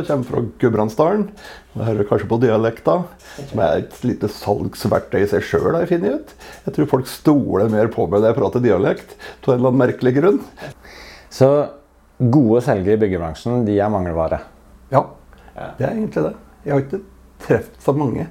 Jeg 0.00 0.06
kommer 0.08 0.24
fra 0.24 0.40
Gudbrandsdalen. 0.56 1.24
Jeg 1.74 1.84
hører 1.84 2.06
kanskje 2.08 2.28
på 2.30 2.36
dialekta, 2.40 2.94
som 3.50 3.60
er 3.60 3.82
et 3.82 3.98
lite 4.08 4.30
salgsverktøy 4.32 5.18
i 5.18 5.26
seg 5.28 5.44
sjøl. 5.44 5.76
Jeg 5.82 5.90
finner 5.90 6.14
ut. 6.16 6.32
Jeg 6.64 6.76
tror 6.78 6.88
folk 6.94 7.10
stoler 7.12 7.68
mer 7.68 7.92
på 7.92 8.06
meg 8.06 8.22
når 8.22 8.30
jeg 8.30 8.38
prater 8.38 8.64
dialekt, 8.64 9.12
av 9.44 9.52
en 9.52 9.58
eller 9.58 9.68
annen 9.74 9.82
merkelig 9.82 10.14
grunn. 10.16 10.40
Så 11.28 11.52
gode 12.24 12.64
selgere 12.64 12.96
i 12.96 13.04
byggebransjen, 13.04 13.66
de 13.68 13.76
er 13.76 13.92
mangelvare? 13.92 14.40
Ja, 14.96 15.10
det 15.76 15.84
er 15.84 15.90
egentlig 15.90 16.24
det. 16.30 16.36
Jeg 16.64 16.72
har 16.72 16.86
ikke 16.86 17.06
truffet 17.44 17.84
så 17.84 18.00
mange. 18.00 18.30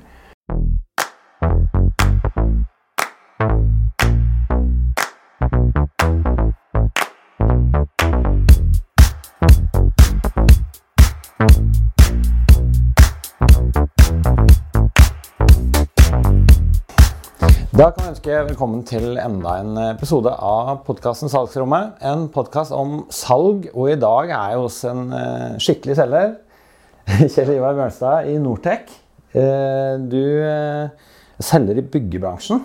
Da 17.82 17.88
kan 17.90 18.04
vi 18.04 18.12
ønske 18.12 18.42
velkommen 18.46 18.82
til 18.86 19.16
enda 19.18 19.56
en 19.58 19.78
episode 19.82 20.30
av 20.30 20.84
podkasten 20.86 21.32
Salgsrommet. 21.34 21.96
En 22.06 22.28
podkast 22.30 22.76
om 22.78 23.08
salg, 23.10 23.64
og 23.74 23.88
i 23.90 23.96
dag 23.98 24.30
er 24.30 24.52
jeg 24.52 24.60
hos 24.62 24.76
en 24.86 25.00
eh, 25.18 25.56
skikkelig 25.58 25.96
selger. 25.98 26.36
Kjell 27.34 27.50
Ivar 27.56 27.74
Bjørnstad 27.80 28.30
i 28.30 28.36
Nortec. 28.44 28.94
Eh, 29.34 29.96
Du 30.14 30.22
eh, 30.22 31.10
selger 31.42 31.82
i 31.82 31.86
byggebransjen. 31.96 32.62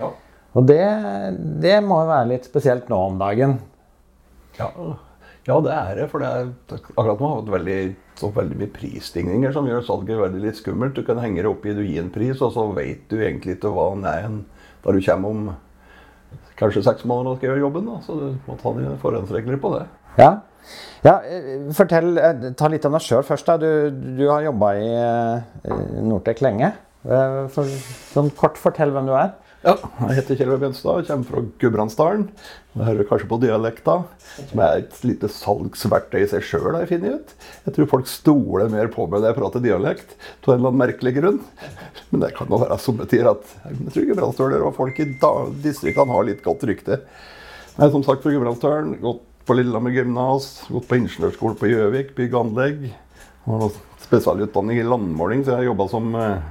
Ja. 0.00 0.08
Og 0.56 0.72
det, 0.72 0.80
det 1.66 1.76
må 1.84 2.00
jo 2.00 2.08
være 2.14 2.30
litt 2.32 2.48
spesielt 2.48 2.88
nå 2.88 3.02
om 3.10 3.20
dagen. 3.20 3.58
Ja, 4.56 4.70
ja 5.48 5.56
det 5.64 5.72
er 5.74 5.94
det. 6.02 6.06
For 6.12 6.22
det 6.22 6.28
er, 6.28 6.50
akkurat 6.76 7.22
nå 7.22 7.30
har 7.32 7.42
vi 7.46 7.54
veldig, 7.56 7.78
så 8.20 8.30
veldig 8.34 8.58
mye 8.60 8.72
prisstigninger 8.74 9.54
som 9.54 9.68
gjør 9.68 9.86
salget 9.86 10.20
veldig 10.20 10.42
litt 10.44 10.58
skummelt. 10.60 10.94
Du 10.98 11.02
kan 11.06 11.20
henge 11.22 11.40
det 11.42 11.50
opp 11.50 11.64
i 11.66 11.74
du 11.76 11.82
gir 11.86 12.02
en 12.04 12.12
pris, 12.14 12.42
og 12.44 12.52
så 12.54 12.66
vet 12.76 13.06
du 13.10 13.16
egentlig 13.20 13.56
ikke 13.56 13.72
hva 13.72 13.88
den 13.94 14.04
er 14.10 14.26
en- 14.28 14.44
da 14.84 14.92
du 14.92 15.00
kommer 15.02 15.28
om 15.28 15.56
kanskje 16.58 16.82
seks 16.84 17.04
måneder 17.08 17.30
og 17.32 17.38
skal 17.38 17.48
gjøre 17.50 17.64
jobben. 17.64 17.86
Da. 17.86 18.00
Så 18.04 18.18
du 18.18 18.26
må 18.46 18.58
ta 18.60 18.72
dine 18.76 18.96
forhåndsregler 19.00 19.60
på 19.62 19.72
det. 19.78 19.86
Ja. 20.18 20.30
ja 21.06 21.16
eh, 21.24 21.72
fortell, 21.72 22.18
eh, 22.18 22.52
Ta 22.58 22.68
litt 22.68 22.84
om 22.84 22.92
deg 22.92 23.04
sjøl 23.06 23.24
først. 23.26 23.46
da. 23.46 23.56
Du, 23.56 23.90
du 24.18 24.24
har 24.28 24.42
jobba 24.42 24.72
i 24.76 24.88
eh, 24.92 26.02
Nortec 26.02 26.42
lenge. 26.44 26.72
For, 27.08 27.64
sånn 28.12 28.28
kort 28.36 28.58
fortell 28.60 28.90
hvem 28.92 29.06
du 29.08 29.14
er. 29.16 29.30
Ja, 29.58 29.72
jeg 29.74 30.20
heter 30.20 30.36
Kjell 30.38 30.52
Bjønstad, 30.62 31.00
og 31.00 31.08
kommer 31.08 31.26
fra 31.26 31.40
Gudbrandsdalen. 31.58 32.28
Jeg 32.76 32.86
hører 32.86 33.06
kanskje 33.08 33.26
på 33.26 33.38
dialekta, 33.42 33.94
som 34.38 34.60
er 34.62 34.84
et 34.84 34.98
lite 35.02 35.30
salgsverktøy 35.34 36.20
i 36.20 36.28
seg 36.30 36.44
sjøl. 36.46 36.76
Jeg 36.78 36.90
finner 36.92 37.16
ut. 37.18 37.32
Jeg 37.64 37.74
tror 37.74 37.88
folk 37.90 38.10
stoler 38.10 38.70
mer 38.70 38.86
på 38.94 39.08
meg 39.08 39.18
når 39.18 39.32
jeg 39.32 39.38
prater 39.40 39.64
dialekt, 39.64 40.14
av 40.46 40.52
en 40.52 40.60
eller 40.60 40.70
annen 40.70 40.82
merkelig 40.84 41.12
grunn. 41.16 41.40
Men 42.12 42.22
det 42.22 42.30
kan 42.36 42.54
jo 42.54 42.60
være 42.62 42.78
somme 42.84 43.08
tider 43.10 43.32
at 43.32 43.50
jeg 43.64 43.94
tror 43.96 44.06
gudbrandsdøler 44.12 44.66
og 44.68 44.76
folk 44.78 45.00
i 45.02 45.08
distriktene 45.64 46.14
har 46.14 46.28
litt 46.28 46.44
godt 46.46 46.62
rykte. 46.70 47.00
Er 47.78 47.90
som 47.90 48.06
sagt 48.06 48.22
fra 48.22 48.30
Gudbrandsdalen. 48.34 48.94
Gått 49.02 49.24
på 49.48 49.56
Lillehammer 49.58 49.96
gymnas, 49.96 50.52
gått 50.70 50.86
på 50.86 51.00
ingeniørskole 51.00 51.58
på 51.58 51.72
Gjøvik, 51.72 52.14
bygg 52.14 52.34
og 52.36 52.44
anlegg. 52.44 52.86
Har 53.48 53.74
spesialutdanning 54.06 54.78
i 54.78 54.86
landmåling, 54.86 55.42
så 55.42 55.56
jeg 55.56 55.64
har 55.64 55.68
jobba 55.72 55.88
som 55.90 56.14
eh, 56.14 56.46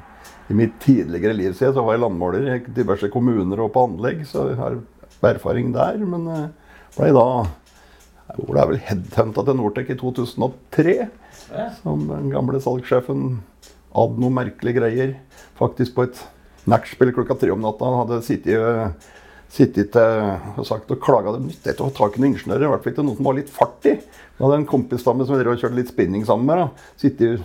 i 0.47 0.55
mitt 0.55 0.77
tidligere 0.79 1.35
liv 1.35 1.53
siden 1.57 1.75
så 1.75 1.83
var 1.83 1.97
jeg 1.97 2.03
landmåler 2.05 2.49
i 2.53 2.59
diverse 2.75 3.09
kommuner 3.11 3.59
og 3.65 3.73
på 3.75 3.83
anlegg, 3.89 4.23
så 4.27 4.49
jeg 4.51 4.59
har 4.61 4.77
erfaring 5.27 5.73
der. 5.75 5.97
Men 6.07 6.27
blei 6.95 7.11
ble 7.11 7.15
da 7.17 7.27
jeg 8.37 8.59
er 8.59 8.69
vel 8.69 8.81
headhunta 8.83 9.43
til 9.47 9.55
Nortec 9.55 9.91
i 9.93 9.99
2003. 9.99 10.95
Som 11.81 12.07
den 12.09 12.31
gamle 12.33 12.59
salgssjefen 12.63 13.37
hadde 13.95 14.21
noen 14.21 14.35
merkelige 14.35 14.81
greier. 14.81 15.13
Faktisk 15.59 15.95
på 15.95 16.07
et 16.07 16.19
nachspiel 16.67 17.13
klokka 17.15 17.37
tre 17.39 17.53
om 17.53 17.63
natta. 17.63 17.87
Han 17.87 18.01
hadde 18.03 18.25
sittet, 18.27 18.59
eh, 18.59 19.13
sittet 19.49 19.95
og 19.95 20.65
sagt 20.67 20.91
og 20.91 20.99
klaga. 20.99 21.37
Det 21.37 21.47
nytter 21.47 21.73
ikke 21.73 21.85
å 21.85 21.89
ha 21.91 21.95
tak 21.97 22.17
i 22.17 22.21
noen 22.21 22.33
ingeniører, 22.33 22.65
i 22.67 22.71
hvert 22.73 22.83
fall 22.83 22.93
ikke 22.93 23.07
noen 23.07 23.17
som 23.17 23.29
var 23.29 23.37
litt 23.39 23.49
fart 23.49 23.85
i. 23.85 23.95
Jeg 23.95 24.43
hadde 24.43 24.59
en 24.59 24.71
kompis 24.73 25.03
da 25.03 25.13
som 25.13 25.39
drev 25.39 25.53
og 25.55 25.61
kjørte 25.61 25.79
litt 25.79 25.93
spinning 25.93 26.25
sammen 26.25 26.45
med. 26.45 26.57
da. 26.57 26.69
Sittet 26.97 27.41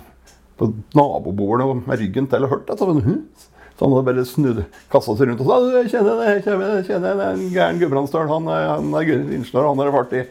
på 0.63 0.99
nabobordet 0.99 1.69
med 1.83 2.01
ryggen 2.01 2.29
til 2.31 2.47
og 2.47 2.55
hørt 2.55 2.71
dette. 2.71 2.89
Men, 2.89 3.03
hm. 3.03 3.51
Så 3.73 3.87
han 3.87 3.95
hadde 3.97 4.09
bare 4.11 4.25
snudd 4.29 4.59
kassa 4.93 5.15
seg 5.17 5.31
rundt 5.31 5.41
og 5.43 5.49
sa 5.49 5.61
«Du, 5.63 5.71
jeg 5.75 5.91
kjenner 5.91 6.19
det, 6.21 6.27
jeg 6.29 6.43
kjenner 6.45 6.75
jeg 6.77 6.89
kjenner 6.91 7.07
det, 7.07 7.15
det 7.19 7.25
er 7.29 7.39
en 7.39 7.55
gæren 7.55 7.81
Gudbrandsdøl. 7.81 8.29
Han, 8.31 8.51
han 8.53 8.93
er 9.01 9.09
ingeniør, 9.17 9.71
han 9.71 9.81
er 9.83 9.89
det 9.89 9.95
fart 9.97 10.13
i. 10.19 10.23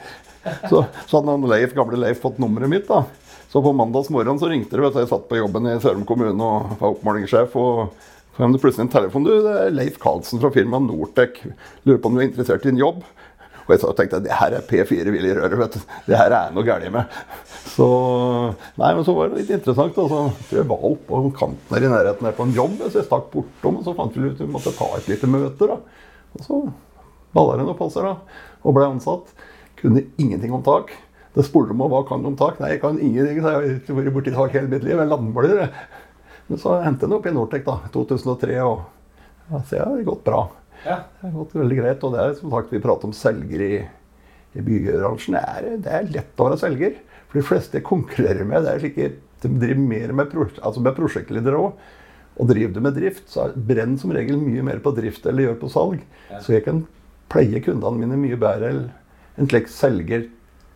Så, 0.69 0.83
så 1.09 1.17
hadde 1.17 1.33
han 1.35 1.49
Leif, 1.49 1.73
gamle 1.77 1.99
Leif 1.99 2.21
fått 2.23 2.39
nummeret 2.41 2.71
mitt. 2.71 2.87
da. 2.87 3.03
Så 3.51 3.59
på 3.65 3.73
mandags 3.75 4.09
morgen 4.13 4.39
så 4.39 4.47
ringte 4.47 4.77
det. 4.79 4.93
Jeg 4.95 5.09
satt 5.09 5.27
på 5.27 5.41
jobben 5.41 5.67
i 5.67 5.75
Sørum 5.83 6.05
kommune 6.07 6.37
og 6.37 6.77
var 6.79 6.93
oppmålingssjef. 6.93 7.57
og 7.59 7.91
så 8.31 8.45
kom 8.45 8.53
det 8.55 8.61
plutselig 8.63 8.85
en 8.87 8.93
telefon. 8.93 9.25
du, 9.27 9.33
Det 9.43 9.55
er 9.65 9.73
Leif 9.75 9.97
Karlsen 9.99 10.39
fra 10.39 10.53
firmaet 10.55 10.87
Nortec. 10.87 11.41
Lurer 11.83 11.99
på 11.99 12.07
om 12.07 12.15
du 12.15 12.21
er 12.21 12.29
interessert 12.29 12.65
i 12.65 12.71
en 12.71 12.79
jobb? 12.79 13.03
Og 13.71 13.93
jeg 13.93 13.97
tenkte 14.01 14.19
at 14.19 14.25
det 14.25 14.35
her 14.35 14.55
er 14.57 14.65
P4 14.67 15.13
Willy 15.15 15.31
Røre. 15.37 15.57
vet 15.61 15.77
du. 15.77 15.85
Det 16.09 16.19
her 16.19 16.35
er 16.35 16.51
noe 16.51 16.67
galt 16.67 16.91
med. 16.91 17.19
Så 17.71 17.87
nei, 18.81 18.89
men 18.97 19.05
så 19.07 19.15
var 19.15 19.31
det 19.31 19.39
litt 19.39 19.53
interessant. 19.55 19.95
da, 19.95 20.07
så 20.11 20.47
tror 20.49 20.59
jeg 20.59 20.69
var 20.69 20.83
oppe 20.91 21.07
på 21.07 21.31
kanten 21.39 21.75
her 21.75 21.87
i 21.87 21.91
nærheten 21.93 22.27
her 22.27 22.35
på 22.35 22.47
en 22.49 22.55
jobb. 22.57 22.75
Så 22.83 22.99
jeg 22.99 23.07
stakk 23.07 23.29
bortom, 23.31 23.79
og 23.79 23.87
så 23.87 23.95
fant 23.95 24.17
vi 24.17 24.27
ut 24.27 24.43
vi 24.43 24.49
måtte 24.51 24.75
ta 24.75 24.89
et 24.97 25.07
lite 25.11 25.29
møte. 25.31 25.71
da. 25.71 25.79
Og 26.35 26.45
så 26.47 26.59
balla 27.31 27.55
det 27.57 27.69
noe 27.69 27.79
på 27.79 27.87
seg 27.93 28.09
da, 28.09 28.17
og 28.65 28.75
ble 28.75 28.89
ansatt. 28.91 29.31
Kunne 29.79 30.03
ingenting 30.21 30.53
om 30.53 30.65
tak. 30.65 30.91
Det 31.31 31.45
spurte 31.47 31.71
om 31.71 31.85
hva 31.87 32.03
kan 32.07 32.23
du 32.23 32.33
om 32.33 32.39
tak. 32.39 32.59
Nei, 32.59 32.73
jeg 32.75 32.81
kan 32.83 32.99
ingenting. 32.99 33.39
så 33.39 33.53
Jeg 33.53 33.55
har 33.55 33.75
ikke 33.79 33.99
vært 34.01 34.15
borti 34.17 34.35
tak 34.35 34.57
hele 34.57 34.67
mitt 34.67 34.83
liv. 34.83 34.97
Jeg 34.97 35.05
er 35.05 35.13
landmåler. 35.13 35.69
Men 36.51 36.59
så 36.59 36.81
endte 36.83 37.07
jeg 37.07 37.15
opp 37.15 37.29
i 37.29 37.31
Nortec 37.31 37.63
da, 37.63 37.77
2003, 37.93 38.57
og 38.67 38.81
ja, 39.51 39.61
så 39.61 39.77
det 39.77 39.85
har 39.85 40.03
gått 40.09 40.25
bra. 40.27 40.41
Det 40.83 41.27
har 41.27 41.33
gått 41.35 41.55
veldig 41.55 41.77
greit. 41.77 42.03
Og 42.07 42.13
det 42.15 42.21
er 42.25 42.37
som 42.39 42.53
sagt, 42.53 42.71
vi 42.73 42.81
prater 42.83 43.09
om 43.09 43.13
selgere 43.15 43.67
i, 43.67 43.81
i 44.57 44.63
byggebransjen. 44.65 45.37
Det 45.37 45.75
det 45.85 45.95
er 45.99 46.09
lett 46.15 46.41
å 46.41 46.47
være 46.49 46.61
selger. 46.61 46.95
For 47.29 47.39
de 47.39 47.45
fleste 47.47 47.77
jeg 47.79 47.87
konkurrerer 47.87 48.43
med, 48.47 48.65
det 48.65 48.73
er 48.73 48.81
slike, 48.83 49.09
de 49.41 49.51
driver 49.61 49.83
mer 49.87 50.11
med, 50.13 50.33
altså 50.61 50.81
med 50.83 50.97
prosjektledere 50.97 51.59
òg. 51.61 51.85
Og 52.41 52.47
driver 52.49 52.73
du 52.73 52.81
med 52.81 52.95
drift, 52.95 53.25
så 53.29 53.45
er- 53.47 53.55
brenner 53.55 53.97
som 53.99 54.11
regel 54.15 54.37
mye 54.39 54.63
mer 54.63 54.79
på 54.83 54.93
drift 54.95 55.25
eller 55.27 55.43
gjør 55.49 55.59
på 55.61 55.69
salg. 55.71 56.01
Så 56.41 56.53
jeg 56.55 56.63
kan 56.65 56.85
pleie 57.29 57.61
kundene 57.63 57.99
mine 57.99 58.17
mye 58.19 58.37
bedre 58.39 58.69
enn 58.71 58.83
en 59.39 59.47
slik 59.47 59.67
selger, 59.71 60.25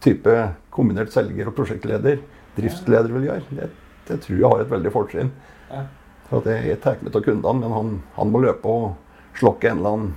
type 0.04 0.36
kombinert 0.72 1.12
selger 1.12 1.48
og 1.50 1.56
prosjektleder, 1.58 2.20
driftsleder 2.56 3.12
vil 3.12 3.28
gjøre. 3.28 3.44
Det, 3.58 3.70
det 4.08 4.20
tror 4.24 4.38
jeg 4.38 4.50
har 4.52 4.62
et 4.64 4.70
veldig 4.72 4.92
fortrinn. 4.94 5.32
For 6.30 6.40
at 6.40 6.46
jeg, 6.52 6.66
jeg 6.70 6.82
tar 6.84 7.02
med 7.02 7.16
av 7.16 7.24
kundene, 7.26 7.60
men 7.62 7.72
han, 7.76 7.90
han 8.16 8.32
må 8.32 8.40
løpe 8.44 8.66
og 8.72 8.96
slokke 9.40 9.70
en 9.72 9.78
eller 9.82 9.96
annen 9.96 10.14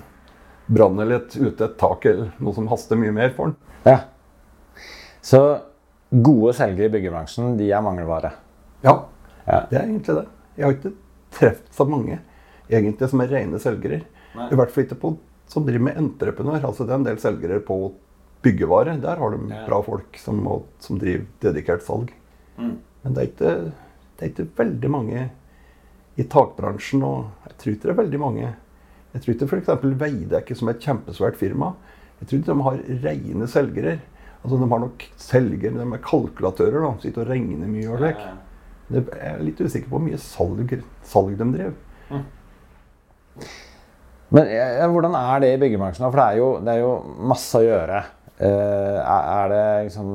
brann 0.68 0.98
eller 1.00 1.16
et, 1.22 1.36
ute 1.40 1.64
et 1.64 1.76
tak 1.80 2.04
eller 2.06 2.32
noe 2.44 2.54
som 2.54 2.66
haster 2.68 2.96
mye 3.00 3.12
mer 3.16 3.30
for 3.36 3.50
den. 3.50 3.56
Ja. 3.88 3.98
Så 5.24 5.40
gode 6.10 6.52
selgere 6.56 6.88
i 6.88 6.92
byggebransjen, 6.92 7.56
de 7.58 7.70
er 7.72 7.82
mangelvare. 7.84 8.32
Ja, 8.84 8.94
Ja. 9.48 9.62
det 9.70 9.78
er 9.78 9.86
egentlig 9.86 10.14
det. 10.14 10.26
Jeg 10.58 10.64
har 10.66 10.72
ikke 10.76 10.92
truffet 11.32 11.72
så 11.74 11.84
mange 11.88 12.18
egentlig 12.68 13.08
som 13.08 13.20
er 13.24 13.28
rene 13.32 13.58
selgere. 13.58 14.02
Nei. 14.36 14.48
I 14.52 14.54
hvert 14.60 14.70
fall 14.70 14.84
ikke 14.84 15.00
på, 15.00 15.14
som 15.48 15.64
driver 15.64 15.84
med 15.88 15.96
entreprenør. 15.96 16.64
Altså 16.68 16.84
det 16.84 16.92
er 16.92 17.00
en 17.00 17.04
del 17.08 17.18
selgere 17.22 17.60
på 17.64 17.78
byggevare. 18.44 18.98
Der 19.00 19.16
har 19.16 19.30
de 19.30 19.48
Ja. 19.54 19.64
bra 19.66 19.80
folk 19.82 20.16
som, 20.18 20.44
som 20.78 20.98
driver 20.98 21.24
dedikert 21.40 21.82
salg. 21.82 22.12
Mm. 22.58 22.76
Men 23.04 23.14
det 23.14 23.22
er, 23.22 23.26
ikke, 23.32 23.72
det 24.18 24.22
er 24.22 24.28
ikke 24.32 24.48
veldig 24.56 24.90
mange 24.90 25.30
i 26.18 26.22
takbransjen, 26.24 27.02
og 27.02 27.26
jeg 27.46 27.56
tror 27.58 27.72
ikke 27.72 27.82
det 27.88 27.90
er 27.94 28.02
veldig 28.02 28.20
mange 28.20 28.54
Jeg 29.18 29.24
tror 29.24 29.34
ikke 29.34 29.48
f.eks. 29.50 29.86
Veidekke, 29.98 30.54
som 30.54 30.70
er 30.70 30.76
et 30.76 30.84
kjempesvært 30.84 31.38
firma, 31.40 31.72
jeg 32.20 32.28
tror 32.28 32.38
ikke 32.38 32.54
de 32.54 32.66
har 32.66 32.78
rene 33.04 33.48
selgere. 33.50 33.98
Altså 34.38 34.58
De 34.58 34.68
har 34.70 34.82
nok 34.82 35.04
selgere, 35.18 35.74
de 35.74 35.86
er 35.86 36.04
kalkulatører, 36.04 36.78
da, 36.84 36.92
sitter 37.02 37.24
og 37.24 37.32
regner 37.32 37.70
mye 37.70 37.88
og 37.90 37.98
slik. 37.98 38.22
Jeg 38.88 39.04
er 39.20 39.42
litt 39.44 39.58
usikker 39.60 39.90
på 39.90 39.98
hvor 39.98 40.04
mye 40.06 40.20
salg, 40.22 40.76
salg 41.04 41.34
de 41.38 41.48
drev. 41.56 41.74
Men 44.34 44.48
ja, 44.52 44.86
hvordan 44.92 45.16
er 45.18 45.42
det 45.42 45.50
i 45.54 45.60
byggebransjen? 45.64 46.06
For 46.06 46.20
det 46.20 46.26
er 46.28 46.38
jo, 46.38 46.48
det 46.64 46.72
er 46.74 46.80
jo 46.84 46.94
masse 47.32 47.58
å 47.58 47.64
gjøre. 47.66 48.00
Uh, 48.38 48.98
er, 49.02 49.22
er 49.34 49.48
det 49.50 49.62
liksom 49.88 50.10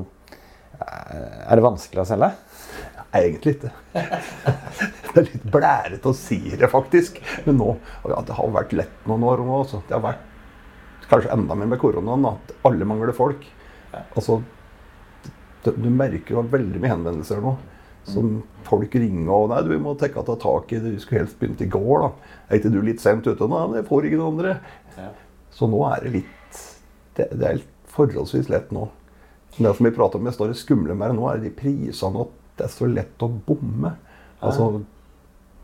eh, 0.80 1.40
Er 1.44 1.60
det 1.60 1.64
vanskelig 1.66 2.06
å 2.06 2.08
selge? 2.08 2.30
Egentlig 3.14 3.58
ikke. 3.58 3.72
Det 5.14 5.22
er 5.22 5.28
litt 5.28 5.44
blærete 5.54 6.10
å 6.10 6.16
si 6.18 6.40
det, 6.58 6.66
faktisk. 6.72 7.20
Men 7.46 7.60
nå 7.60 7.74
ja, 8.10 8.22
Det 8.26 8.38
har 8.38 8.54
vært 8.56 8.74
lett 8.74 9.10
noen 9.10 9.26
år 9.30 9.44
nå. 9.46 9.60
Også. 9.62 9.84
Det 9.88 9.94
har 9.94 10.02
vært 10.02 11.10
kanskje 11.12 11.34
enda 11.36 11.58
mer 11.60 11.70
med 11.70 11.82
koronaen. 11.82 12.26
At 12.32 12.56
alle 12.66 12.88
mangler 12.90 13.14
folk. 13.14 13.46
Altså, 13.94 14.40
du, 15.64 15.90
merker 15.94 16.34
jo 16.34 16.44
veldig 16.50 16.82
mye 16.82 16.96
henvendelser 16.96 17.44
nå. 17.44 17.54
Som 18.10 18.42
folk 18.68 18.96
ringer 19.00 19.30
og 19.32 19.46
'Nei, 19.48 19.62
du, 19.64 19.70
vi 19.72 19.80
må 19.80 19.94
tenke 19.96 20.26
ta 20.28 20.36
tak 20.36 20.74
i 20.74 20.82
det. 20.82 20.96
Du 20.96 21.00
skulle 21.00 21.22
helst 21.22 21.38
begynt 21.40 21.62
i 21.62 21.70
går.' 21.72 22.02
da. 22.04 22.10
'Er 22.50 22.60
ikke 22.60 22.74
du 22.74 22.82
litt 22.82 23.00
sent 23.00 23.30
ute?' 23.30 23.48
'Nei, 23.48 23.62
det 23.72 23.84
jeg 23.84 23.90
får 23.92 24.10
ikke 24.10 24.20
noen 24.20 24.34
andre.' 24.34 24.58
Så 25.54 25.70
nå 25.70 25.86
er 25.88 26.04
det 26.04 26.16
litt 26.18 26.62
Det, 27.14 27.30
det 27.38 27.46
er 27.46 27.62
forholdsvis 27.94 28.50
lett 28.50 28.72
nå. 28.74 28.90
Det 29.54 29.70
som 29.78 29.86
vi 29.86 29.94
prater 29.94 30.18
om, 30.18 30.26
det 30.26 30.34
står 30.34 30.56
skumle 30.58 30.98
det 30.98 31.12
nå, 31.14 31.28
er 31.30 31.38
de 31.44 31.52
prisene 31.54 32.24
og 32.24 32.32
det 32.58 32.68
er 32.68 32.74
så 32.74 32.90
lett 32.90 33.24
å 33.26 33.30
bomme. 33.48 33.96
Altså, 34.44 34.84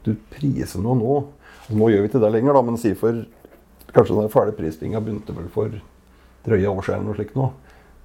du 0.06 0.14
priser 0.34 0.82
noe 0.84 0.98
nå. 0.98 1.18
Og 1.70 1.78
nå 1.78 1.90
gjør 1.92 2.06
vi 2.06 2.10
ikke 2.10 2.22
det 2.24 2.32
lenger, 2.34 2.56
da, 2.56 2.66
men 2.66 2.80
si 2.82 2.96
for 2.98 3.26
kanskje 3.94 4.18
den 4.18 4.32
fæle 4.34 4.54
prisstinga 4.58 5.02
begynte 5.04 5.36
vel 5.36 5.50
for 5.54 5.74
drøye 6.46 6.70
år 6.70 6.86
siden. 6.86 7.10
og 7.10 7.20
slikt 7.20 7.36
nå. 7.38 7.50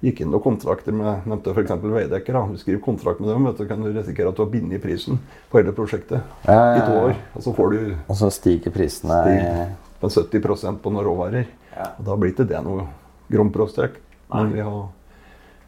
Gikk 0.05 0.21
inn 0.21 0.29
noen 0.29 0.43
kontrakter 0.43 0.93
med 0.93 1.25
nevnte 1.25 1.53
f.eks. 1.55 1.71
Veidekke. 1.81 2.41
Du 2.51 2.59
skriver 2.61 2.81
kontrakt 2.83 3.21
med 3.23 3.31
dem, 3.31 3.47
vet 3.47 3.61
du, 3.61 3.65
kan 3.69 3.81
du 3.81 3.89
risikere 3.89 4.29
at 4.29 4.37
du 4.37 4.43
har 4.43 4.51
bindet 4.51 4.83
prisen 4.83 5.21
på 5.49 5.61
hele 5.61 5.73
prosjektet 5.73 6.19
Ja, 6.45 6.57
ja, 6.57 6.75
i 6.75 6.83
to 6.83 6.97
år. 6.99 7.15
Og 7.33 7.45
så 7.45 7.53
får 7.55 7.73
du 7.73 7.79
Og 7.95 8.19
så 8.19 8.29
stiger 8.33 8.75
prisene 8.75 9.21
på 10.01 10.11
70% 10.11 10.83
på 10.83 10.93
noen 10.93 11.07
råvarer. 11.07 11.47
Ja. 11.71 11.93
Og 11.95 12.05
da 12.09 12.19
blir 12.19 12.35
ikke 12.35 12.45
det 12.49 12.61
noe 12.65 12.85
gromprostrekk. 13.31 13.97
Men 14.33 14.51
vi 14.53 14.61
har, 14.65 14.85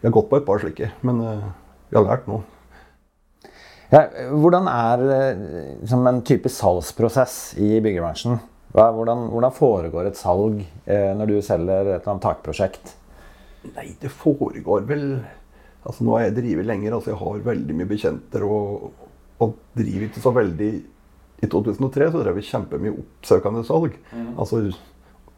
vi 0.01 0.09
har 0.09 0.13
gått 0.13 0.29
på 0.29 0.41
et 0.41 0.45
par 0.45 0.61
slike. 0.61 0.91
Men 1.07 1.23
uh, 1.23 1.49
vi 1.89 1.97
har 1.97 2.05
lært 2.05 2.29
noe. 2.29 2.43
Ja, 3.87 4.01
hvordan 4.35 4.67
er 4.67 5.01
liksom 5.79 6.07
en 6.09 6.21
typisk 6.27 6.59
salgsprosess 6.59 7.55
i 7.63 7.77
byggebransjen? 7.79 8.39
Hvordan, 8.75 9.29
hvordan 9.31 9.53
foregår 9.55 10.09
et 10.09 10.19
salg 10.19 10.59
eh, 10.85 11.13
når 11.15 11.29
du 11.29 11.35
selger 11.41 11.87
et 11.87 12.01
eller 12.01 12.11
annet 12.11 12.25
takprosjekt? 12.25 12.91
Nei, 13.71 13.93
det 14.01 14.11
foregår 14.13 14.87
vel 14.87 15.05
Altså 15.87 16.03
Nå 16.03 16.17
har 16.17 16.25
jeg 16.25 16.35
drevet 16.41 16.67
lenger, 16.67 16.97
altså 16.97 17.13
jeg 17.13 17.19
har 17.21 17.43
veldig 17.45 17.75
mye 17.79 17.87
bekjenter 17.87 18.43
og, 18.43 18.89
og 19.39 19.53
driver 19.77 20.09
ikke 20.09 20.23
så 20.23 20.33
veldig 20.35 20.71
I 21.45 21.47
2003 21.47 22.09
så 22.11 22.23
drev 22.25 22.35
vi 22.35 22.43
kjempemye 22.43 22.95
oppsøkende 22.97 23.63
salg. 23.63 23.95
Altså 24.35 24.65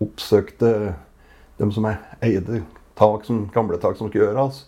oppsøkte 0.01 0.71
dem 1.59 1.73
som 1.75 1.85
eide 1.85 2.63
tak 2.97 3.27
som, 3.27 3.43
gamle 3.53 3.77
tak 3.77 3.99
som 3.99 4.09
skulle 4.09 4.25
gjøres. 4.25 4.63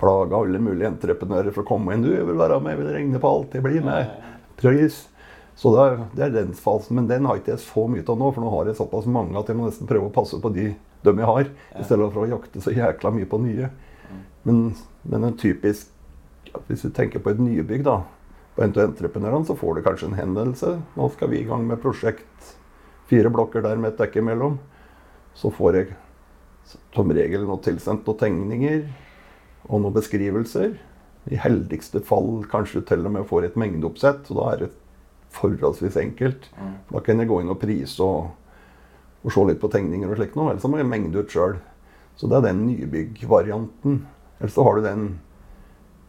Plaga 0.00 0.38
alle 0.38 0.60
mulige 0.62 0.88
entreprenører 0.88 1.52
for 1.52 1.64
å 1.64 1.68
komme 1.68 1.94
inn. 1.94 2.04
'Du, 2.04 2.12
jeg 2.14 2.26
vil 2.28 2.38
være 2.38 2.60
med, 2.60 2.74
jeg 2.74 2.80
vil 2.82 2.94
regne 2.94 3.20
på 3.20 3.32
alt. 3.32 3.54
Jeg 3.54 3.66
blir 3.66 3.84
med.' 3.84 4.10
Prøys. 4.56 5.06
Så 5.56 5.72
det 5.72 5.84
er, 5.84 6.02
det 6.12 6.24
er 6.24 6.32
den 6.34 6.52
fasen. 6.56 6.96
Men 6.96 7.08
den 7.08 7.24
har 7.28 7.40
ikke 7.40 7.54
jeg 7.54 7.64
så 7.64 7.86
mye 7.88 8.04
av 8.04 8.18
nå, 8.20 8.30
for 8.32 8.44
nå 8.44 8.52
har 8.52 8.68
jeg 8.68 8.78
såpass 8.78 9.08
mange 9.08 9.36
at 9.40 9.48
jeg 9.48 9.56
må 9.56 9.68
nesten 9.68 9.88
prøve 9.88 10.10
å 10.10 10.14
passe 10.14 10.40
på 10.40 10.52
de 10.52 10.74
dem 11.06 11.20
jeg 11.22 11.28
har, 11.28 11.48
i 11.78 11.84
stedet 11.86 12.08
for 12.10 12.24
å 12.24 12.30
jakte 12.30 12.62
så 12.62 12.72
jækla 12.74 13.12
mye 13.14 13.28
på 13.30 13.38
nye. 13.42 13.70
Men, 14.46 14.74
men 15.02 15.30
en 15.30 15.38
typisk 15.38 15.92
Hvis 16.70 16.86
du 16.86 16.88
tenker 16.94 17.20
på 17.20 17.34
et 17.34 17.40
nybygg, 17.42 17.82
da, 17.84 17.98
på 18.56 18.64
NTO-entreprenørene, 18.64 19.44
så 19.44 19.52
får 19.58 19.74
du 19.76 19.80
kanskje 19.84 20.06
en 20.08 20.14
henvendelse. 20.16 20.70
Nå 20.96 21.08
skal 21.12 21.28
vi 21.28 21.42
i 21.42 21.44
gang 21.44 21.66
med 21.68 21.82
prosjekt. 21.82 22.54
Fire 23.10 23.28
blokker 23.28 23.60
der 23.60 23.76
med 23.76 23.90
et 23.90 23.98
dekke 24.00 24.22
imellom. 24.22 24.56
Så 25.36 25.50
får 25.52 25.76
jeg 25.76 25.90
som 26.94 27.12
regel 27.12 27.44
noe 27.44 27.60
tilsendt 27.60 28.08
noen 28.08 28.22
tegninger 28.22 28.86
og 29.66 29.82
noen 29.82 29.94
beskrivelser. 29.96 30.76
I 31.26 31.38
heldigste 31.42 32.02
fall 32.06 32.44
kanskje 32.50 32.84
til 32.86 33.06
og 33.06 33.14
med 33.16 33.26
får 33.26 33.48
et 33.48 33.58
mengdeoppsett. 33.58 34.30
Og 34.30 34.40
da 34.40 34.48
er 34.52 34.64
det 34.64 34.72
forholdsvis 35.36 35.98
enkelt. 36.00 36.50
For 36.86 36.98
da 36.98 37.04
kan 37.06 37.22
jeg 37.22 37.30
gå 37.30 37.40
inn 37.42 37.52
og 37.52 37.60
prise 37.62 38.02
og, 38.04 38.32
og 39.24 39.34
se 39.34 39.46
litt 39.48 39.62
på 39.62 39.70
tegninger 39.72 40.10
og 40.10 40.20
slikt 40.20 40.38
noe. 40.38 40.52
Ellers 40.52 40.64
så 40.64 40.70
må 40.70 40.80
jeg 40.80 40.90
mengde 40.90 41.22
ut 41.22 41.32
sjøl. 41.32 41.58
Så 42.16 42.30
det 42.30 42.38
er 42.38 42.48
den 42.48 42.62
nybyggvarianten. 42.68 44.04
Eller 44.38 44.52
så 44.52 44.64
har 44.64 44.76
du 44.76 44.86
den 44.86 45.06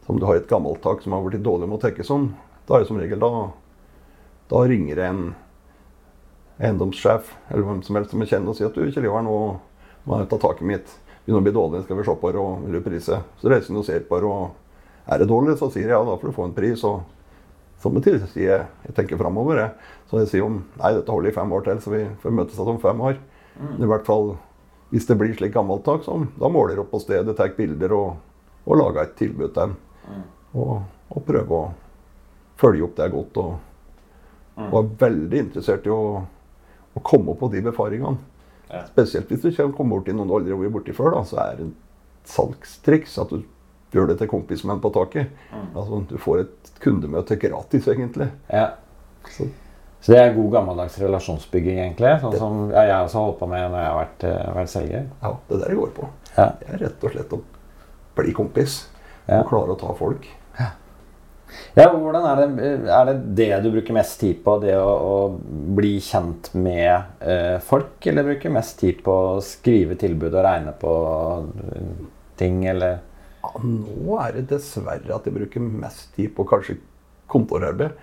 som 0.06 0.20
du 0.20 0.26
har 0.26 0.40
et 0.40 0.48
gammelt 0.48 0.80
tak 0.84 1.02
som 1.04 1.12
har 1.12 1.26
blitt 1.26 1.44
dårlig 1.44 1.68
med 1.68 1.80
å 1.80 1.84
tekkes 1.84 2.14
om. 2.16 2.30
Da 2.68 2.78
er 2.78 2.84
det 2.84 2.92
som 2.92 3.02
regel 3.02 3.20
da 3.20 3.32
Da 4.48 4.62
ringer 4.64 4.96
det 4.96 5.04
en 5.04 5.24
eiendomssjef 6.64 7.34
eller 7.52 7.66
hvem 7.68 7.82
som 7.84 7.98
helst 7.98 8.14
som 8.14 8.22
jeg 8.24 8.32
kjenner 8.32 8.54
og 8.54 8.56
sier 8.56 8.70
at 8.70 8.78
du, 8.78 8.88
Kjell 8.88 9.10
Ivar, 9.10 9.26
nå 9.26 9.34
må 10.08 10.20
jeg 10.22 10.30
ta 10.32 10.40
taket 10.40 10.70
mitt. 10.70 10.94
Begynner 11.28 11.44
å 11.44 11.44
bli 11.44 11.52
dårlig, 11.52 11.84
skal 11.84 11.98
vi 12.00 12.04
se 12.08 12.14
på 12.16 12.30
det 12.32 12.40
og 12.40 12.62
vil 12.64 12.78
du 12.78 12.86
prise? 12.86 13.20
Så 13.42 13.50
reiser 13.52 13.74
han 13.74 13.82
og 13.82 13.86
ser 13.86 14.06
på 14.08 14.20
det, 14.24 14.30
og 14.32 15.12
er 15.12 15.20
det 15.20 15.26
dårlig, 15.28 15.58
så 15.60 15.68
sier 15.68 15.90
jeg 15.90 15.92
ja, 15.92 16.04
da 16.08 16.14
får 16.16 16.32
du 16.32 16.36
få 16.38 16.46
en 16.48 16.54
pris. 16.56 16.84
og 16.88 17.02
så 17.84 17.92
må 17.92 18.00
jeg 18.00 18.24
jeg 18.34 18.94
tenker 18.96 19.20
framover. 19.20 19.60
Jeg. 19.60 19.72
Så 20.10 20.22
jeg 20.22 20.30
sier 20.32 20.46
om 20.46 20.62
nei, 20.80 20.94
dette 20.96 21.12
holder 21.12 21.30
i 21.30 21.36
fem 21.36 21.52
år 21.52 21.66
til, 21.66 21.82
så 21.84 21.92
vi 21.92 22.06
får 22.24 22.32
møtes 22.34 22.56
igjen 22.56 22.72
om 22.72 22.80
fem 22.80 23.02
år. 23.02 23.20
Men 23.60 23.84
i 23.84 23.90
hvert 23.92 24.08
fall, 24.08 24.38
hvis 24.90 25.06
det 25.10 25.18
blir 25.20 25.36
slik 25.36 25.54
gammelt 25.54 25.86
så 26.06 26.16
da 26.40 26.50
måler 26.50 26.74
jeg 26.78 26.86
opp 26.86 26.94
på 26.96 27.04
stedet, 27.04 27.36
tar 27.36 27.52
bilder 27.58 27.94
og, 27.94 28.16
og 28.66 28.80
lager 28.80 29.04
et 29.04 29.18
tilbud 29.20 29.52
til 29.52 29.62
dem. 29.62 29.76
Og, 30.56 30.74
og 31.12 31.28
prøver 31.28 31.54
å 31.60 31.62
følge 32.58 32.88
opp 32.88 32.96
det 32.98 33.12
godt. 33.14 33.42
Og, 33.44 33.60
og 34.72 34.80
er 34.80 34.92
veldig 35.04 35.44
interessert 35.44 35.86
i 35.86 35.94
å, 35.94 36.24
å 36.96 37.06
komme 37.06 37.36
opp 37.36 37.44
på 37.44 37.52
de 37.54 37.62
befaringene. 37.68 38.37
Ja. 38.72 38.86
Spesielt 38.90 39.30
hvis 39.32 39.46
du 39.46 39.52
kommer 39.76 39.98
borti 39.98 40.16
noen 40.16 40.30
du 40.30 40.36
aldri 40.38 40.54
har 40.54 40.60
vært 40.62 40.76
borti 40.76 40.96
før, 40.96 41.14
da, 41.16 41.22
så 41.28 41.40
er 41.44 41.60
det 41.60 41.70
et 41.70 42.32
salgstriks 42.32 43.16
at 43.24 43.32
du 43.32 43.46
gjør 43.96 44.12
det 44.12 44.18
til 44.20 44.30
kompismenn 44.32 44.82
på 44.84 44.92
taket. 44.96 45.32
Altså, 45.54 46.02
du 46.10 46.18
får 46.20 46.44
et 46.44 46.74
kundemøte 46.84 47.38
gratis, 47.40 47.88
egentlig. 47.88 48.28
Ja. 48.52 48.74
Så, 49.32 49.48
Så 50.02 50.14
det 50.14 50.20
er 50.22 50.36
god 50.36 50.52
gammeldags 50.54 50.98
relasjonsbygging, 51.02 51.80
egentlig? 51.82 52.12
Sånn 52.22 52.36
som 52.38 52.60
ja, 52.70 52.84
jeg 52.86 53.08
også 53.08 53.18
har 53.18 53.30
holdt 53.30 53.40
på 53.40 53.48
med 53.52 53.64
når 53.72 53.80
jeg 53.82 53.88
har 53.92 53.98
vært, 54.02 54.26
uh, 54.28 54.52
vært 54.60 54.74
selger? 54.74 55.08
ja, 55.24 55.32
det 55.48 55.56
er 55.56 55.64
det 55.64 55.72
det 55.72 55.80
går 55.80 55.96
på. 55.96 56.10
Ja. 56.36 56.50
Det 56.60 56.68
er 56.74 56.84
rett 56.84 57.08
og 57.08 57.16
slett 57.16 57.34
å 57.34 57.40
bli 58.20 58.36
kompis. 58.38 58.78
Og 59.28 59.50
klare 59.50 59.74
å 59.74 59.80
ta 59.80 59.96
folk. 59.98 60.28
Ja, 61.78 61.88
hvordan 61.94 62.26
er 62.28 62.42
det, 62.42 62.68
er 62.92 63.10
det 63.10 63.16
det 63.38 63.50
du 63.64 63.70
bruker 63.76 63.96
mest 63.96 64.20
tid 64.22 64.42
på? 64.46 64.58
Det 64.64 64.76
å, 64.80 64.88
å 64.88 65.72
bli 65.78 65.96
kjent 66.04 66.52
med 66.58 67.22
eh, 67.22 67.58
folk? 67.64 68.00
Eller 68.10 68.28
bruker 68.28 68.54
mest 68.54 68.80
tid 68.82 69.04
på 69.06 69.16
å 69.38 69.38
skrive 69.46 69.98
tilbud 70.00 70.34
og 70.34 70.46
regne 70.46 70.74
på 70.82 70.94
eh, 71.46 71.94
ting, 72.40 72.64
eller? 72.74 73.00
Ja, 73.46 73.54
nå 73.64 74.20
er 74.24 74.38
det 74.40 74.50
dessverre 74.52 75.16
at 75.16 75.28
jeg 75.30 75.38
bruker 75.38 75.64
mest 75.64 76.10
tid 76.18 76.34
på 76.36 76.48
kanskje 76.50 76.80
kontorarbeid. 77.32 77.96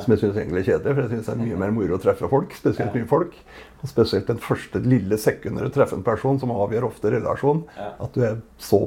Som 0.00 0.14
jeg 0.14 0.22
syns 0.22 0.38
egentlig 0.40 0.62
er 0.62 0.68
kjedelig, 0.70 0.94
for 0.94 1.02
jeg 1.02 1.10
synes 1.10 1.26
det 1.26 1.32
er 1.34 1.40
mye 1.42 1.58
mer 1.60 1.72
moro 1.76 1.96
å 1.98 2.00
treffe 2.00 2.28
folk. 2.30 2.54
Spesielt 2.56 2.94
nye 2.96 3.08
folk. 3.10 3.34
Og 3.82 3.90
spesielt 3.90 4.30
den 4.30 4.40
første 4.40 4.80
lille 4.80 5.18
sekundet 5.20 5.66
du 5.68 5.74
treffer 5.74 5.98
en 5.98 6.06
person, 6.06 6.38
som 6.40 6.54
avgjør 6.54 6.86
ofte 6.88 7.12
relasjon. 7.12 7.64
Ja. 7.76 7.90
At 8.00 8.16
du 8.16 8.24
er 8.24 8.38
så 8.62 8.86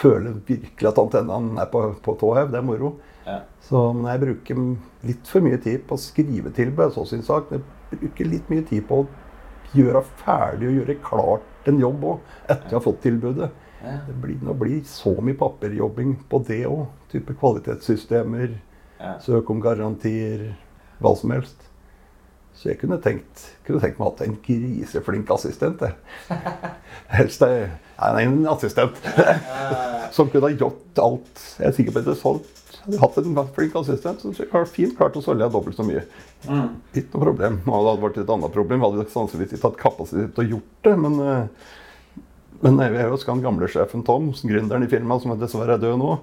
føler 0.00 0.40
virkelig 0.48 0.88
at 0.90 0.98
antennene 0.98 1.60
er 1.62 1.70
på, 1.70 1.84
på 2.02 2.16
tå 2.20 2.32
hev. 2.38 2.50
Det 2.52 2.60
er 2.60 2.66
moro. 2.66 2.94
Ja. 3.26 3.40
Så 3.60 3.92
men 3.94 4.06
jeg 4.10 4.20
bruker 4.24 4.60
litt 5.06 5.26
for 5.28 5.44
mye 5.44 5.58
tid 5.62 5.84
på 5.88 5.96
å 5.96 6.00
skrive 6.00 6.50
tilbud, 6.56 6.92
så 6.94 7.04
sin 7.06 7.22
sak. 7.26 7.50
Jeg 7.52 7.62
bruker 8.00 8.30
litt 8.30 8.48
mye 8.50 8.64
tid 8.66 8.86
på 8.88 9.02
å 9.02 9.08
gjøre 9.76 10.02
ferdig 10.24 10.68
og 10.70 10.78
gjøre 10.80 10.96
klart 11.04 11.68
en 11.70 11.78
jobb 11.78 12.04
òg, 12.04 12.20
etter 12.48 12.70
jeg 12.72 12.78
har 12.78 12.84
fått 12.86 13.02
tilbudet. 13.04 13.50
Ja. 13.84 13.96
Det 14.06 14.14
blir, 14.20 14.40
nå 14.44 14.54
blir 14.60 14.80
så 14.88 15.12
mye 15.24 15.36
papirjobbing 15.40 16.16
på 16.28 16.42
det 16.48 16.62
òg. 16.68 16.86
Type 17.12 17.36
kvalitetssystemer, 17.40 18.58
Ja. 19.00 19.14
søk 19.18 19.48
om 19.50 19.60
garantier, 19.62 20.54
hva 21.00 21.14
som 21.16 21.30
helst. 21.30 21.69
Så 22.54 22.68
jeg 22.68 22.78
kunne 22.82 22.98
tenkt, 23.00 23.44
kunne 23.64 23.80
tenkt 23.80 23.96
meg 24.00 24.08
å 24.08 24.12
ha 24.18 24.24
en 24.26 24.34
griseflink 24.44 25.30
assistent. 25.32 25.80
Helst 27.10 27.42
ei- 27.46 27.70
nei, 28.00 28.22
en 28.26 28.42
assistent 28.52 28.96
som 30.16 30.28
kunne 30.28 30.50
ha 30.50 30.52
gjort 30.52 31.00
alt. 31.00 31.44
Jeg 31.58 31.70
er 31.70 31.76
sikker 31.78 31.94
på 31.96 32.02
at 32.02 32.10
jeg 32.12 32.20
solgt, 32.20 32.60
hadde 32.84 33.00
hatt 33.00 33.16
en 33.22 33.40
flink 33.56 33.74
assistent 33.80 34.20
som 34.24 34.34
har 34.52 34.68
fint 34.68 34.94
klart 34.98 35.16
å 35.16 35.22
solge 35.24 35.48
dobbelt 35.52 35.76
så 35.78 35.86
mye. 35.88 36.04
Ikke 36.96 37.10
noe 37.16 37.24
problem. 37.30 37.58
Hadde 37.66 37.94
det 37.96 38.04
vært 38.04 38.20
et 38.22 38.32
annet 38.36 38.54
problem. 38.54 38.80
Vi 38.84 38.88
hadde 38.90 39.08
sannsynligvis 39.16 39.56
ikke 39.58 39.70
hatt 39.70 39.80
kapasitet 39.80 40.32
til 40.36 40.44
å 40.44 40.50
gjort 40.56 40.86
det. 40.88 40.94
Men, 41.00 41.18
eh, 41.24 42.22
men 42.60 42.80
jeg 42.84 43.08
husker 43.12 43.32
han 43.34 43.44
gamle 43.44 43.68
sjefen 43.72 44.04
Tom, 44.04 44.32
gründeren 44.36 44.84
i 44.84 44.90
firmaet, 44.92 45.24
som 45.24 45.32
dessverre 45.40 45.78
er 45.78 45.84
død 45.84 45.96
nå. 46.02 46.16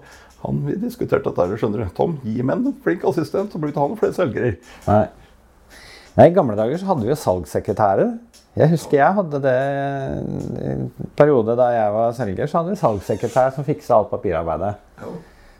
Han, 0.43 0.59
vi 0.67 0.75
diskuterte 0.81 1.31
dette. 1.33 1.57
skjønner 1.57 1.81
du. 1.81 1.93
Tom, 1.97 2.19
gi 2.25 2.43
meg 2.45 2.59
en 2.61 2.75
flink 2.85 3.05
assistent, 3.09 3.49
så 3.53 3.57
blir 3.57 3.71
det 3.71 3.75
ikke 3.77 3.87
han 3.87 3.97
flere 3.97 4.13
selgere. 4.17 4.51
Nei. 4.85 5.05
I 6.17 6.33
gamle 6.33 6.57
dager 6.57 6.79
så 6.81 6.87
hadde 6.89 7.05
vi 7.05 7.11
jo 7.11 7.19
salgssekretærer. 7.21 8.15
Jeg 8.57 8.71
husker 8.71 8.97
jeg 8.97 9.17
hadde 9.19 9.41
det 9.43 9.53
i 9.53 10.69
en 10.71 10.87
periode 11.17 11.53
da 11.59 11.67
jeg 11.75 11.93
var 11.93 12.15
selger, 12.17 12.49
så 12.49 12.57
hadde 12.59 12.73
vi 12.73 12.79
salgssekretær 12.79 13.53
som 13.53 13.67
fiksa 13.67 13.99
alt 13.99 14.09
papirarbeidet. 14.09 14.73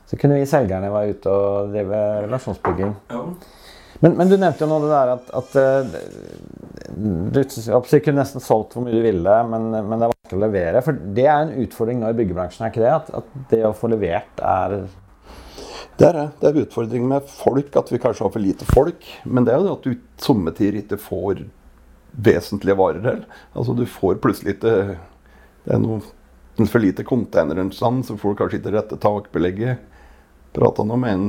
Så 0.10 0.18
kunne 0.18 0.40
vi 0.40 0.50
selgerne 0.50 0.90
være 0.90 1.14
ute 1.14 1.30
og 1.30 1.70
drive 1.76 2.02
relasjonsbygging. 2.26 2.96
Men, 4.02 4.14
men 4.18 4.30
du 4.30 4.38
nevnte 4.38 4.66
jo 4.66 4.70
nå 4.72 4.82
det 4.82 4.90
der 4.94 5.12
at, 5.14 5.30
at 5.40 5.56
eh, 5.62 5.96
du 6.98 7.40
absolutt 7.42 8.04
kunne 8.06 8.22
nesten 8.22 8.44
solgt 8.44 8.76
hvor 8.78 8.86
mye 8.86 8.98
du 8.98 9.02
ville, 9.06 9.38
men, 9.52 9.72
men 9.74 9.94
det 9.94 10.08
er 10.08 10.14
vanskelig 10.14 10.38
å 10.38 10.44
levere. 10.46 10.84
For 10.86 11.04
det 11.18 11.26
er 11.26 11.40
en 11.44 11.58
utfordring 11.66 12.02
nå 12.02 12.14
i 12.14 12.18
byggebransjen, 12.18 12.66
er 12.66 12.74
ikke 12.74 12.86
det? 12.86 12.94
At, 12.98 13.14
at 13.22 13.52
det 13.54 13.62
å 13.68 13.76
få 13.78 13.90
levert 13.94 14.42
er 14.42 14.80
Det 15.98 16.06
er 16.06 16.14
det. 16.14 16.26
Det 16.42 16.50
er 16.50 16.60
utfordringen 16.62 17.10
med 17.10 17.30
folk, 17.32 17.72
at 17.80 17.90
vi 17.90 18.00
kanskje 18.02 18.26
har 18.28 18.34
for 18.34 18.44
lite 18.44 18.68
folk. 18.70 19.08
Men 19.26 19.48
det 19.48 19.56
er 19.56 19.66
jo 19.66 19.74
at 19.74 19.88
du 19.88 19.96
somme 20.22 20.54
tider 20.54 20.84
ikke 20.84 21.00
får 21.02 21.42
vesentlige 22.28 22.78
varer 22.78 23.02
til. 23.06 23.24
Altså 23.58 23.74
du 23.78 23.84
får 23.90 24.22
plutselig 24.24 24.58
ikke 24.58 24.76
Det 25.68 25.74
er 25.76 25.82
noe 25.84 26.00
for 26.72 26.82
lite 26.82 27.04
containere, 27.06 27.66
sånn, 27.76 28.00
så 28.06 28.16
får 28.18 28.34
du 28.34 28.38
kanskje 28.40 28.60
ikke 28.62 28.72
rette 28.74 28.98
takbelegget. 29.04 29.82
Prata 30.56 30.86
nå 30.88 30.96
med 30.98 31.14
en 31.14 31.28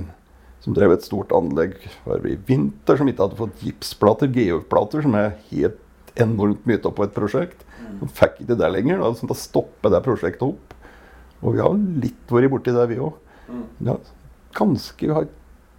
som 0.63 0.77
drev 0.77 0.95
et 0.95 1.05
stort 1.05 1.33
anlegg 1.37 1.75
var 2.07 2.25
i 2.27 2.37
vinter, 2.49 2.97
som 2.99 3.09
ikke 3.11 3.27
hadde 3.27 3.39
fått 3.39 3.65
gipsplater, 3.65 4.31
GU-plater, 4.33 5.05
som 5.05 5.17
er 5.19 5.37
helt 5.51 5.81
enormt 6.19 6.65
mye 6.69 6.81
av 6.81 6.95
på 6.97 7.07
et 7.07 7.15
prosjekt. 7.17 7.65
De 8.01 8.09
fikk 8.21 8.41
ikke 8.45 8.57
det 8.59 8.71
lenger. 8.75 9.03
Da, 9.03 9.11
så 9.17 9.29
da 9.31 9.37
stopper 9.39 9.93
det 9.95 10.05
prosjektet 10.07 10.47
opp. 10.49 10.75
Og 11.43 11.55
vi 11.55 11.63
har 11.63 11.77
litt 12.05 12.33
vært 12.33 12.53
borti 12.55 12.75
det, 12.75 12.87
vi 12.91 13.01
òg. 13.03 13.19
Ja, 13.87 13.97
ganske, 14.57 15.07
vi 15.07 15.15
har 15.15 15.29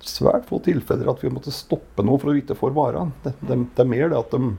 svært 0.05 0.47
få 0.47 0.61
tilfeller 0.63 1.09
at 1.11 1.23
vi 1.23 1.31
måtte 1.33 1.53
stoppe 1.53 2.05
noe 2.05 2.19
for 2.21 2.31
å 2.31 2.35
vite 2.37 2.55
for 2.57 2.75
varene. 2.75 3.15
Det, 3.23 3.33
det, 3.41 3.57
det, 3.75 3.83
er 3.83 3.91
mer 3.91 4.11
det 4.11 4.19
at 4.19 4.31
de 4.35 4.53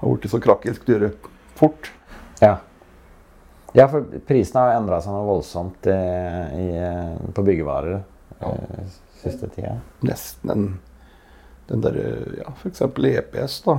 har 0.00 0.16
blitt 0.16 0.32
så 0.32 0.40
krakkelsk 0.42 0.86
dyre 0.88 1.12
fort. 1.58 1.92
Ja. 2.40 2.56
ja, 3.76 3.86
for 3.92 4.06
prisene 4.26 4.64
har 4.64 4.80
endra 4.80 5.02
seg 5.04 5.14
noe 5.14 5.28
voldsomt 5.28 5.90
i, 5.92 5.98
i, 6.64 6.68
på 7.36 7.44
byggevarer 7.46 7.98
ja. 8.40 8.54
Eh, 8.54 8.94
siste 9.20 9.50
tida. 9.52 9.76
Nesten 10.06 10.54
en 10.54 10.70
den 11.70 11.80
der, 11.84 11.96
ja, 12.38 12.52
F.eks. 12.56 12.80
EPS, 12.82 13.60
da. 13.62 13.78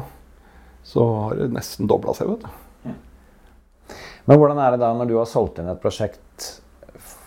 Så 0.84 1.06
har 1.16 1.36
det 1.36 1.50
nesten 1.52 1.90
dobla 1.92 2.14
seg, 2.16 2.30
vet 2.32 2.46
du. 2.46 2.94
Men 4.30 4.40
hvordan 4.40 4.62
er 4.64 4.72
det 4.72 4.80
da 4.80 4.94
når 4.96 5.10
du 5.10 5.18
har 5.18 5.28
solgt 5.28 5.60
inn 5.60 5.68
et 5.68 5.82
prosjekt? 5.84 6.22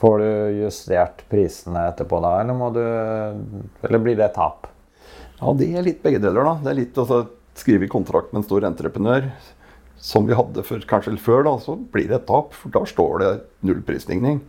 Får 0.04 0.20
du 0.20 0.58
justert 0.60 1.22
prisene 1.30 1.86
etterpå 1.88 2.18
da, 2.20 2.34
eller, 2.42 2.74
du, 2.74 3.60
eller 3.88 4.02
blir 4.04 4.18
det 4.18 4.34
tap? 4.34 4.66
Ja, 5.38 5.54
det 5.56 5.70
er 5.72 5.86
litt 5.86 6.02
begge 6.04 6.20
deler, 6.20 6.44
da. 6.44 6.58
Det 6.60 6.72
er 6.74 6.76
litt 6.82 7.00
å 7.00 7.06
skrive 7.56 7.86
i 7.86 7.88
kontrakt 7.88 8.34
med 8.34 8.42
en 8.42 8.44
stor 8.44 8.66
entreprenør, 8.68 9.30
som 9.96 10.26
vi 10.28 10.36
hadde 10.36 10.60
for, 10.68 10.84
kanskje 10.90 11.16
før, 11.24 11.46
da, 11.46 11.54
så 11.62 11.78
blir 11.78 12.10
det 12.10 12.18
et 12.18 12.26
tap. 12.28 12.52
For 12.52 12.74
da 12.74 12.84
står 12.84 13.22
det 13.22 13.30
nullprisstigning. 13.64 14.42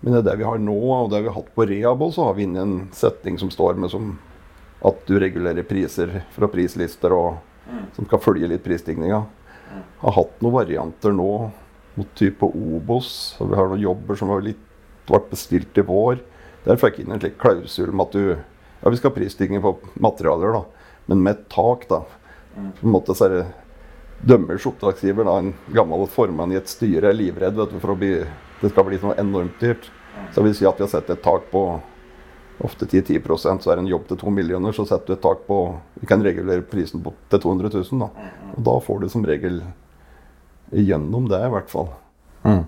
Men 0.00 0.16
det 0.16 0.18
er 0.24 0.26
det 0.32 0.36
vi 0.42 0.48
har 0.50 0.58
nå, 0.66 0.74
og 0.74 1.12
det 1.14 1.22
vi 1.22 1.30
har 1.30 1.38
hatt 1.38 1.54
på 1.54 1.66
Reabo, 1.70 2.10
så 2.14 2.28
har 2.28 2.34
vi 2.34 2.48
inne 2.48 2.66
en 2.66 2.76
setning 2.94 3.38
som 3.38 3.54
står 3.54 3.78
med 3.78 3.94
som 3.94 4.16
at 4.86 5.00
du 5.06 5.14
regulerer 5.18 5.66
priser 5.66 6.20
fra 6.34 6.50
prislister 6.50 7.14
og 7.14 7.38
som 7.94 8.06
skal 8.06 8.22
følge 8.22 8.50
litt 8.50 8.66
prisstigninga. 8.66 9.24
Har 10.02 10.18
hatt 10.18 10.38
noen 10.42 10.58
varianter 10.58 11.14
nå 11.14 11.32
mot 11.98 12.14
type 12.18 12.46
Obos. 12.46 13.10
og 13.38 13.50
Vi 13.50 13.58
har 13.58 13.70
noen 13.70 13.82
jobber 13.82 14.18
som 14.18 14.30
var 14.30 14.44
litt, 14.46 14.67
vært 15.14 15.30
bestilt 15.32 15.78
i 15.78 15.84
vår. 15.86 16.20
Der 16.66 16.80
fikk 16.80 16.98
jeg 16.98 17.06
inn 17.06 17.14
en 17.16 17.22
slik 17.22 17.38
klausul 17.40 17.92
med 17.92 18.08
at 18.08 18.16
du 18.16 18.36
Ja, 18.78 18.90
vi 18.92 18.98
skal 19.00 19.10
ha 19.10 19.16
prisstigning 19.16 19.58
på 19.58 19.72
materialer, 19.98 20.52
da, 20.54 20.92
men 21.10 21.22
med 21.24 21.34
et 21.34 21.48
tak, 21.50 21.88
da. 21.90 22.04
På 22.54 22.86
en 22.86 22.92
måte 22.94 23.14
så 23.18 23.26
er 23.26 23.32
det 23.32 23.46
dømmers 24.30 24.66
oppdragsgiver, 24.70 25.26
da, 25.26 25.34
en 25.40 25.74
gammel 25.74 26.06
formann 26.06 26.52
i 26.54 26.58
et 26.60 26.70
styre, 26.70 27.10
er 27.10 27.18
livredd 27.18 27.58
vet 27.58 27.72
du, 27.74 27.80
for 27.82 27.96
å 27.96 27.98
bli, 27.98 28.12
det 28.60 28.70
skal 28.70 28.86
bli 28.86 29.00
noe 29.02 29.16
enormt 29.18 29.58
dyrt. 29.58 29.90
Så 30.30 30.46
vil 30.46 30.54
si 30.54 30.66
at 30.66 30.78
vi 30.78 30.86
har 30.86 30.92
sett 30.92 31.10
et 31.10 31.24
tak 31.24 31.50
på 31.50 31.64
ofte 32.58 32.86
10-10 32.86 33.58
så 33.62 33.70
er 33.70 33.76
det 33.76 33.84
en 33.84 33.92
jobb 33.92 34.08
til 34.08 34.18
2 34.18 34.30
millioner, 34.34 34.74
så 34.74 34.86
setter 34.86 35.12
du 35.12 35.14
et 35.14 35.22
tak 35.22 35.44
på 35.46 35.58
Vi 36.00 36.06
kan 36.10 36.22
regulere 36.22 36.62
prisen 36.66 37.02
på, 37.02 37.12
til 37.30 37.40
200 37.40 37.70
000. 37.74 38.02
Da. 38.02 38.30
Og 38.56 38.64
da 38.66 38.74
får 38.82 39.00
du 39.00 39.08
som 39.12 39.26
regel 39.26 39.60
igjennom 40.74 41.28
det, 41.30 41.38
i 41.46 41.52
hvert 41.54 41.70
fall. 41.70 41.92
Mm. 42.42 42.64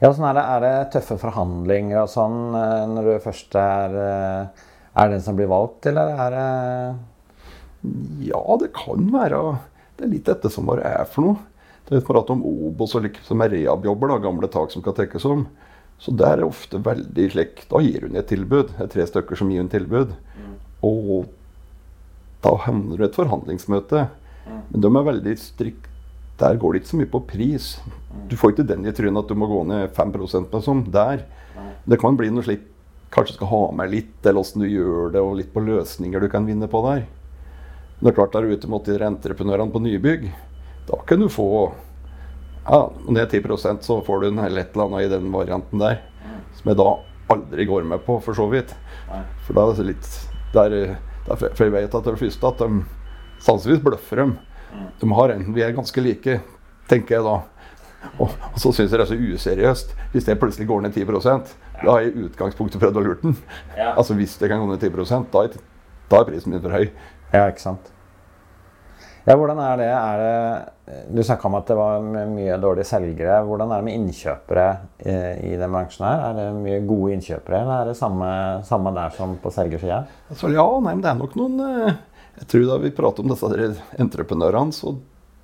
Ja, 0.00 0.10
sånn 0.12 0.26
er, 0.28 0.36
det, 0.38 0.44
er 0.44 0.64
det 0.64 0.72
tøffe 0.94 1.16
forhandlinger 1.20 2.02
og 2.02 2.10
sånn 2.12 2.56
eh, 2.58 2.86
når 2.92 3.08
du 3.08 3.12
først 3.24 3.56
er 3.60 3.98
eh, 4.02 4.64
Er 4.96 5.12
den 5.12 5.22
som 5.24 5.36
blir 5.38 5.50
valgt, 5.50 5.88
eller 5.90 6.12
er 6.26 6.36
det 6.36 6.48
Ja, 8.30 8.42
det 8.60 8.72
kan 8.76 9.08
være 9.12 9.42
Det 9.96 10.06
er 10.06 10.12
litt 10.12 10.28
dette 10.28 10.52
som 10.52 10.68
hva 10.68 10.78
det 10.80 10.88
er 10.90 11.06
for 11.08 11.24
noe. 11.24 11.38
Det 11.86 12.00
er 12.00 12.06
prat 12.06 12.30
om 12.34 12.42
Obos 12.44 12.96
og 12.98 13.04
liksom 13.06 13.42
er 13.44 13.52
rehab-jobber, 13.54 14.18
gamle 14.20 14.50
tak 14.50 14.72
som 14.72 14.82
skal 14.82 14.96
tekkes 14.96 15.24
om. 15.30 15.46
Så 16.02 16.12
det 16.12 16.26
er 16.28 16.44
ofte 16.44 16.80
veldig 16.84 17.26
slik 17.32 17.62
Da 17.70 17.80
gir 17.80 18.04
hun 18.04 18.18
et 18.18 18.28
tilbud. 18.28 18.74
Det 18.74 18.84
er 18.84 18.92
tre 18.92 19.06
stykker 19.08 19.38
som 19.38 19.52
gir 19.52 19.62
hun 19.62 19.72
tilbud. 19.72 20.12
Og 20.84 21.28
da 22.44 22.52
havner 22.66 22.98
du 22.98 23.04
i 23.04 23.06
et 23.08 23.16
forhandlingsmøte. 23.16 24.06
Men 24.46 24.82
de 24.82 24.90
er 24.90 25.06
veldig 25.10 25.36
strikt. 25.40 25.88
Der 26.40 26.58
går 26.60 26.72
det 26.72 26.82
ikke 26.82 26.92
så 26.92 27.00
mye 27.00 27.12
på 27.12 27.22
pris. 27.28 27.66
Du 28.28 28.36
får 28.36 28.52
ikke 28.52 28.68
den 28.68 28.86
i 28.86 28.92
trynet 28.92 29.24
at 29.24 29.30
du 29.30 29.38
må 29.38 29.48
gå 29.48 29.62
ned 29.68 29.92
5% 29.96 30.52
med 30.52 30.64
sånn. 30.64 30.82
Der. 30.92 31.24
Det 31.86 32.00
kan 32.02 32.18
bli 32.18 32.32
noe 32.32 32.46
slik 32.46 32.72
Kanskje 33.14 33.36
skal 33.36 33.48
ha 33.48 33.60
med 33.72 33.92
litt, 33.92 34.16
eller 34.26 34.42
åssen 34.42 34.64
du 34.64 34.66
gjør 34.66 35.12
det, 35.14 35.20
og 35.22 35.36
litt 35.38 35.52
på 35.54 35.62
løsninger 35.62 36.20
du 36.20 36.26
kan 36.28 36.44
vinne 36.44 36.66
på 36.68 36.80
der. 36.88 37.04
Det 38.00 38.10
er 38.10 38.16
klart 38.16 38.34
Der 38.34 38.48
ute 38.50 38.68
mot 38.68 38.84
de 38.84 38.98
entreprenørene 38.98 39.72
på 39.72 39.80
nybygg, 39.80 40.26
da 40.90 40.98
kan 41.06 41.22
du 41.22 41.28
få 41.32 41.46
ja, 42.66 42.80
ned 43.06 43.30
det 43.30 43.38
er 43.38 43.54
10 43.62 43.78
så 43.86 44.00
får 44.02 44.20
du 44.20 44.26
en 44.28 44.40
eller 44.42 44.64
et 44.64 44.74
eller 44.74 44.88
annet 44.88 45.06
i 45.06 45.10
den 45.14 45.30
varianten 45.32 45.78
der. 45.78 46.00
Som 46.58 46.72
jeg 46.72 46.78
da 46.80 46.88
aldri 47.30 47.66
går 47.66 47.86
med 47.86 48.02
på, 48.06 48.18
for 48.20 48.34
så 48.34 48.48
vidt. 48.50 48.74
For 49.46 49.54
da 49.54 49.68
er 49.70 49.78
det 49.78 49.86
litt 49.92 50.08
der, 50.52 50.76
der, 51.28 51.36
For 51.46 51.64
jeg 51.64 51.74
vet 51.74 51.94
at 51.94 52.08
det 52.10 52.18
første 52.18 52.50
at 52.50 52.64
de 52.64 52.82
sannsynligvis 53.46 53.84
bløffer 53.86 54.22
dem. 54.22 54.36
De 55.00 55.10
har 55.18 55.34
en, 55.34 55.44
Vi 55.54 55.64
er 55.64 55.74
ganske 55.76 56.02
like, 56.04 56.40
tenker 56.90 57.18
jeg 57.18 57.26
da. 57.26 57.36
Og, 58.20 58.30
og 58.30 58.60
så 58.60 58.70
syns 58.70 58.92
jeg 58.92 59.00
det 59.00 59.04
er 59.06 59.10
så 59.10 59.16
useriøst 59.18 59.94
hvis 60.12 60.26
det 60.28 60.38
plutselig 60.38 60.68
går 60.68 60.84
ned 60.84 60.94
10 60.94 61.06
Da 61.08 61.90
har 61.90 62.04
jeg 62.04 62.12
i 62.12 62.26
utgangspunktet 62.28 62.80
prøvd 62.80 63.00
å 63.00 63.02
lure 63.02 63.18
den. 63.22 63.36
Ja. 63.76 63.94
Altså 63.96 64.14
Hvis 64.14 64.36
det 64.38 64.48
kan 64.52 64.62
gå 64.62 64.70
ned 64.70 64.80
10 64.80 65.26
da 65.32 65.42
er, 65.42 65.58
da 66.10 66.20
er 66.20 66.28
prisen 66.28 66.52
min 66.52 66.62
for 66.62 66.70
høy. 66.76 66.90
Ja, 67.32 67.48
ikke 67.48 67.64
sant. 67.64 67.92
Ja, 69.26 69.34
hvordan 69.34 69.58
er 69.58 69.80
det? 69.80 69.90
Er 69.90 70.20
det 70.22 70.36
du 70.86 71.22
snakka 71.24 71.48
om 71.48 71.56
at 71.58 71.66
det 71.66 71.74
var 71.74 72.04
mye 72.30 72.56
dårlige 72.62 72.86
selgere. 72.86 73.40
Hvordan 73.42 73.72
er 73.74 73.80
det 73.80 73.86
med 73.88 73.96
innkjøpere 73.98 74.66
i, 75.02 75.14
i 75.50 75.56
den 75.58 75.72
bransjen? 75.74 76.04
her? 76.06 76.20
Er 76.28 76.36
det 76.38 76.60
mye 76.60 76.82
gode 76.86 77.16
innkjøpere, 77.16 77.62
eller 77.64 77.80
er 77.80 77.90
det 77.90 77.96
samme, 77.98 78.28
samme 78.68 78.92
der 78.94 79.16
som 79.16 79.34
på 79.42 79.50
selgersida? 79.54 80.04
Altså, 80.30 80.52
ja, 80.54 80.66
nei, 80.78 80.92
men 80.94 81.02
det 81.02 81.10
er 81.10 81.18
nok 81.18 81.34
noen 81.40 81.64
eh, 81.66 81.98
Jeg 82.36 82.48
tror 82.52 82.66
da 82.68 82.80
vi 82.82 82.94
prater 82.94 83.24
om 83.24 83.32
disse 83.32 83.68
entreprenørene, 84.02 84.74
så 84.74 84.96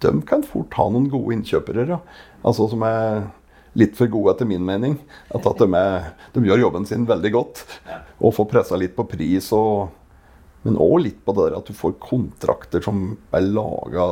de 0.02 0.12
kan 0.28 0.42
fort 0.44 0.74
ha 0.76 0.88
noen 0.90 1.08
gode 1.12 1.38
innkjøpere. 1.38 1.86
Ja. 1.88 2.00
Altså 2.42 2.66
som 2.72 2.82
er 2.84 3.22
litt 3.78 3.96
for 3.96 4.10
gode, 4.12 4.34
etter 4.34 4.48
min 4.48 4.64
mening. 4.66 4.98
At, 5.32 5.46
at 5.48 5.62
de, 5.62 5.68
er, 5.78 6.12
de, 6.34 6.44
gjør 6.44 6.66
jobben 6.66 6.86
sin 6.88 7.06
veldig 7.08 7.32
godt. 7.32 7.64
Og 8.20 8.34
får 8.36 8.50
pressa 8.50 8.78
litt 8.78 8.96
på 8.98 9.06
pris 9.08 9.48
og 9.56 9.98
men 10.62 10.78
òg 10.78 11.00
litt 11.02 11.22
på 11.26 11.34
det 11.34 11.48
der 11.48 11.56
at 11.58 11.66
du 11.66 11.74
får 11.74 11.96
kontrakter 12.02 12.84
som 12.84 13.16
er 13.34 13.48
laga 13.48 14.04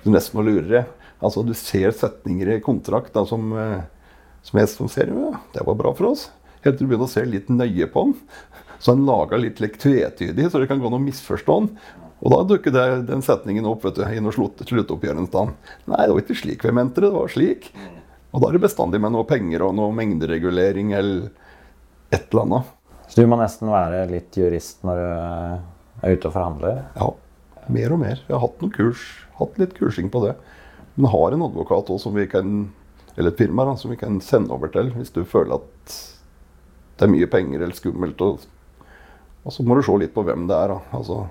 Du 0.00 0.08
nesten 0.08 0.38
må 0.38 0.44
lure 0.46 0.64
deg. 0.64 0.94
Altså, 1.20 1.42
du 1.44 1.52
ser 1.52 1.92
setninger 1.92 2.54
i 2.54 2.62
kontrakt 2.64 3.12
da, 3.12 3.26
som, 3.28 3.50
eh, 3.52 3.82
som 4.46 4.56
jeg 4.56 4.70
som 4.72 4.88
ser 4.88 5.12
ja, 5.12 5.34
det 5.52 5.66
var 5.66 5.76
bra 5.76 5.92
for 5.92 6.14
oss. 6.14 6.30
Helt 6.64 6.78
til 6.78 6.86
du 6.86 6.94
begynner 6.94 7.10
å 7.10 7.12
se 7.12 7.26
litt 7.28 7.52
nøye 7.52 7.88
på 7.92 8.06
den. 8.08 8.14
Så 8.80 8.94
han 8.94 9.04
laga 9.04 9.36
litt 9.36 9.60
like, 9.60 9.76
tvetydig, 9.80 10.48
så 10.50 10.60
det 10.60 10.70
kan 10.70 10.80
gå 10.80 10.90
noe 10.92 11.04
misforstå 11.04 11.56
den. 11.60 11.72
Og 12.20 12.32
da 12.32 12.40
dukker 12.48 12.72
det, 12.72 12.86
den 13.08 13.22
setningen 13.24 13.68
opp 13.68 13.84
vet 13.84 13.96
du, 13.96 14.04
i 14.04 14.20
noe 14.24 14.32
slutt, 14.34 14.60
sluttoppgjør 14.68 15.20
en 15.20 15.28
stand. 15.28 15.72
Nei, 15.88 16.02
det 16.04 16.14
var 16.14 16.24
ikke 16.24 16.36
slik 16.42 16.64
vi 16.64 16.72
mente 16.76 17.00
det. 17.00 17.08
Det 17.08 17.16
var 17.16 17.32
slik. 17.32 17.70
Og 18.30 18.42
da 18.42 18.48
er 18.48 18.56
det 18.56 18.64
bestandig 18.64 19.00
med 19.02 19.14
noe 19.14 19.28
penger 19.28 19.64
og 19.66 19.74
noe 19.76 19.94
mengderegulering 19.96 20.92
eller 20.96 21.30
et 22.12 22.26
eller 22.28 22.44
annet. 22.44 22.76
Så 23.10 23.20
du 23.20 23.30
må 23.30 23.40
nesten 23.40 23.72
være 23.72 24.04
litt 24.10 24.36
jurist 24.38 24.84
når 24.86 25.00
du 25.00 25.08
er 26.06 26.14
ute 26.14 26.28
og 26.28 26.34
forhandler? 26.36 26.84
Ja, 26.94 27.08
mer 27.72 27.96
og 27.96 28.02
mer. 28.04 28.20
Jeg 28.22 28.36
har 28.36 28.44
hatt 28.44 28.62
noen 28.62 28.74
kurs, 28.74 29.02
hatt 29.40 29.58
litt 29.60 29.74
kursing 29.78 30.12
på 30.12 30.22
det. 30.26 30.36
Men 30.94 31.10
har 31.10 31.34
en 31.34 31.44
advokat 31.48 31.90
også, 31.90 32.08
som 32.08 32.16
vi 32.16 32.28
kan, 32.30 32.62
eller 33.16 33.32
et 33.32 33.40
firma 33.40 33.66
da, 33.66 33.74
som 33.80 33.92
vi 33.92 33.98
kan 34.00 34.20
sende 34.24 34.54
over 34.54 34.70
til 34.72 34.92
hvis 34.94 35.12
du 35.14 35.24
føler 35.24 35.58
at 35.58 35.98
det 37.00 37.06
er 37.06 37.12
mye 37.14 37.28
penger 37.32 37.64
eller 37.64 37.76
skummelt. 37.76 38.22
Og, 38.22 38.44
og 39.44 39.54
så 39.54 39.64
må 39.64 39.76
du 39.76 39.84
se 39.84 39.96
litt 40.00 40.14
på 40.14 40.24
hvem 40.26 40.46
det 40.50 40.56
er. 40.56 40.74
Altså, 40.96 41.24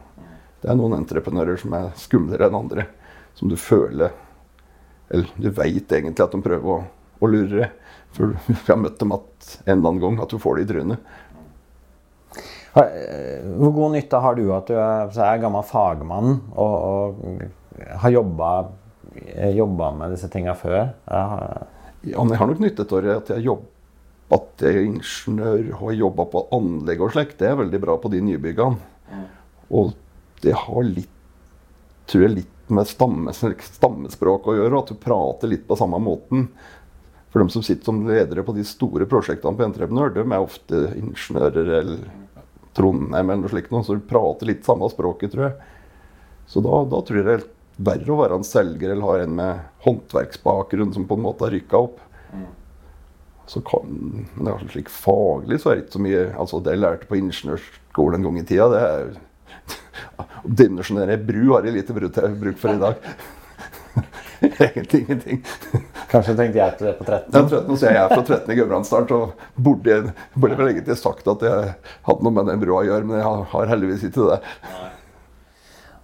det 0.63 0.71
er 0.71 0.79
noen 0.79 0.97
entreprenører 0.97 1.59
som 1.61 1.75
er 1.77 1.91
skumlere 1.99 2.49
enn 2.49 2.57
andre. 2.57 2.87
Som 3.37 3.51
du 3.51 3.55
føler 3.55 4.11
Eller 5.09 5.29
du 5.37 5.47
veit 5.55 5.91
egentlig 5.93 6.21
at 6.21 6.33
de 6.35 6.41
prøver 6.43 6.69
å, 6.69 6.81
å 7.19 7.29
lure. 7.29 7.69
For 8.13 8.35
vi 8.49 8.57
har 8.67 8.77
møtt 8.81 8.99
dem 9.01 9.15
at 9.15 9.47
en 9.65 9.77
eller 9.77 9.93
annen 9.93 10.03
gang 10.03 10.19
at 10.21 10.33
du 10.33 10.41
får 10.41 10.59
det 10.59 10.65
i 10.65 10.69
trynet. 10.73 11.15
Eh, 12.79 13.39
hvor 13.57 13.73
god 13.73 13.95
nytte 13.95 14.19
har 14.21 14.37
du 14.37 14.43
at 14.53 14.69
du 14.69 14.75
er, 14.77 15.09
er 15.09 15.41
gammel 15.41 15.65
fagmann 15.65 16.35
og, 16.53 16.75
og 16.85 17.95
har 18.03 18.13
jobba, 18.13 18.51
eh, 19.25 19.57
med 19.97 20.13
disse 20.13 20.29
tinga 20.29 20.53
før? 20.57 20.91
Ja, 21.09 22.21
men 22.21 22.35
jeg 22.35 22.41
har 22.41 22.51
nok 22.51 22.61
nytte 22.61 22.85
av 22.85 23.09
at 23.15 23.33
jeg 23.33 23.47
jobber 23.49 23.78
at 24.29 24.63
jeg 24.63 24.75
er 24.75 24.87
ingeniør 24.87 25.71
og 25.73 25.85
har 25.87 25.95
jobba 25.97 26.25
på 26.29 26.43
anlegg 26.55 27.01
og 27.01 27.13
slikt. 27.15 27.39
Det 27.39 27.49
er 27.49 27.57
veldig 27.59 27.79
bra 27.81 27.95
på 28.01 28.11
de 28.13 28.21
nybyggene. 28.25 28.77
Mm. 29.09 29.23
Og 29.79 29.93
det 30.43 30.53
har 30.55 30.85
litt 30.85 31.15
tror 32.09 32.25
jeg 32.25 32.35
litt 32.39 32.71
med 32.73 32.89
stammes, 32.89 33.41
stammespråk 33.75 34.47
å 34.49 34.55
gjøre. 34.57 34.81
At 34.81 34.91
du 34.93 35.01
prater 35.01 35.51
litt 35.51 35.67
på 35.69 35.77
samme 35.77 35.99
måten. 36.01 36.47
For 37.29 37.41
de 37.41 37.53
som 37.53 37.65
sitter 37.65 37.85
som 37.85 38.01
ledere 38.07 38.45
på 38.45 38.55
de 38.57 38.65
store 38.65 39.05
prosjektene 39.09 39.57
på 39.57 39.65
Entreprenør, 39.67 40.13
de 40.15 40.25
er 40.25 40.41
ofte 40.41 40.79
ingeniører 40.97 41.73
eller 41.81 42.07
Trondheim 42.77 43.29
eller 43.29 43.43
noe 43.43 43.51
slikt, 43.51 43.73
så 43.85 43.97
du 43.97 44.05
prater 44.09 44.49
litt 44.49 44.65
samme 44.65 44.89
språket, 44.89 45.33
tror 45.33 45.49
jeg. 45.49 45.75
Så 46.49 46.61
da, 46.65 46.81
da 46.89 47.01
tror 47.05 47.19
jeg 47.19 47.27
det 47.27 47.35
er 47.37 47.47
verre 47.79 48.13
å 48.13 48.19
være 48.19 48.39
en 48.39 48.47
selger 48.47 48.93
eller 48.93 49.05
ha 49.05 49.17
en 49.23 49.35
med 49.37 49.59
håndverksbakgrunn 49.85 50.93
som 50.95 51.05
på 51.07 51.17
en 51.17 51.25
måte 51.27 51.45
har 51.45 51.53
rykka 51.53 51.83
opp. 51.85 52.01
Mm. 52.33 52.47
Så 53.49 53.63
kan, 53.65 53.89
men 54.35 54.45
det 54.45 54.53
er 54.53 54.69
slik 54.75 54.91
faglig 54.93 55.57
så 55.61 55.71
er 55.71 55.79
det 55.79 55.87
ikke 55.87 55.95
så 55.97 56.03
mye 56.05 56.21
altså 56.37 56.59
Det 56.61 56.75
jeg 56.75 56.81
lærte 56.83 57.09
på 57.09 57.17
ingeniørskolen 57.17 58.19
en 58.19 58.27
gang 58.27 58.37
i 58.37 58.45
tida, 58.45 58.67
det 58.69 58.83
er 58.85 59.09
Å 60.21 60.53
dimensjonere 60.61 61.17
bru 61.17 61.43
har 61.55 61.65
jeg 61.65 61.79
lite 61.79 61.95
bruk 61.97 62.59
for 62.61 62.71
i 62.71 62.81
dag. 62.81 63.09
Egentlig 64.41 65.01
ingenting. 65.01 65.41
Kanskje 66.09 66.35
tenkte 66.37 66.59
jeg 66.61 66.77
til 66.77 66.87
det 66.87 66.93
på 66.99 67.07
13? 67.07 67.33
Ja, 67.33 67.41
13, 67.41 67.77
så 67.77 67.89
jeg 67.89 67.99
er 67.99 68.13
fra 68.13 68.21
13 68.21 68.53
i 68.53 68.57
Gudbrandsdalen, 68.59 69.09
så 69.09 69.59
burde 69.59 69.91
jeg 69.91 70.13
burde 70.35 70.59
vel 70.59 70.71
egentlig 70.71 70.95
sagt 70.99 71.27
at 71.29 71.43
jeg 71.45 71.73
hadde 72.07 72.25
noe 72.25 72.35
med 72.37 72.47
den 72.49 72.61
brua 72.61 72.83
å 72.83 72.87
gjøre, 72.87 73.07
men 73.09 73.19
jeg 73.19 73.27
har, 73.27 73.43
har 73.51 73.73
heldigvis 73.73 74.05
ikke 74.07 74.29
det. 74.31 74.39
Nei, 74.69 74.89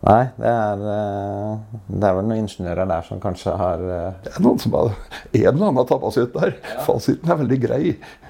det 0.05 0.49
er, 0.51 0.83
eh, 0.95 1.79
det 1.89 2.09
er 2.09 2.17
vel 2.17 2.27
noen 2.27 2.43
ingeniører 2.43 2.89
der 2.91 3.07
som 3.07 3.21
kanskje 3.23 3.55
har 3.57 3.81
eh, 3.81 4.11
Det 4.25 4.35
er 4.35 4.43
noen 4.45 4.61
som 4.61 4.75
har 4.77 4.91
en 4.91 5.47
eller 5.49 5.71
annen 5.71 5.89
tabba 5.89 6.11
seg 6.13 6.29
ut 6.29 6.37
der. 6.37 6.53
Fasiten 6.85 7.31
er 7.31 7.41
veldig 7.41 7.59
grei. 7.63 7.83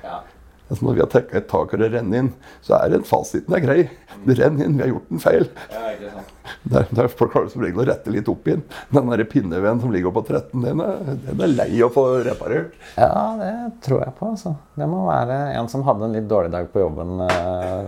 ja. 0.06 0.22
Altså 0.66 0.88
når 0.88 0.96
vi 0.96 1.04
har 1.04 1.10
tekka 1.14 1.38
et 1.38 1.50
tak 1.52 1.74
og 1.76 1.82
det 1.82 1.92
renner 1.94 2.24
inn, 2.24 2.32
så 2.66 2.80
er 2.80 2.96
den 2.96 3.04
fasiten 3.06 3.54
er 3.54 3.62
grei. 3.62 3.82
Det 4.26 4.40
renner 4.40 4.66
inn, 4.66 4.80
vi 4.80 4.88
har 4.88 4.96
gjort 4.96 5.12
en 5.14 5.22
feil. 5.22 5.46
Ja, 5.70 5.84
ikke 5.92 6.14
sant. 6.16 6.35
Der, 6.70 6.86
der 6.96 7.08
folk 7.12 7.32
klarer 7.34 7.50
som 7.52 7.62
regel 7.66 7.82
å 7.84 7.88
rette 7.88 8.12
litt 8.14 8.28
opp 8.32 8.48
igjen. 8.48 8.64
Den 8.94 9.10
der 9.12 9.24
pinneveden 9.30 9.82
som 9.82 9.94
ligger 9.94 10.14
på 10.16 10.24
13, 10.28 10.62
den 10.66 10.82
er, 10.84 11.00
den 11.26 11.42
er 11.46 11.54
lei 11.54 11.70
å 11.86 11.90
få 11.94 12.04
reparert. 12.26 12.74
Ja, 12.98 13.10
det 13.40 13.52
tror 13.86 14.04
jeg 14.04 14.14
på. 14.20 14.32
altså. 14.34 14.56
Det 14.76 14.88
må 14.92 15.06
være 15.08 15.38
en 15.60 15.70
som 15.72 15.86
hadde 15.88 16.10
en 16.10 16.16
litt 16.18 16.28
dårlig 16.30 16.52
dag 16.54 16.68
på 16.74 16.84
jobben. 16.84 17.16
eh. 17.26 17.86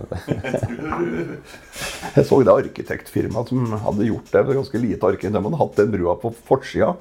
Jeg 2.16 2.26
så 2.26 2.40
det 2.42 2.54
arkitektfirmaet 2.54 3.52
som 3.52 3.72
hadde 3.84 4.08
gjort 4.08 4.26
det. 4.32 4.38
det 4.40 4.46
var 4.48 4.58
ganske 4.60 4.80
lite 4.82 5.06
arkitekt. 5.12 5.34
De 5.36 5.42
hadde 5.44 5.60
hatt 5.62 5.78
den 5.78 5.92
brua 5.92 6.16
på 6.20 6.32
forsida 6.48 6.94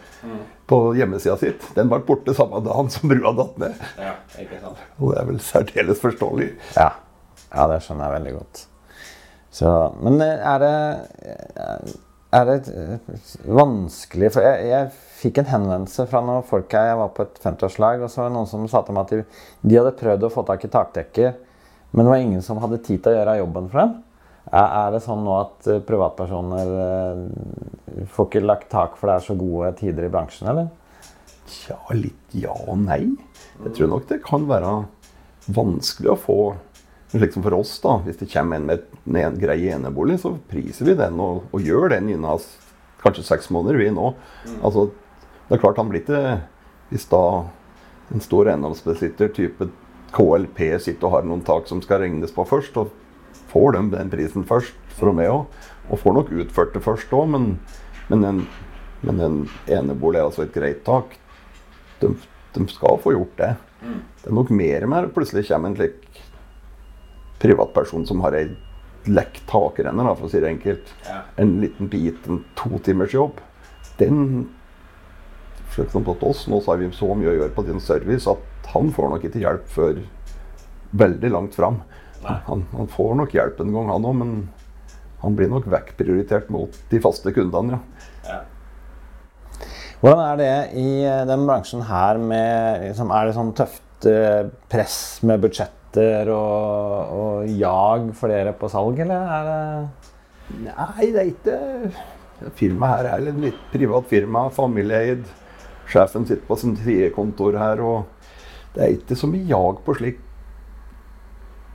på 0.67 0.79
hjemmesida 0.97 1.37
sitt. 1.39 1.63
Den 1.77 1.89
ble 1.91 2.01
borte 2.07 2.33
samme 2.37 2.59
dagen 2.65 2.89
som 2.93 3.09
brua 3.11 3.31
datt 3.37 3.59
ned. 3.61 3.83
Ja, 4.01 4.15
ikke 4.41 4.59
sant. 4.63 4.81
Og 4.99 5.13
det 5.13 5.21
er 5.21 5.29
vel 5.31 5.39
særdeles 5.43 6.01
forståelig. 6.03 6.49
Ja. 6.75 6.89
ja, 7.53 7.67
det 7.71 7.79
skjønner 7.85 8.09
jeg 8.09 8.17
veldig 8.19 8.33
godt. 8.41 8.65
Så, 9.57 9.71
men 10.05 10.21
eh, 10.21 10.37
er 10.37 10.61
det 10.61 10.73
Er 12.37 12.49
det 12.49 12.57
eh, 12.69 13.19
vanskelig 13.57 14.31
For 14.35 14.45
jeg, 14.45 14.67
jeg 14.69 14.89
fikk 15.17 15.41
en 15.41 15.49
henvendelse 15.49 16.05
fra 16.11 16.21
noen 16.21 16.45
folk 16.45 16.73
her. 16.77 16.91
Jeg 16.91 16.97
var 16.99 17.13
på 17.15 17.23
et 17.25 17.39
50-årslag, 17.41 18.03
og 18.05 18.11
så 18.13 18.21
var 18.21 18.27
det 18.29 18.35
noen 18.35 18.49
som 18.51 18.67
sa 18.69 18.83
til 18.85 18.93
meg 18.93 19.07
at 19.07 19.13
de, 19.15 19.45
de 19.65 19.79
hadde 19.79 19.95
prøvd 19.97 20.27
å 20.27 20.29
få 20.29 20.43
tak 20.45 20.67
i 20.67 20.69
takdekker, 20.69 21.31
men 21.89 22.05
det 22.05 22.11
var 22.11 22.21
ingen 22.21 22.43
som 22.45 22.59
hadde 22.61 22.77
tid 22.85 23.01
til 23.01 23.15
å 23.15 23.17
gjøre 23.17 23.39
jobben 23.39 23.71
for 23.71 23.81
dem. 23.81 23.95
Er, 24.47 24.91
det 24.93 25.01
sånn 25.03 25.25
nå 25.25 25.33
at 25.41 25.67
eh, 25.67 25.81
privatpersoner 25.83 26.69
eh, 26.83 28.05
får 28.13 28.29
ikke 28.29 28.43
lagt 28.45 28.69
tak 28.71 28.93
for 28.99 29.09
det 29.09 29.17
er 29.17 29.25
så 29.25 29.35
gode 29.39 29.73
tider 29.79 30.05
i 30.07 30.11
bransjen, 30.13 30.51
eller? 30.53 30.69
Tja, 31.51 31.79
litt 31.97 32.37
ja 32.37 32.53
og 32.53 32.77
nei. 32.85 33.01
Jeg 33.65 33.73
tror 33.75 33.91
nok 33.95 34.07
det 34.07 34.21
kan 34.23 34.45
være 34.47 34.77
vanskelig 35.57 36.13
å 36.13 36.19
få 36.19 36.39
Liksom 37.17 37.43
for 37.45 37.55
oss, 37.57 37.73
da, 37.81 37.97
hvis 38.05 38.19
det 38.19 38.29
kommer 38.31 38.59
en 38.59 38.67
med 38.67 39.25
en 39.25 39.37
grei 39.39 39.59
enebolig, 39.71 40.19
så 40.21 40.35
priser 40.51 40.85
vi 40.85 40.97
den 40.99 41.19
og, 41.23 41.47
og 41.55 41.63
gjør 41.63 41.93
den 41.95 42.11
innen 42.13 42.47
kanskje 43.01 43.25
seks 43.25 43.49
måneder, 43.53 43.79
vi 43.79 43.89
nå. 43.93 44.11
Altså, 44.61 44.89
det 45.47 45.57
er 45.57 45.61
klart 45.63 45.79
han 45.79 45.89
blir 45.91 46.03
ikke 46.03 46.41
Hvis 46.89 47.07
da 47.11 47.21
en 48.15 48.23
stor 48.23 48.47
eiendomsbesitter 48.47 49.31
type 49.35 49.67
KLP 50.15 50.61
sitter 50.79 51.09
og 51.09 51.13
har 51.17 51.25
noen 51.27 51.43
tak 51.43 51.67
som 51.67 51.81
skal 51.83 51.99
regnes 52.05 52.31
på 52.31 52.45
først, 52.47 52.77
og 52.79 52.93
får 53.51 53.75
de 53.75 53.81
den 53.91 54.11
prisen 54.13 54.45
først, 54.47 54.77
for 54.95 55.11
og 55.11 55.17
med 55.17 55.27
òg. 55.27 55.65
Og 55.91 55.99
får 55.99 56.15
nok 56.15 56.31
utført 56.31 56.71
det 56.75 56.83
først 56.85 57.11
òg, 57.11 57.27
men, 57.33 57.49
men, 58.07 58.23
en, 58.23 58.39
men 59.03 59.19
en 59.19 59.37
enebolig 59.67 60.21
er 60.21 60.29
altså 60.29 60.45
et 60.45 60.55
greit 60.55 60.79
tak. 60.87 61.17
De, 61.99 62.13
de 62.55 62.67
skal 62.71 63.01
få 63.03 63.17
gjort 63.17 63.35
det. 63.41 63.51
Det 64.23 64.31
er 64.31 64.39
nok 64.39 64.49
mer 64.55 64.87
med 64.89 65.05
det 65.05 65.13
plutselig 65.15 65.45
kommer 65.51 65.71
en 65.71 65.77
slik 65.77 66.06
privatperson 67.41 68.05
som 68.07 68.21
har 68.25 68.37
ei 68.37 68.47
lekk 69.07 69.39
takrenne, 69.47 70.03
da, 70.03 70.13
for 70.17 70.27
å 70.27 70.31
si 70.31 70.41
det 70.43 70.49
enkelt. 70.51 70.91
Ja. 71.07 71.21
En 71.39 71.57
liten 71.61 71.89
bit, 71.91 72.25
en 72.27 72.43
totimers 72.59 73.15
jobb. 73.15 73.41
Den 74.01 74.49
For 75.67 75.83
eksempel 75.83 76.15
hos 76.15 76.23
oss, 76.25 76.45
nå 76.49 76.57
så 76.63 76.71
har 76.71 76.79
vi 76.81 76.87
så 76.95 77.11
mye 77.13 77.29
å 77.29 77.35
gjøre 77.35 77.53
på 77.53 77.63
din 77.67 77.81
service 77.83 78.25
at 78.31 78.69
han 78.71 78.87
får 78.95 79.11
nok 79.11 79.25
ikke 79.27 79.41
hjelp 79.43 79.67
før 79.69 79.99
veldig 80.97 81.29
langt 81.29 81.57
fram. 81.59 81.81
Han, 82.23 82.63
han 82.71 82.87
får 82.89 83.13
nok 83.19 83.35
hjelp 83.35 83.59
en 83.61 83.75
gang, 83.75 83.91
han 83.91 84.07
òg, 84.07 84.15
men 84.17 84.31
han 85.21 85.35
blir 85.37 85.51
nok 85.51 85.67
vekkprioritert 85.69 86.49
mot 86.53 86.73
de 86.89 87.01
faste 87.03 87.33
kundene, 87.35 87.81
ja. 88.25 88.41
Hvordan 89.97 90.19
er 90.21 90.37
det 90.37 90.55
i 90.77 90.89
eh, 91.09 91.23
den 91.25 91.45
bransjen 91.47 91.81
her 91.87 92.19
med 92.21 92.83
liksom, 92.83 93.09
Er 93.17 93.25
det 93.25 93.33
sånn 93.33 93.53
tøft 93.57 94.05
eh, 94.05 94.43
press 94.69 94.97
med 95.25 95.41
budsjetter 95.97 96.29
og, 96.29 97.17
og 97.17 97.49
jag 97.57 98.13
flere 98.15 98.53
på 98.53 98.69
salg, 98.69 98.99
eller 98.99 99.33
er 99.37 99.47
det 99.47 99.63
Nei, 100.63 101.09
det 101.11 101.19
er 101.19 101.31
ikke 101.33 102.51
Firmaet 102.55 103.01
her 103.01 103.17
er 103.17 103.27
et 103.31 103.39
litt 103.41 103.61
privat 103.73 104.05
firma, 104.07 104.45
familieeid. 104.53 105.25
Sjefen 105.89 106.27
sitter 106.27 106.45
på 106.45 106.55
sin 106.55 106.75
tredje 106.77 107.09
kontor 107.15 107.57
her, 107.57 107.81
og 107.81 108.05
det 108.75 108.83
er 108.83 108.93
ikke 108.93 109.17
så 109.17 109.27
mye 109.27 109.47
jag 109.49 109.81
på 109.83 109.95
slik 109.97 110.19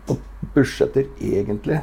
på 0.07 0.17
budsjetter, 0.55 1.09
egentlig. 1.19 1.81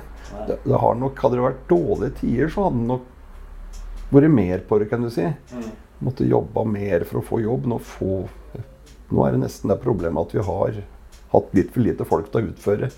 Det, 0.47 0.57
det 0.63 0.79
har 0.79 0.95
nok, 0.95 1.19
Hadde 1.19 1.37
det 1.37 1.43
vært 1.43 1.67
dårlige 1.69 2.15
tider, 2.21 2.53
så 2.53 2.69
hadde 2.69 2.79
det 2.79 2.89
nok 2.93 4.15
vært 4.15 4.35
mer 4.39 4.63
på 4.69 4.79
det, 4.79 4.89
kan 4.89 5.03
du 5.03 5.11
si. 5.11 5.27
Måtte 5.99 6.29
jobba 6.29 6.63
mer 6.63 7.03
for 7.09 7.19
å 7.19 7.25
få 7.33 7.41
jobb. 7.43 7.67
Nå, 7.67 7.81
få, 7.83 8.23
nå 9.11 9.27
er 9.27 9.35
det 9.35 9.43
nesten 9.43 9.69
det 9.75 9.81
problemet 9.83 10.23
at 10.23 10.39
vi 10.39 10.47
har 10.47 10.81
hatt 11.33 11.55
litt 11.57 11.73
for 11.73 11.85
lite 11.85 12.07
folk 12.07 12.29
til 12.31 12.41
å 12.41 12.51
utføre 12.51 12.91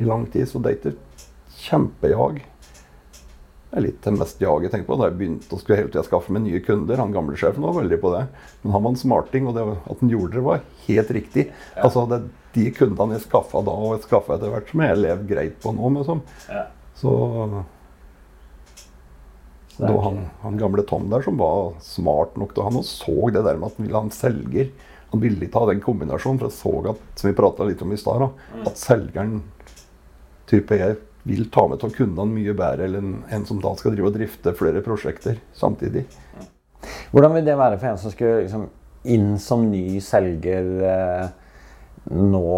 i 0.00 0.06
lang 0.08 0.26
tid, 0.32 0.48
så 0.48 0.60
det 0.62 0.70
er 0.70 0.78
ikke 0.78 0.94
kjempejag. 1.66 2.40
Det 3.66 3.80
er 3.80 3.84
litt 3.84 4.04
det 4.06 4.12
mest 4.14 4.40
jaget 4.40 4.68
jeg 4.68 4.72
tenker 4.72 4.88
på. 4.88 4.96
Da 5.00 5.08
jeg 5.10 5.18
begynte 5.18 5.52
å 5.52 5.60
skulle 5.60 5.80
hele 5.80 5.90
tiden 5.90 6.06
skaffe 6.06 6.32
meg 6.32 6.46
nye 6.46 6.62
kunder. 6.64 7.00
Han 7.02 7.12
gamle 7.12 7.36
sjefen 7.36 7.66
var 7.66 7.74
veldig 7.76 7.98
på 8.00 8.12
det. 8.14 8.22
Men 8.62 8.72
han 8.76 8.84
var 8.86 8.94
en 8.94 9.00
smarting, 9.00 9.48
og 9.50 9.56
det 9.58 9.64
at 9.76 10.00
han 10.00 10.12
gjorde 10.12 10.38
det, 10.38 10.44
var 10.46 10.62
helt 10.86 11.14
riktig. 11.18 11.48
Altså, 11.74 12.06
det 12.08 12.20
er 12.20 12.28
de 12.56 12.66
kundene 12.72 13.18
jeg 13.18 13.26
skaffa 13.26 13.60
da, 13.66 13.74
og 13.74 13.96
jeg 13.96 14.06
skaffa 14.06 14.36
etter 14.38 14.54
hvert, 14.54 14.70
som 14.72 14.84
jeg 14.86 15.00
lever 15.02 15.30
greit 15.34 15.58
på 15.60 15.74
nå. 15.76 15.90
Liksom. 15.98 16.22
Ja. 16.48 16.66
Så 16.96 17.12
Så 19.76 19.82
det 19.84 19.92
var 19.92 20.06
han, 20.06 20.22
han 20.40 20.56
gamle 20.56 20.82
Tom 20.88 21.10
der 21.12 21.20
som 21.26 21.36
var 21.36 21.74
smart 21.84 22.38
nok 22.40 22.54
til 22.56 22.64
han 22.64 22.78
og 22.80 22.84
så 22.88 23.28
det 23.28 23.42
der 23.44 23.58
med 23.60 23.68
at 23.68 23.76
han 23.76 23.84
ville 23.84 23.98
ha 24.00 24.06
en 24.06 24.14
selger. 24.14 24.70
Han 25.16 25.22
ville 25.22 25.46
å 25.56 25.64
ha 25.64 25.72
den 25.72 25.80
kombinasjonen, 25.80 26.38
for 26.38 26.50
jeg 26.50 26.58
så 26.58 26.90
at, 26.92 27.04
som 27.16 27.30
vi 27.30 27.34
litt 27.70 27.82
om 27.82 27.92
i 27.92 27.96
sted, 27.96 28.20
da, 28.20 28.28
Mm. 28.52 28.66
at 28.68 28.76
selgeren 28.76 29.42
type 30.46 30.76
jeg 30.76 30.96
vil 31.26 31.48
ta 31.50 31.66
med 31.66 31.80
til 31.80 31.90
kundene 31.90 32.34
mye 32.34 32.54
bedre 32.54 32.86
enn 32.86 33.24
en 33.32 33.46
som 33.48 33.58
da 33.62 33.72
skal 33.74 33.94
drive 33.96 34.10
og 34.10 34.14
drifte 34.14 34.52
flere 34.54 34.82
prosjekter 34.84 35.40
samtidig. 35.56 36.04
Hvordan 37.10 37.34
vil 37.34 37.48
det 37.48 37.56
være 37.58 37.78
for 37.80 37.88
en 37.88 37.98
som 37.98 38.12
skulle 38.12 38.44
liksom, 38.44 38.68
inn 39.04 39.38
som 39.42 39.64
ny 39.70 39.98
selger 40.04 40.68
eh, 40.86 41.26
nå? 42.12 42.54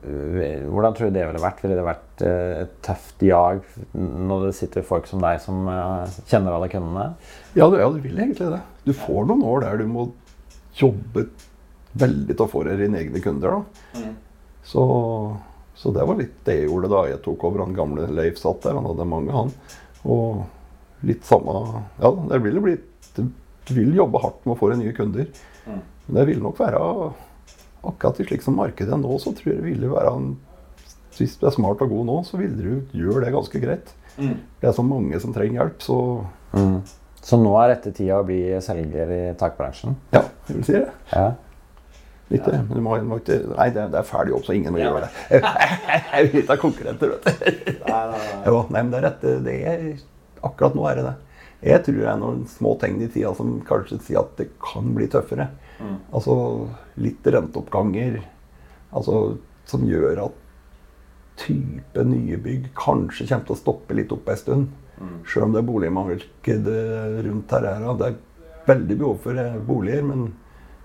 Hvordan 0.00 0.94
tror 0.96 1.08
du 1.08 1.16
det 1.16 1.26
ville 1.30 1.40
vært? 1.40 1.62
Ville 1.62 1.78
det 1.78 1.86
vært 1.86 2.24
eh, 2.26 2.62
et 2.66 2.74
tøft 2.84 3.24
jag 3.24 3.62
når 3.94 4.48
det 4.48 4.54
sitter 4.58 4.84
folk 4.86 5.08
som 5.08 5.22
deg 5.24 5.40
som 5.40 5.64
eh, 5.68 6.18
kjenner 6.28 6.56
alle 6.58 6.68
kundene? 6.72 7.14
Ja, 7.54 7.70
du, 7.70 7.78
ja, 7.80 7.88
du 7.88 8.00
vil 8.04 8.18
egentlig 8.18 8.50
det. 8.52 8.60
Du 8.84 8.92
får 8.96 9.30
noen 9.30 9.46
år 9.48 9.64
der 9.64 9.80
du 9.80 9.88
må 9.88 10.10
jobbe 10.76 11.30
veldig 11.98 12.36
til 12.36 12.44
å 12.46 12.50
få 12.50 12.64
dine 12.68 12.98
egne 13.00 13.20
kunder. 13.24 13.56
da. 13.94 14.02
Så, 14.64 14.82
så 15.74 15.90
det 15.94 16.04
var 16.06 16.18
litt 16.20 16.36
det 16.46 16.58
jeg 16.60 16.68
gjorde 16.68 16.90
da 16.92 17.04
jeg 17.10 17.22
tok 17.24 17.44
over. 17.48 17.64
Han 17.64 17.74
gamle 17.76 18.06
Leif 18.14 18.38
satt 18.38 18.62
der. 18.66 18.76
Han 18.78 18.86
hadde 18.90 19.08
mange, 19.08 19.32
han. 19.34 19.50
Og 20.04 20.44
litt 21.06 21.24
samme 21.24 21.54
Ja, 22.00 22.10
det 22.12 22.38
vil 22.44 22.60
bli 22.60 22.76
Du 23.16 23.72
vil 23.76 23.94
jobbe 23.96 24.20
hardt 24.22 24.44
med 24.46 24.54
å 24.54 24.58
få 24.60 24.70
deg 24.70 24.80
nye 24.82 24.94
kunder. 24.96 25.26
Men 25.66 26.16
det 26.18 26.26
vil 26.28 26.40
nok 26.42 26.58
være 26.60 26.80
akkurat 27.86 28.20
i 28.20 28.26
slik 28.28 28.42
som 28.44 28.58
markedet 28.60 28.92
er 28.92 29.00
nå, 29.00 29.14
så 29.22 29.32
tror 29.32 29.52
jeg 29.54 29.60
det 29.62 29.68
ville 29.70 29.88
være 29.92 30.10
en 30.18 30.30
Hvis 31.16 31.38
du 31.40 31.46
er 31.48 31.54
smart 31.54 31.80
og 31.84 31.88
god 31.92 32.06
nå, 32.08 32.16
så 32.28 32.36
vil 32.40 32.52
du 32.58 32.96
gjøre 32.96 33.24
det 33.24 33.32
ganske 33.34 33.60
greit. 33.62 33.92
Det 34.16 34.68
er 34.68 34.74
så 34.76 34.84
mange 34.84 35.20
som 35.22 35.32
trenger 35.32 35.60
hjelp, 35.62 35.80
så 35.84 35.98
Så 37.24 37.36
nå 37.40 37.52
er 37.60 37.74
rette 37.74 37.92
tida 37.92 38.18
å 38.20 38.26
bli 38.26 38.40
selger 38.64 39.10
i 39.12 39.22
takbransjen? 39.38 39.96
ja, 40.12 40.22
jeg 40.48 40.56
vil 40.56 40.64
si 40.66 40.72
det. 40.78 40.90
Ja. 41.12 41.30
Litt, 42.30 42.46
ja. 42.46 42.60
Du 42.62 42.78
må, 42.84 42.94
må 43.06 43.18
ikke, 43.18 43.40
nei, 43.56 43.70
det, 43.74 43.88
det 43.90 43.98
er 43.98 44.06
ferdig 44.06 44.34
jobb, 44.36 44.44
så 44.46 44.54
ingen 44.54 44.74
må 44.74 44.78
gjøre 44.78 45.06
det. 45.06 45.40
Jeg 46.12 46.28
vil 46.28 46.42
ikke 46.42 46.54
ha 46.54 46.60
konkurrenter, 46.62 47.16
vet 47.16 47.26
du. 47.26 47.72
Jo, 48.46 48.60
nei, 48.70 48.84
men 48.84 48.92
det 48.92 49.00
er 49.00 49.06
rett. 49.08 49.26
Det 49.46 49.56
er, 49.72 49.88
akkurat 50.46 50.78
nå 50.78 50.86
er 50.86 51.00
det 51.00 51.08
det. 51.08 51.16
Jeg 51.60 51.84
tror 51.84 51.98
det 51.98 52.06
er 52.08 52.20
noen 52.22 52.44
små 52.48 52.76
tegn 52.80 53.02
i 53.04 53.08
tida 53.12 53.34
som 53.36 53.58
kanskje 53.68 53.98
sier 54.06 54.22
at 54.22 54.38
det 54.38 54.46
kan 54.62 54.94
bli 54.96 55.10
tøffere. 55.12 55.50
Altså 56.12 56.36
litt 57.00 57.26
renteoppganger 57.26 58.20
altså, 58.96 59.16
som 59.68 59.84
gjør 59.88 60.24
at 60.26 60.38
type 61.40 62.04
nye 62.04 62.36
bygg 62.40 62.70
kanskje 62.76 63.26
kommer 63.30 63.46
til 63.48 63.56
å 63.56 63.60
stoppe 63.60 63.96
litt 63.96 64.12
opp 64.14 64.28
en 64.28 64.40
stund. 64.40 64.70
Selv 65.28 65.46
om 65.46 65.54
det 65.54 65.62
er 65.62 65.68
boligmarkedet 65.68 66.80
rundt 67.24 67.52
her 67.54 67.68
er 67.70 67.86
Det 67.96 68.08
er 68.10 68.18
veldig 68.66 68.96
behov 69.00 69.22
for 69.24 69.38
eh, 69.40 69.56
boliger, 69.64 70.02
men 70.04 70.26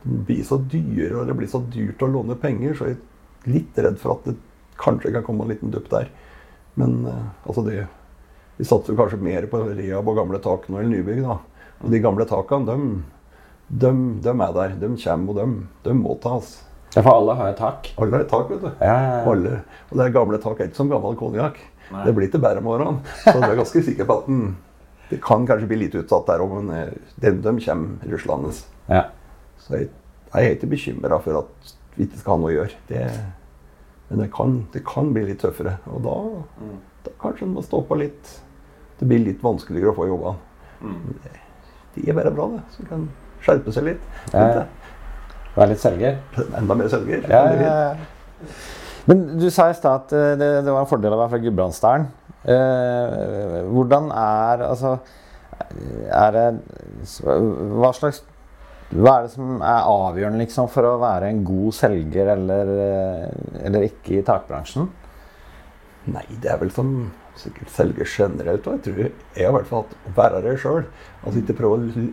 blir 0.05 0.43
så 0.45 0.59
dyre, 0.71 1.11
og 1.19 1.29
det 1.29 1.35
blir 1.37 1.49
så 1.49 1.61
dyrt 1.73 2.03
å 2.05 2.09
låne 2.11 2.37
penger, 2.39 2.75
så 2.77 2.89
jeg 2.89 2.97
er 2.97 3.51
litt 3.55 3.79
redd 3.81 3.97
for 4.01 4.15
at 4.15 4.29
det 4.29 4.35
kanskje 4.81 5.13
kan 5.15 5.25
komme 5.25 5.45
en 5.45 5.53
liten 5.53 5.73
dupp 5.73 5.89
der. 5.91 6.11
Men 6.79 7.05
eh, 7.09 7.27
altså 7.45 7.63
det 7.65 7.85
Vi 8.57 8.63
satser 8.63 8.93
jo 8.93 8.99
kanskje 8.99 9.19
mer 9.19 9.47
på 9.51 9.59
rehab 9.67 10.07
og 10.07 10.15
gamle 10.15 10.39
tak 10.39 10.69
nå 10.71 10.79
enn 10.79 10.93
nybygg. 10.93 11.25
da. 11.25 11.41
Og 11.83 11.91
de 11.91 11.99
gamle 11.99 12.23
takene, 12.29 12.63
dem, 12.69 12.85
de, 13.67 13.89
de 14.23 14.31
er 14.31 14.53
der. 14.55 14.75
De 14.79 14.91
kommer, 14.95 15.33
og 15.33 15.35
de, 15.35 15.65
de 15.83 15.95
må 15.99 16.15
tas. 16.23 16.53
Ja, 16.95 17.01
for 17.01 17.17
alle 17.17 17.35
har 17.35 17.51
et 17.51 17.59
tak. 17.59 17.89
Alle 17.99 18.15
har 18.15 18.23
et 18.23 18.31
tak, 18.31 18.47
vet 18.53 18.63
du. 18.63 18.69
Ja, 18.79 18.93
ja, 18.95 19.09
ja. 19.17 19.33
Alle. 19.33 19.57
Og 19.89 19.99
det 19.99 20.07
gamle 20.15 20.39
tak 20.39 20.61
er 20.61 20.69
ikke 20.69 20.79
som 20.79 20.93
gammel 20.93 21.19
konjakk. 21.19 21.59
Det 21.91 22.13
blir 22.15 22.29
ikke 22.29 22.39
bedre 22.45 22.63
om 22.63 22.69
morgenen. 22.69 23.01
Så 23.25 23.35
du 23.35 23.43
er 23.43 23.59
ganske 23.59 23.83
sikker 23.89 24.07
på 24.07 24.21
at 24.21 24.31
den 24.31 24.45
det 25.09 25.19
kan 25.21 25.43
kanskje 25.45 25.67
bli 25.69 25.77
litt 25.83 25.95
utsatt 25.99 26.25
der 26.25 26.41
òg, 26.41 26.55
men 26.57 26.71
eh, 26.73 26.93
de, 27.21 27.35
de 27.37 27.51
kommer 27.61 28.09
ruslende. 28.09 28.53
Ja. 28.89 29.03
Så 29.65 29.79
jeg, 29.79 29.89
jeg 30.29 30.45
er 30.45 30.55
ikke 30.55 30.71
bekymra 30.75 31.19
for 31.23 31.41
at 31.41 31.75
vi 31.95 32.05
ikke 32.05 32.19
skal 32.21 32.35
ha 32.35 32.41
noe 32.41 32.51
å 32.51 32.55
gjøre. 32.55 32.79
Det, 32.89 33.03
men 34.09 34.21
det 34.21 34.29
kan, 34.35 34.57
det 34.73 34.83
kan 34.87 35.11
bli 35.15 35.25
litt 35.29 35.41
tøffere. 35.41 35.77
Og 35.89 36.03
da, 36.05 36.15
da 37.07 37.15
kanskje 37.21 37.47
en 37.47 37.55
må 37.55 37.63
stå 37.65 37.81
på 37.89 37.97
litt. 37.99 38.35
Det 38.99 39.07
blir 39.09 39.23
litt 39.25 39.41
vanskeligere 39.43 39.93
å 39.93 39.97
få 39.97 40.09
jobbene. 40.11 40.37
Men 40.85 41.19
det, 41.23 41.33
de 41.95 42.09
er 42.11 42.17
bare 42.17 42.33
bra, 42.35 42.49
det. 42.53 42.63
Så 42.75 42.85
kan 42.89 43.07
skjerpe 43.45 43.73
seg 43.73 43.89
litt. 43.89 44.05
Ja, 44.33 44.45
ja. 44.61 44.65
Være 45.55 45.71
litt 45.71 45.81
selger. 45.81 46.19
Enda 46.59 46.77
mer 46.77 46.91
selger. 46.91 47.25
Ja, 47.31 47.43
ja, 47.55 47.73
ja. 47.95 48.51
Men 49.05 49.25
du 49.39 49.47
sa 49.53 49.69
i 49.69 49.75
stad 49.77 50.05
at 50.05 50.13
eh, 50.17 50.31
det, 50.39 50.47
det 50.65 50.73
var 50.73 50.83
en 50.83 50.89
fordel 50.89 51.13
å 51.13 51.19
være 51.21 51.35
fra 51.35 51.41
Gudbrandsdalen. 51.43 52.07
Eh, 52.45 53.59
hvordan 53.71 54.11
er 54.13 54.61
Altså 54.67 54.91
Er 56.13 56.35
det 56.35 56.43
Hva 57.07 57.89
slags 57.97 58.19
Hva 58.93 59.15
er 59.15 59.25
det 59.25 59.33
som 59.33 59.61
er 59.65 59.87
avgjørende 59.89 60.43
liksom, 60.43 60.69
for 60.71 60.85
å 60.87 60.99
være 61.01 61.31
en 61.31 61.41
god 61.47 61.73
selger 61.75 62.29
eller, 62.35 62.71
eh, 62.85 63.63
eller 63.65 63.87
ikke 63.87 64.19
i 64.19 64.25
takbransjen? 64.25 64.91
Nei, 66.13 66.25
det 66.41 66.51
er 66.53 66.59
vel 66.61 66.73
som 66.73 66.91
sikkert 67.39 67.71
selger 67.73 68.09
generelt. 68.09 68.67
Og 68.67 68.77
jeg 68.77 68.83
tror 68.85 69.01
jeg 69.01 69.41
har 69.41 69.49
i 69.49 69.55
hvert 69.57 69.69
fall 69.71 69.83
hatt 69.83 69.95
å 69.97 70.15
være 70.19 70.43
det 70.45 70.57
sjøl. 70.61 70.83
Altså 71.23 71.41
ikke 71.41 71.57
prøve 71.57 71.79
å 71.79 72.05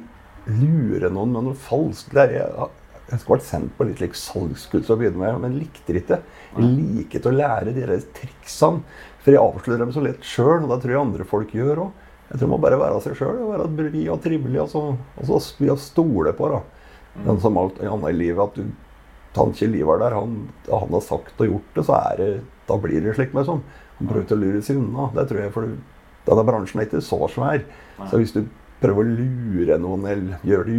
lure 0.63 1.13
noen 1.13 1.37
med 1.37 1.49
noe 1.51 1.61
falskt. 1.69 2.15
Det 2.17 2.25
er, 2.25 2.37
jeg, 2.41 2.71
jeg 3.11 3.21
skulle 3.21 3.37
vært 3.37 3.51
sendt 3.51 3.77
på 3.77 3.89
litt 3.89 4.03
like 4.03 4.19
salgskurs 4.19 4.91
å 4.91 4.99
begynne 4.99 5.21
med, 5.21 5.43
men 5.45 5.59
likte 5.61 5.93
det 5.93 6.07
ikke. 6.07 6.23
Jeg 6.57 6.71
liker 6.73 7.29
å 7.29 7.35
lære 7.37 7.77
de 7.77 7.85
der 7.85 8.07
triksene. 8.17 8.87
For 9.23 9.37
jeg 9.37 9.45
avslører 9.45 9.85
dem 9.85 9.93
så 9.95 10.03
lett 10.03 10.25
sjøl, 10.27 10.65
og 10.65 10.73
det 10.73 10.81
tror 10.83 10.97
jeg 10.97 11.05
andre 11.05 11.29
folk 11.29 11.53
gjør 11.55 11.85
òg. 11.85 12.02
Jeg 12.33 12.40
tror 12.40 12.49
man 12.55 12.62
bare 12.64 12.81
være 12.81 13.01
seg 13.05 13.18
sjøl 13.18 13.42
og 13.45 13.51
være 13.53 13.68
blid 13.77 14.09
og 14.09 14.23
trivelig, 14.25 14.62
og 14.62 14.71
så, 14.73 14.83
og 14.97 15.29
så 15.29 15.40
vi 15.61 15.68
stole 15.77 16.33
på. 16.37 16.49
da. 16.49 16.62
Den 17.27 17.40
som 17.45 17.59
alt 17.61 17.81
annet 17.85 18.09
i 18.14 18.16
livet, 18.16 18.40
at 18.40 18.57
du 18.57 18.71
han 19.37 19.53
Kjell 19.57 19.79
der, 19.81 20.12
han, 20.12 20.33
han 20.68 20.92
har 20.92 21.05
sagt 21.05 21.40
og 21.40 21.49
gjort 21.49 21.77
det, 21.77 21.85
så 21.88 21.97
er 21.97 22.18
det, 22.21 22.31
da 22.68 22.77
blir 22.77 23.01
det 23.01 23.14
slik 23.16 23.33
Liksom. 23.33 23.62
Han 23.99 24.11
prøvde 24.11 24.37
å 24.37 24.40
lure 24.40 24.61
seg 24.64 24.81
unna. 24.81 25.09
Det 25.14 25.25
tror 25.31 25.40
jeg, 25.40 25.53
for 25.55 25.68
denne 26.27 26.45
bransjen 26.49 26.83
er 26.83 26.88
ikke 26.88 27.01
så 27.05 27.21
svær. 27.33 27.64
Så 28.11 28.21
hvis 28.21 28.35
du 28.35 28.42
prøver 28.83 29.07
å 29.07 29.16
lure 29.16 29.79
noen 29.81 30.09
eller 30.11 30.45
gjør 30.45 30.68
det 30.68 30.79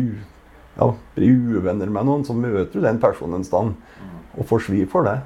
ja, 0.74 0.90
bli 1.16 1.30
uvenner 1.30 1.90
med 1.94 2.10
noen, 2.10 2.26
så 2.26 2.36
møter 2.36 2.74
du 2.74 2.82
den 2.84 3.00
personen 3.02 3.40
en 3.40 3.48
stand 3.48 3.76
og 4.34 4.48
får 4.50 4.68
svi 4.68 4.84
for 4.90 5.06
det. 5.08 5.20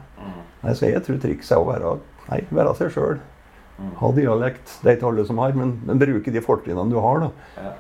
Nei, 0.64 0.74
så 0.76 0.90
jeg 0.90 1.04
tror 1.06 1.20
trikset 1.24 1.56
er 1.56 1.64
å 1.64 1.68
være, 1.68 1.94
nei, 2.28 2.42
være 2.52 2.76
seg 2.80 2.92
sjøl. 2.96 3.20
Ha 3.78 4.10
dialekt. 4.18 4.80
Det 4.82 4.90
er 4.90 4.98
ikke 4.98 5.12
alle 5.12 5.26
som 5.28 5.40
har, 5.44 5.54
men, 5.58 5.76
men 5.86 6.00
bruke 6.02 6.34
de 6.34 6.42
fortrinnene 6.42 6.90
du 6.90 6.98
har. 7.04 7.28
da. 7.28 7.74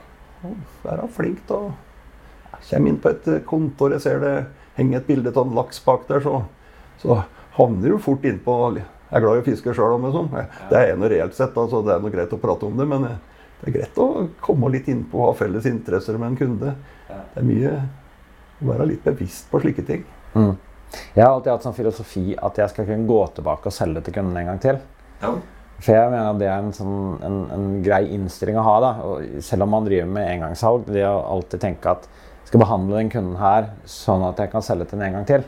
Og 0.45 0.57
være 0.83 1.07
flink 1.15 1.43
til 1.49 1.67
å 1.67 1.75
Kommer 2.57 2.89
inn 2.89 2.99
på 2.99 3.11
et 3.11 3.27
eh, 3.29 3.41
kontor, 3.45 3.93
jeg 3.93 4.01
ser 4.01 4.21
det 4.23 4.31
henger 4.79 4.97
et 4.97 5.07
bilde 5.07 5.29
av 5.29 5.43
en 5.45 5.57
laks 5.57 5.77
bak 5.85 6.07
der, 6.09 6.23
så, 6.25 6.39
så 7.01 7.19
havner 7.57 7.93
du 7.93 7.99
fort 8.01 8.25
innpå 8.25 8.55
Jeg 8.77 8.85
er 9.11 9.23
glad 9.23 9.37
i 9.37 9.43
å 9.43 9.45
fiske 9.45 9.75
sjøl, 9.77 9.93
sånn. 10.11 10.31
det 10.71 10.79
er 10.81 10.97
noe 10.97 11.11
reelt 11.11 11.37
sett, 11.37 11.55
altså, 11.57 11.83
det 11.85 11.93
er 11.93 12.01
noe 12.03 12.13
greit 12.13 12.33
å 12.33 12.39
prate 12.41 12.65
om 12.67 12.79
det. 12.79 12.87
Men 12.89 13.05
eh, 13.07 13.19
det 13.61 13.69
er 13.69 13.77
greit 13.79 14.01
å 14.01 14.27
komme 14.43 14.71
litt 14.73 14.89
innpå 14.91 15.21
og 15.21 15.31
ha 15.31 15.37
felles 15.39 15.69
interesser 15.69 16.17
med 16.17 16.33
en 16.33 16.39
kunde. 16.39 16.73
Det 17.07 17.41
er 17.41 17.47
mye 17.47 17.75
å 18.57 18.71
være 18.71 18.89
litt 18.91 19.05
bevisst 19.05 19.51
på 19.51 19.61
slike 19.63 19.85
ting. 19.87 20.03
Mm. 20.33 20.55
Jeg 21.15 21.23
har 21.23 21.33
alltid 21.33 21.53
hatt 21.53 21.65
sånn 21.65 21.77
filosofi 21.77 22.25
at 22.35 22.59
jeg 22.61 22.73
skal 22.73 22.87
kunne 22.89 23.07
gå 23.09 23.21
tilbake 23.37 23.69
og 23.69 23.75
selge 23.75 24.03
til 24.05 24.17
kunden 24.17 24.41
en 24.41 24.51
gang 24.51 24.61
til. 24.63 24.81
For 25.77 25.93
jeg 25.93 26.09
mener 26.09 26.31
at 26.31 26.39
det 26.41 26.47
er 26.49 26.61
en, 26.61 26.71
sånn, 26.73 27.17
en, 27.25 27.35
en 27.53 27.65
grei 27.85 28.07
innstilling 28.15 28.57
å 28.57 28.65
ha. 28.65 28.77
da. 28.81 28.93
Og 29.05 29.43
selv 29.45 29.67
om 29.67 29.75
man 29.75 29.85
driver 29.85 30.09
med 30.09 30.31
engangssalg, 30.31 30.87
det 30.89 31.05
å 31.05 31.19
alltid 31.35 31.61
tenke 31.63 31.93
at 31.93 32.07
jeg 32.09 32.49
skal 32.49 32.63
behandle 32.63 32.97
den 32.97 33.11
kunden 33.13 33.37
her 33.41 33.69
sånn 33.91 34.23
at 34.25 34.39
jeg 34.41 34.51
kan 34.53 34.63
selge 34.65 34.87
til 34.89 34.97
den 35.01 35.09
en 35.09 35.19
gang 35.19 35.27
til. 35.29 35.45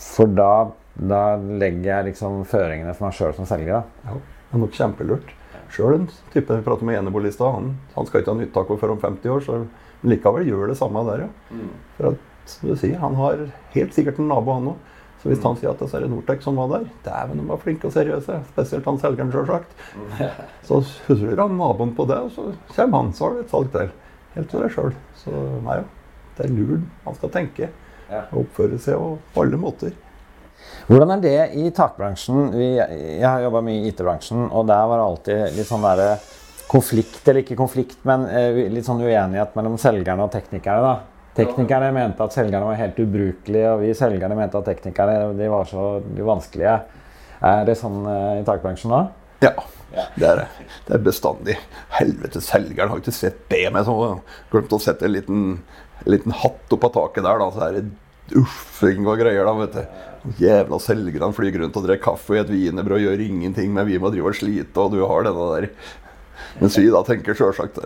For 0.00 0.30
da, 0.30 0.70
da 0.94 1.24
legger 1.40 1.88
jeg 1.90 2.08
liksom 2.12 2.42
føringene 2.48 2.94
for 2.94 3.08
meg 3.08 3.18
sjøl 3.18 3.34
som 3.36 3.48
selger. 3.48 3.80
da. 3.80 4.10
Ja, 4.10 4.18
det 4.20 4.58
er 4.58 4.62
nok 4.64 4.78
kjempelurt. 4.78 5.34
Sjøl 5.70 5.96
en 5.96 6.08
type 6.34 6.50
vi 6.50 6.66
prater 6.66 6.86
med 6.86 6.98
enebolista, 6.98 7.50
han, 7.54 7.74
han 7.94 8.08
skal 8.08 8.22
ikke 8.22 8.34
ha 8.34 8.40
nytt 8.40 8.56
før 8.80 8.94
om 8.94 9.02
50 9.02 9.34
år, 9.34 9.44
så 9.46 9.58
likevel 10.10 10.48
gjør 10.48 10.72
det 10.72 10.78
samme 10.78 11.02
der, 11.06 11.26
ja. 11.26 11.58
For 11.96 12.12
at, 12.12 12.24
som 12.50 12.70
du 12.70 12.78
sier, 12.78 12.98
han 12.98 13.18
har 13.18 13.44
helt 13.74 13.94
sikkert 13.94 14.18
en 14.18 14.30
nabo, 14.32 14.56
han 14.56 14.72
òg. 14.72 14.96
Så 15.20 15.28
hvis 15.28 15.42
han 15.44 15.56
sier 15.60 15.74
at 15.74 15.80
det 15.82 15.88
er 15.98 16.08
Nortec 16.08 16.44
som 16.44 16.56
var 16.56 16.70
der 16.72 16.86
Dæven, 17.04 17.42
de 17.42 17.48
var 17.50 17.60
flinke 17.60 17.88
og 17.90 17.92
seriøse. 17.92 18.38
Spesielt 18.54 18.86
han 18.88 19.00
selgeren, 19.02 19.32
sjølsagt. 19.34 19.74
Så 20.64 20.80
husker 21.10 21.42
han 21.42 21.58
naboen 21.60 21.92
på 21.96 22.06
det, 22.08 22.16
og 22.24 22.32
så 22.32 22.46
kommer 22.72 23.02
han, 23.02 23.12
så 23.12 23.26
har 23.26 23.36
du 23.36 23.42
et 23.44 23.52
salg 23.52 23.72
til. 23.74 23.90
Helt 24.36 24.48
til 24.52 24.64
deg 24.64 24.72
sjøl. 24.72 24.94
Så 25.20 25.34
nei. 25.66 25.82
Det 26.38 26.46
er 26.46 26.54
lurt 26.56 27.04
man 27.04 27.18
skal 27.18 27.34
tenke 27.34 27.68
og 28.30 28.46
oppføre 28.46 28.78
seg 28.80 29.02
på 29.34 29.44
alle 29.44 29.60
måter. 29.60 29.92
Hvordan 30.88 31.14
er 31.14 31.22
det 31.24 31.36
i 31.60 31.68
takbransjen? 31.74 32.50
Vi, 32.54 32.68
jeg 32.78 33.26
har 33.26 33.44
jobba 33.44 33.62
mye 33.64 33.84
i 33.84 33.90
IT-bransjen, 33.92 34.48
og 34.48 34.66
der 34.68 34.88
var 34.88 35.00
det 35.00 35.06
alltid 35.06 35.58
litt 35.58 35.68
sånn 35.68 35.84
derre 35.84 36.14
konflikt, 36.70 37.20
eller 37.26 37.42
ikke 37.42 37.58
konflikt, 37.58 38.00
men 38.06 38.26
eh, 38.30 38.64
litt 38.70 38.86
sånn 38.86 39.02
uenighet 39.02 39.56
mellom 39.58 39.76
selgerne 39.80 40.26
og 40.26 40.32
teknikerne. 40.34 40.80
da. 40.86 41.09
Teknikerne 41.36 41.92
mente 41.94 42.24
at 42.24 42.34
selgerne 42.34 42.66
var 42.66 42.78
helt 42.80 42.98
ubrukelige, 42.98 43.68
og 43.70 43.84
vi 43.84 43.92
selgerne 43.94 44.36
mente 44.38 44.58
at 44.58 44.66
teknikerne 44.66 45.50
var 45.52 45.68
så 45.70 45.84
vanskelige. 46.26 46.74
Er 47.40 47.62
det 47.68 47.78
sånn 47.80 48.02
eh, 48.10 48.40
i 48.40 48.46
takbransjen 48.46 48.92
da? 48.92 49.04
Ja, 49.40 49.54
det 50.18 50.26
er 50.26 50.42
det. 50.42 50.48
Er 50.92 51.04
bestandig. 51.06 51.56
Helvete, 51.96 52.42
selgeren 52.44 52.92
har 52.92 53.00
ikke 53.00 53.14
sett 53.14 53.46
det 53.52 53.62
med 53.72 53.86
sånn. 53.86 54.20
Glemt 54.52 54.74
å 54.76 54.80
sette 54.82 55.06
en 55.08 55.14
liten, 55.14 55.46
en 56.02 56.12
liten 56.12 56.34
hatt 56.42 56.76
oppå 56.76 56.90
taket 56.92 57.24
der, 57.24 57.40
da. 57.40 57.48
Så 57.54 57.64
er 57.64 57.78
det 57.78 58.36
uffing 58.36 59.06
og 59.06 59.22
greier, 59.22 59.46
da, 59.48 59.54
vet 59.62 59.78
du. 59.78 60.36
Jævla 60.42 60.76
selgerne 60.84 61.32
flyr 61.32 61.56
rundt 61.62 61.78
og 61.80 61.86
drikker 61.86 62.10
kaffe 62.10 62.36
i 62.36 62.42
et 62.42 62.52
wienerbrød 62.52 62.98
og 62.98 63.06
gjør 63.06 63.24
ingenting, 63.24 63.72
men 63.72 63.88
vi 63.88 63.96
må 64.02 64.12
drive 64.12 64.34
og 64.34 64.36
slite, 64.36 64.76
og 64.82 64.92
du 64.92 65.00
har 65.06 65.24
denne 65.26 65.50
der 65.54 65.70
Mens 66.60 66.76
vi 66.76 66.88
da 66.90 67.00
tenker 67.06 67.36
sjølsagt 67.36 67.78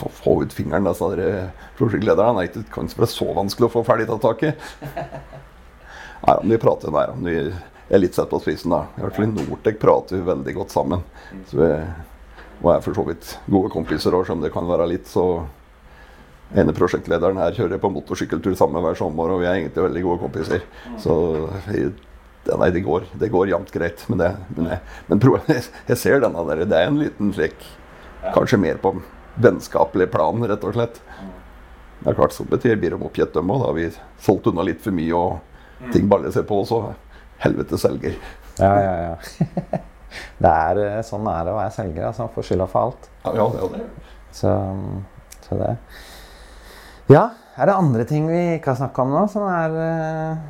få, 0.00 0.10
få 0.12 0.34
ut 0.42 0.52
fingeren, 0.52 0.86
disse 0.88 1.50
Prosjektlederen 1.78 2.40
er 2.40 2.48
ikke 2.48 2.64
kan 2.74 2.90
være 2.90 3.10
så 3.10 3.28
vanskelig 3.36 3.68
å 3.68 3.74
få 3.76 3.84
ferdig 3.86 4.08
tatt 4.10 4.24
tak 4.24 4.44
i. 4.48 4.52
Nei, 6.24 6.36
om 6.38 6.50
vi 6.50 6.60
prater 6.60 6.94
der, 6.94 7.12
vi 7.20 7.36
er 7.44 8.00
litt 8.00 8.16
sett 8.16 8.30
på 8.30 8.40
spissen, 8.40 8.72
da. 8.72 8.86
I 8.96 9.04
hvert 9.04 9.18
fall 9.18 9.26
i 9.28 9.32
Nortec 9.34 9.80
prater 9.82 10.16
vi 10.16 10.28
veldig 10.30 10.54
godt 10.56 10.72
sammen. 10.72 11.04
Så 11.50 11.60
vi, 11.60 11.68
og 12.62 12.70
er 12.72 12.80
for 12.84 12.96
så 12.96 13.04
vidt 13.10 13.34
gode 13.50 13.70
kompiser 13.74 14.16
òg, 14.16 14.24
som 14.28 14.40
det 14.40 14.52
kan 14.54 14.66
være 14.68 14.88
litt 14.88 15.10
så 15.10 15.26
ene 16.54 16.74
prosjektlederen 16.76 17.40
her 17.40 17.54
kjører 17.56 17.80
på 17.82 17.90
motorsykkeltur 17.92 18.54
sammen 18.58 18.84
hver 18.84 18.96
sommer, 18.98 19.32
og 19.34 19.42
vi 19.42 19.48
er 19.48 19.58
egentlig 19.58 19.84
veldig 19.88 20.04
gode 20.06 20.22
kompiser. 20.22 20.64
Så 21.02 21.16
vi, 21.66 21.88
nei, 22.48 22.70
det 22.72 22.84
går, 22.86 23.08
det 23.20 23.30
går 23.32 23.50
jevnt 23.52 23.72
greit. 23.74 24.04
Men, 24.08 24.22
det, 24.22 24.30
men, 24.56 24.70
jeg, 24.72 24.80
men 25.10 25.24
jeg 25.90 26.00
ser 26.00 26.24
denne 26.24 26.46
der. 26.50 26.64
Det 26.70 26.80
er 26.80 26.92
en 26.92 27.02
liten 27.02 27.34
slik 27.36 27.58
Kanskje 28.32 28.56
mer 28.56 28.78
på 28.80 28.94
vennskapelig 29.40 30.10
plan, 30.12 30.44
rett 30.48 30.64
og 30.64 30.76
slett. 30.76 31.00
Det 32.00 32.10
er 32.10 32.18
klart, 32.18 32.34
så 32.36 32.44
betyr 32.44 32.76
blir 32.76 32.94
de 32.94 33.06
oppgitt, 33.06 33.32
dem 33.34 33.50
òg. 33.50 33.62
Da 33.62 33.70
har 33.70 33.76
vi 33.78 33.88
solgt 34.20 34.48
unna 34.50 34.64
litt 34.66 34.82
for 34.84 34.94
mye, 34.94 35.14
og 35.16 35.90
ting 35.94 36.08
baller 36.10 36.34
seg 36.34 36.46
på. 36.48 36.60
Så 36.68 36.80
helvete 37.42 37.78
selger. 37.80 38.16
Ja, 38.60 38.72
ja, 38.82 38.94
ja. 39.08 39.78
det 40.44 40.50
er, 40.50 40.82
eh, 40.84 40.98
sånn 41.06 41.26
er 41.30 41.46
det 41.46 41.54
å 41.54 41.58
være 41.58 41.74
selger. 41.74 42.08
Altså, 42.10 42.28
får 42.34 42.50
skylda 42.50 42.68
for 42.70 42.90
alt. 42.90 43.08
Ja, 43.24 43.32
ja, 43.40 43.48
det 43.54 43.62
er 43.62 43.72
det. 43.78 44.10
Så, 44.34 44.52
så 45.46 45.60
det 45.60 45.70
Ja, 47.12 47.28
er 47.56 47.70
det 47.70 47.78
andre 47.78 48.04
ting 48.08 48.26
vi 48.26 48.42
ikke 48.56 48.72
har 48.72 48.80
snakka 48.82 49.04
om 49.04 49.12
nå, 49.14 49.24
som 49.30 49.46
er 49.48 49.74
eh, 49.78 50.44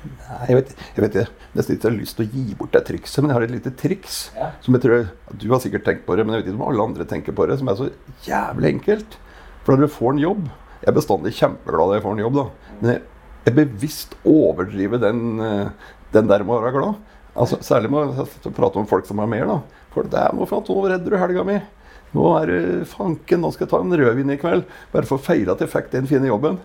Nei, 0.00 0.44
jeg 0.48 0.56
vet, 0.56 0.70
jeg 0.96 1.04
vet 1.04 1.16
nesten 1.56 1.76
ikke 1.76 1.88
har 1.90 1.96
lyst 1.96 2.16
til 2.16 2.24
å 2.24 2.30
gi 2.32 2.54
bort 2.56 2.72
det 2.72 2.82
trikset, 2.88 3.20
men 3.20 3.32
jeg 3.32 3.36
har 3.36 3.44
et 3.46 3.52
lite 3.52 3.72
triks. 3.76 4.18
Ja. 4.36 4.50
Som 4.64 4.76
jeg 4.76 4.84
tror 4.86 5.10
Du 5.36 5.46
har 5.52 5.60
sikkert 5.60 5.84
tenkt 5.84 6.06
på 6.06 6.16
det, 6.16 6.24
men 6.24 6.36
jeg 6.36 6.44
vet 6.44 6.52
ikke 6.52 6.60
om 6.62 6.68
alle 6.70 6.86
andre 6.88 7.06
tenker 7.08 7.36
på 7.36 7.46
det. 7.50 7.58
Som 7.60 7.68
er 7.68 7.78
så 7.78 7.90
jævlig 8.24 8.74
enkelt. 8.76 9.18
For 9.64 9.74
når 9.74 9.84
du 9.84 9.92
får 9.92 10.14
en 10.14 10.22
jobb 10.22 10.46
Jeg 10.80 10.88
er 10.88 10.96
bestandig 10.96 11.34
kjempeglad 11.36 11.90
når 11.90 11.98
jeg 11.98 12.04
får 12.06 12.14
en 12.16 12.22
jobb, 12.24 12.38
da. 12.38 12.76
Men 12.80 12.92
jeg, 12.94 13.02
jeg 13.44 13.56
bevisst 13.58 14.14
overdriver 14.24 15.02
den, 15.02 15.20
eh, 15.44 15.90
den 16.16 16.30
der 16.30 16.46
med 16.46 16.56
å 16.56 16.62
være 16.62 16.72
glad. 16.78 17.18
Altså, 17.36 17.58
særlig 17.62 17.90
med 17.92 18.16
å 18.24 18.54
prate 18.56 18.80
om 18.80 18.88
folk 18.88 19.04
som 19.06 19.20
har 19.20 19.28
mer, 19.28 19.44
da. 19.50 19.58
For 19.92 20.08
det 20.08 20.22
er 20.22 20.32
noe 20.32 20.48
for 20.48 20.62
at 20.62 20.72
nå 20.72 20.86
redder 20.88 21.12
du 21.12 21.18
helga 21.20 21.44
mi. 21.44 21.58
Nå 22.16 22.24
er 22.40 22.50
det 22.50 22.88
fanken, 22.90 23.44
nå 23.44 23.52
skal 23.54 23.66
jeg 23.66 23.72
ta 23.74 23.82
en 23.84 23.98
rødvin 24.00 24.32
i 24.34 24.38
kveld. 24.40 24.64
Bare 24.94 25.06
for 25.06 25.20
å 25.20 25.22
feire 25.22 25.52
at 25.52 25.60
jeg 25.62 25.70
fikk 25.70 25.92
den 25.92 26.08
fine 26.10 26.30
jobben. 26.30 26.58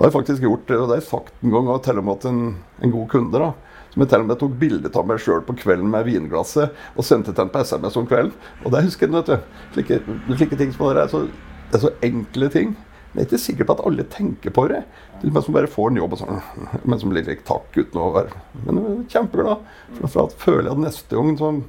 Det 0.00 0.06
har 0.06 0.14
jeg 0.14 0.16
faktisk 0.16 0.44
gjort, 0.46 0.62
og 0.64 0.70
det 0.70 0.94
har 0.94 0.96
jeg 0.96 1.04
sagt 1.10 1.42
en 1.44 1.52
gang 1.52 1.66
og 1.68 1.82
til 1.84 1.98
og 2.00 2.04
med 2.06 2.20
til 2.22 2.30
en, 2.32 2.54
en 2.80 2.92
god 2.94 3.08
kunde. 3.12 3.40
da, 3.42 3.50
Som 3.92 4.00
jeg 4.00 4.08
til 4.08 4.22
og 4.22 4.28
med 4.30 4.38
tok 4.40 4.54
bilde 4.62 4.92
av 4.96 5.08
meg 5.10 5.20
sjøl 5.20 5.42
på 5.44 5.56
kvelden 5.60 5.90
med 5.92 6.06
vinglasset 6.08 6.78
og 6.96 7.04
sendte 7.04 7.34
til 7.34 7.44
en 7.44 7.52
på 7.52 7.60
SMS 7.60 7.98
om 8.00 8.06
kvelden. 8.08 8.32
Og 8.64 8.72
det 8.72 8.80
husker 8.86 9.10
jeg, 9.10 9.12
vet 9.18 9.28
du. 9.28 9.58
Slike, 9.74 9.98
slike 10.38 10.56
ting 10.56 10.72
som 10.72 10.88
det 10.88 11.02
er 11.04 11.12
så, 11.12 11.20
det 11.68 11.76
er 11.76 11.84
så 11.84 11.92
enkle 12.08 12.48
ting. 12.48 12.72
Men 13.12 13.20
jeg 13.20 13.26
er 13.26 13.28
ikke 13.28 13.42
sikkert 13.44 13.74
at 13.74 13.84
alle 13.90 14.08
tenker 14.08 14.56
på 14.56 14.66
det. 14.72 14.80
Det 15.20 15.34
de 15.34 15.44
som 15.44 15.58
bare 15.58 15.68
får 15.68 15.92
en 15.92 16.00
jobb, 16.00 16.16
og 16.16 16.22
sånn, 16.22 16.42
men 16.88 17.02
som 17.02 17.12
blir 17.12 17.28
litt 17.28 17.44
takk 17.44 17.76
uten 17.76 18.00
å 18.00 18.08
være 18.16 18.40
Men 18.64 18.80
jeg 18.80 18.90
er 18.94 19.06
kjempeglad. 19.18 19.70
For 20.06 20.24
at 20.24 20.40
føler 20.40 20.70
jeg 20.70 20.78
at 20.78 20.84
neste 20.86 21.18
gang 21.18 21.36
som, 21.36 21.64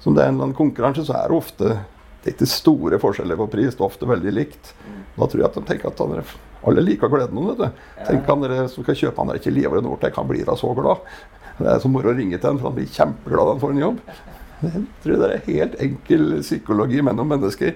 som 0.00 0.16
det 0.16 0.24
er 0.24 0.32
en 0.32 0.38
eller 0.38 0.48
annen 0.48 0.56
konkurranse, 0.56 1.04
så 1.04 1.18
er 1.20 1.28
det 1.28 1.36
ofte 1.36 1.74
det 2.24 2.30
er 2.30 2.36
ikke 2.38 2.48
store 2.48 2.96
forskjeller 3.02 3.36
på 3.36 3.50
pris. 3.52 3.74
Det 3.74 3.82
er 3.82 3.90
ofte 3.90 4.08
veldig 4.08 4.32
likt. 4.32 4.70
Da 5.14 5.28
tror 5.28 5.40
jeg 5.40 5.48
at 5.48 5.56
de 5.58 5.64
tenker 5.68 5.90
at 5.90 6.00
dere, 6.00 6.24
alle 6.66 6.84
liker 6.84 7.12
gleden. 7.12 7.48
vet 7.50 7.60
du. 7.60 7.82
Tenk 8.08 8.30
han 8.30 8.44
dere 8.44 8.68
som 8.72 8.86
skal 8.86 8.98
kjøpe 8.98 9.20
han 9.20 9.30
der 9.30 9.40
ikke 9.40 9.54
Liver 9.54 9.82
Nortec, 9.84 10.16
han 10.16 10.30
blir 10.30 10.46
da 10.48 10.56
så 10.58 10.72
glad. 10.76 11.04
Det 11.58 11.68
er 11.70 11.82
så 11.82 11.90
moro 11.90 12.10
å 12.10 12.16
ringe 12.16 12.38
til 12.38 12.50
han, 12.50 12.58
for 12.58 12.70
han 12.72 12.78
blir 12.78 12.90
kjempeglad 12.90 13.52
han 13.52 13.60
får 13.62 13.74
en 13.74 13.84
jobb. 13.84 14.00
Jeg 14.64 14.82
tror 15.04 15.20
det 15.20 15.28
er 15.28 15.46
helt 15.48 15.74
enkel 15.86 16.26
psykologi 16.40 17.02
mellom 17.04 17.30
mennesker. 17.34 17.74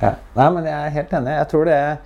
Ja. 0.00 0.14
Nei, 0.34 0.46
men 0.56 0.66
jeg 0.66 0.74
er 0.74 0.94
helt 0.94 1.12
enig. 1.18 1.34
Jeg 1.36 1.48
tror 1.50 1.68
det 1.68 1.74
er 1.76 1.98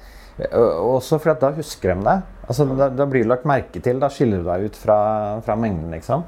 også 0.58 1.18
fordi 1.22 1.40
da 1.42 1.50
husker 1.56 1.94
de 1.94 2.06
deg. 2.06 2.26
Altså, 2.48 2.66
da, 2.78 2.88
da, 2.94 3.06
blir 3.10 3.24
du 3.24 3.30
lagt 3.30 3.46
merke 3.48 3.82
til. 3.84 4.00
Da 4.02 4.10
skiller 4.12 4.42
du 4.42 4.48
deg 4.48 4.68
ut 4.68 4.78
fra, 4.78 4.98
fra 5.44 5.56
mengden, 5.58 5.90
liksom. 5.94 6.24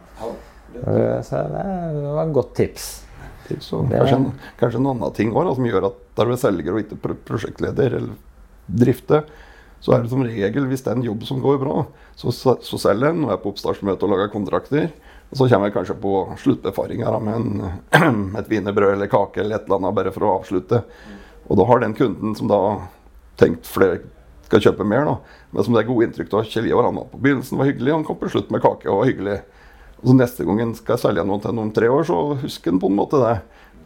Så 1.26 1.44
det 1.50 2.06
var 2.06 2.24
et 2.24 2.34
godt 2.34 2.54
tips. 2.56 2.88
tips 3.48 3.70
kanskje, 3.74 4.16
en, 4.16 4.26
kanskje, 4.60 4.80
en, 4.80 4.90
annen 4.92 5.14
ting 5.16 5.32
også, 5.34 5.56
som 5.58 5.66
gjør 5.66 5.88
at 5.90 6.02
der 6.18 6.28
du 6.30 6.34
er 6.34 6.42
selger 6.44 6.76
og 6.76 6.82
ikke 6.84 7.14
prosjektleder 7.26 7.96
eller 7.98 8.18
drifter, 8.70 9.24
så 9.80 9.94
er 9.94 10.02
det 10.04 10.12
som 10.12 10.24
regel, 10.24 10.66
hvis 10.68 10.84
det 10.84 10.92
er 10.92 10.98
en 10.98 11.06
jobb 11.06 11.22
som 11.28 11.40
går 11.40 11.60
bra, 11.62 11.84
så, 12.18 12.32
så 12.34 12.80
selger 12.80 13.14
en 13.14 13.24
og 13.24 13.32
er 13.32 13.40
på 13.40 13.54
oppstartsmøte 13.54 14.04
og 14.04 14.12
lager 14.12 14.32
kontrakter. 14.32 14.90
Og 15.30 15.38
så 15.38 15.46
kommer 15.46 15.70
jeg 15.70 15.76
kanskje 15.78 15.96
på 16.02 16.14
sluttbefaringa 16.42 17.12
med 17.22 17.38
en, 17.38 18.32
et 18.40 18.50
wienerbrød 18.50 18.96
eller 18.96 19.10
kake 19.10 19.40
eller 19.40 19.56
et 19.56 19.68
eller 19.68 19.78
annet 19.78 19.96
bare 19.96 20.12
for 20.14 20.26
å 20.26 20.32
avslutte. 20.40 20.82
Og 21.48 21.58
da 21.58 21.66
har 21.70 21.80
den 21.82 21.96
kunden 21.96 22.34
som 22.36 22.50
da 22.50 22.60
tenkt 23.40 23.70
flere 23.70 24.02
skal 24.50 24.62
kjøpe 24.66 24.84
mer, 24.84 25.06
da. 25.06 25.16
Men 25.54 25.64
som 25.64 25.74
det 25.74 25.84
er 25.84 25.88
gode 25.88 26.08
inntrykk 26.08 26.34
av 26.34 26.50
Kjell 26.50 26.68
Ivar 26.68 26.90
Anna 26.90 27.06
på 27.06 27.20
begynnelsen 27.22 27.58
var 27.58 27.70
hyggelig, 27.70 27.94
han 27.94 28.04
kom 28.06 28.18
på 28.18 28.30
slutt 28.32 28.50
med 28.50 28.62
kake 28.64 28.90
og 28.90 29.04
var 29.04 29.10
hyggelig. 29.10 29.38
Og 30.00 30.10
så 30.10 30.16
Neste 30.16 30.46
gang 30.48 30.74
skal 30.74 30.96
jeg 30.96 31.04
selge 31.04 31.24
noe 31.28 31.42
til 31.42 31.54
noen 31.54 31.70
om 31.70 31.72
tre 31.76 31.90
år, 31.92 32.04
så 32.08 32.18
husker 32.42 32.74
han 32.74 32.82
på 32.82 32.90
en 32.90 32.98
måte 32.98 33.20
det. 33.22 33.36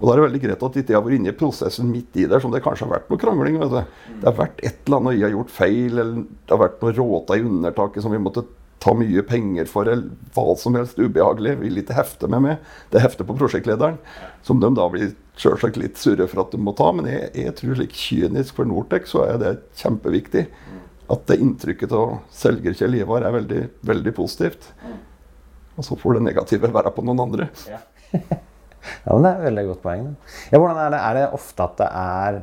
Og 0.01 0.09
da 0.09 0.13
er 0.13 0.19
det 0.19 0.27
veldig 0.27 0.43
greit 0.43 0.65
at 0.67 0.77
ikke 0.81 0.93
jeg 0.93 0.99
har 0.99 1.05
vært 1.07 1.17
inne 1.21 1.31
i 1.31 1.39
prosessen 1.39 1.91
midt 1.91 2.19
i 2.19 2.27
der, 2.27 2.43
som 2.43 2.53
det 2.53 2.65
kanskje 2.65 2.89
har 2.89 2.97
vært 2.97 3.13
noe 3.13 3.21
krangling. 3.21 3.61
vet 3.63 3.73
du. 3.73 3.95
Det 4.21 4.29
har 4.29 4.37
vært 4.41 4.61
et 4.67 4.83
eller 4.89 5.01
annet 5.01 5.17
jeg 5.17 5.27
har 5.29 5.35
gjort 5.37 5.55
feil, 5.55 5.95
eller 5.95 6.21
det 6.27 6.55
har 6.55 6.63
vært 6.65 6.83
noe 6.83 6.95
råta 6.99 7.39
i 7.39 7.45
undertaket 7.47 8.05
som 8.05 8.15
vi 8.15 8.21
måtte 8.23 8.45
ta 8.85 8.93
mye 8.99 9.23
penger 9.25 9.69
for, 9.71 9.89
eller 9.89 10.11
hva 10.35 10.57
som 10.61 10.77
helst 10.77 10.99
ubehagelig. 10.99 11.55
Vil 11.63 11.81
ikke 11.81 11.97
hefte 11.97 12.29
med 12.29 12.45
meg. 12.45 12.73
Det 12.93 13.01
hefter 13.05 13.29
på 13.29 13.37
prosjektlederen, 13.39 14.01
som 14.45 14.61
de 14.61 14.71
da 14.77 14.89
blir 14.93 15.15
selvsagt 15.41 15.79
litt 15.81 16.01
surre 16.01 16.27
for 16.31 16.43
at 16.45 16.53
de 16.53 16.61
må 16.61 16.75
ta. 16.77 16.91
Men 16.93 17.09
jeg, 17.09 17.31
jeg 17.47 17.57
tror 17.61 17.79
slik 17.79 17.95
kynisk 17.97 18.59
for 18.59 18.69
Nortec 18.69 19.09
så 19.11 19.25
er 19.29 19.41
det 19.41 19.55
kjempeviktig. 19.81 20.49
At 21.15 21.27
det 21.29 21.39
inntrykket 21.41 21.93
av 21.97 22.19
selger 22.33 22.77
Kjell 22.77 22.99
Ivar 22.99 23.25
er 23.25 23.39
veldig, 23.39 23.63
veldig 23.85 24.15
positivt. 24.17 24.73
Og 25.75 25.87
så 25.87 25.97
får 26.01 26.19
det 26.19 26.27
negative 26.29 26.71
være 26.75 26.93
på 26.95 27.05
noen 27.07 27.25
andre. 27.29 27.49
Ja. 27.71 27.81
ja, 29.05 29.13
men 29.13 29.23
Det 29.23 29.31
er 29.31 29.39
et 29.39 29.47
veldig 29.49 29.67
godt 29.71 29.83
poeng. 29.85 30.09
Ja, 30.53 30.59
hvordan 30.59 30.81
er 30.81 30.91
det? 30.95 31.01
er 31.01 31.15
det 31.19 31.25
ofte 31.39 31.65
at 31.69 31.77
det 31.81 31.89
er 31.91 32.43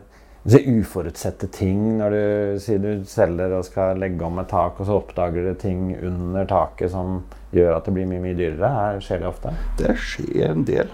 uforutsette 0.82 1.47
ting 1.54 1.99
når 1.99 2.15
du 2.15 2.60
sier 2.63 2.80
du 2.82 3.04
selger 3.06 3.54
og 3.54 3.65
skal 3.67 3.99
legge 4.01 4.25
om 4.25 4.39
et 4.41 4.49
tak, 4.49 4.80
og 4.80 4.88
så 4.88 4.97
oppdager 4.97 5.51
du 5.51 5.54
ting 5.62 5.91
under 6.01 6.47
taket 6.49 6.91
som 6.95 7.21
gjør 7.54 7.75
at 7.77 7.86
det 7.86 7.93
blir 7.93 8.10
mye 8.10 8.23
mye 8.23 8.38
dyrere? 8.38 8.71
Her 8.73 9.04
skjer 9.06 9.21
det 9.21 9.30
ofte? 9.30 9.54
Det 9.77 9.93
skjer 10.01 10.56
en 10.56 10.65
del. 10.65 10.89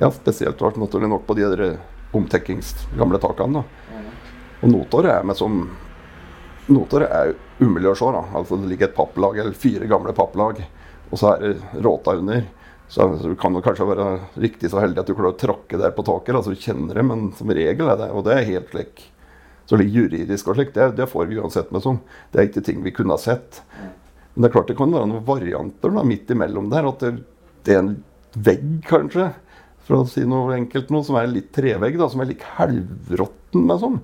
Ja, 0.00 0.10
spesielt 0.12 0.60
vært 0.60 0.80
naturlig 0.80 1.08
nok 1.10 1.24
på 1.28 1.36
de 1.38 1.48
der 1.48 1.78
omtekkings 2.16 2.74
gamle 2.98 3.20
takene. 3.22 3.62
Da. 3.62 4.02
Og 4.60 4.72
notor 4.74 5.08
er 5.08 5.24
med 5.24 5.38
som 5.38 5.62
Notor 6.70 7.02
er 7.02 7.32
umulig 7.58 7.88
å 7.90 7.96
se. 7.98 8.06
da. 8.14 8.20
Altså 8.38 8.54
Det 8.60 8.68
ligger 8.70 8.86
et 8.86 8.94
papplag, 8.94 9.38
eller 9.42 9.56
fire 9.58 9.88
gamle 9.90 10.12
papplag, 10.14 10.60
og 11.10 11.18
så 11.18 11.32
er 11.32 11.40
det 11.42 11.82
råta 11.82 12.14
under. 12.20 12.44
Så 12.90 13.06
du 13.22 13.36
kan 13.38 13.54
kanskje 13.62 13.86
være 13.86 14.06
riktig 14.42 14.72
så 14.72 14.80
heldig 14.82 15.04
at 15.04 15.10
du 15.10 15.14
klarer 15.14 15.36
å 15.36 15.38
tråkke 15.38 15.78
der 15.78 15.92
på 15.94 16.02
taket. 16.06 16.34
altså 16.34 16.50
Du 16.50 16.58
kjenner 16.58 16.98
det, 16.98 17.04
men 17.06 17.28
som 17.38 17.52
regel 17.54 17.86
er 17.86 17.98
det 18.00 18.10
Og 18.10 18.24
det 18.26 18.34
er 18.34 18.48
helt 18.48 18.72
slik 18.74 19.04
så 19.70 19.78
litt 19.78 19.92
juridisk 19.94 20.48
og 20.50 20.56
slik, 20.58 20.72
det, 20.74 20.88
det, 20.98 21.06
får 21.06 21.28
vi 21.30 21.36
uansett 21.38 21.68
med 21.70 21.84
som. 21.84 22.00
Det 22.32 22.40
er 22.40 22.48
ikke 22.48 22.62
ting 22.66 22.80
vi 22.82 22.90
kunne 22.90 23.14
ha 23.14 23.22
sett. 23.22 23.60
Men 24.34 24.42
det 24.42 24.48
er 24.48 24.54
klart 24.56 24.70
det 24.72 24.74
kan 24.80 24.90
være 24.90 25.06
noen 25.06 25.22
varianter 25.28 25.92
da, 25.94 26.02
midt 26.02 26.32
imellom 26.34 26.72
der. 26.72 26.88
At 26.90 27.04
det, 27.04 27.10
det 27.68 27.76
er 27.76 27.78
en 27.84 27.92
vegg, 28.34 28.64
kanskje, 28.88 29.28
for 29.86 30.00
å 30.00 30.08
si 30.10 30.24
noe 30.26 30.56
enkelt 30.56 30.90
noe, 30.90 31.06
som 31.06 31.20
er 31.20 31.30
litt 31.30 31.52
trevegg, 31.54 32.00
da, 32.02 32.08
som 32.10 32.24
er 32.24 32.32
litt 32.32 32.42
halvråtten. 32.56 33.62
med 33.68 33.78
sånn. 33.84 34.00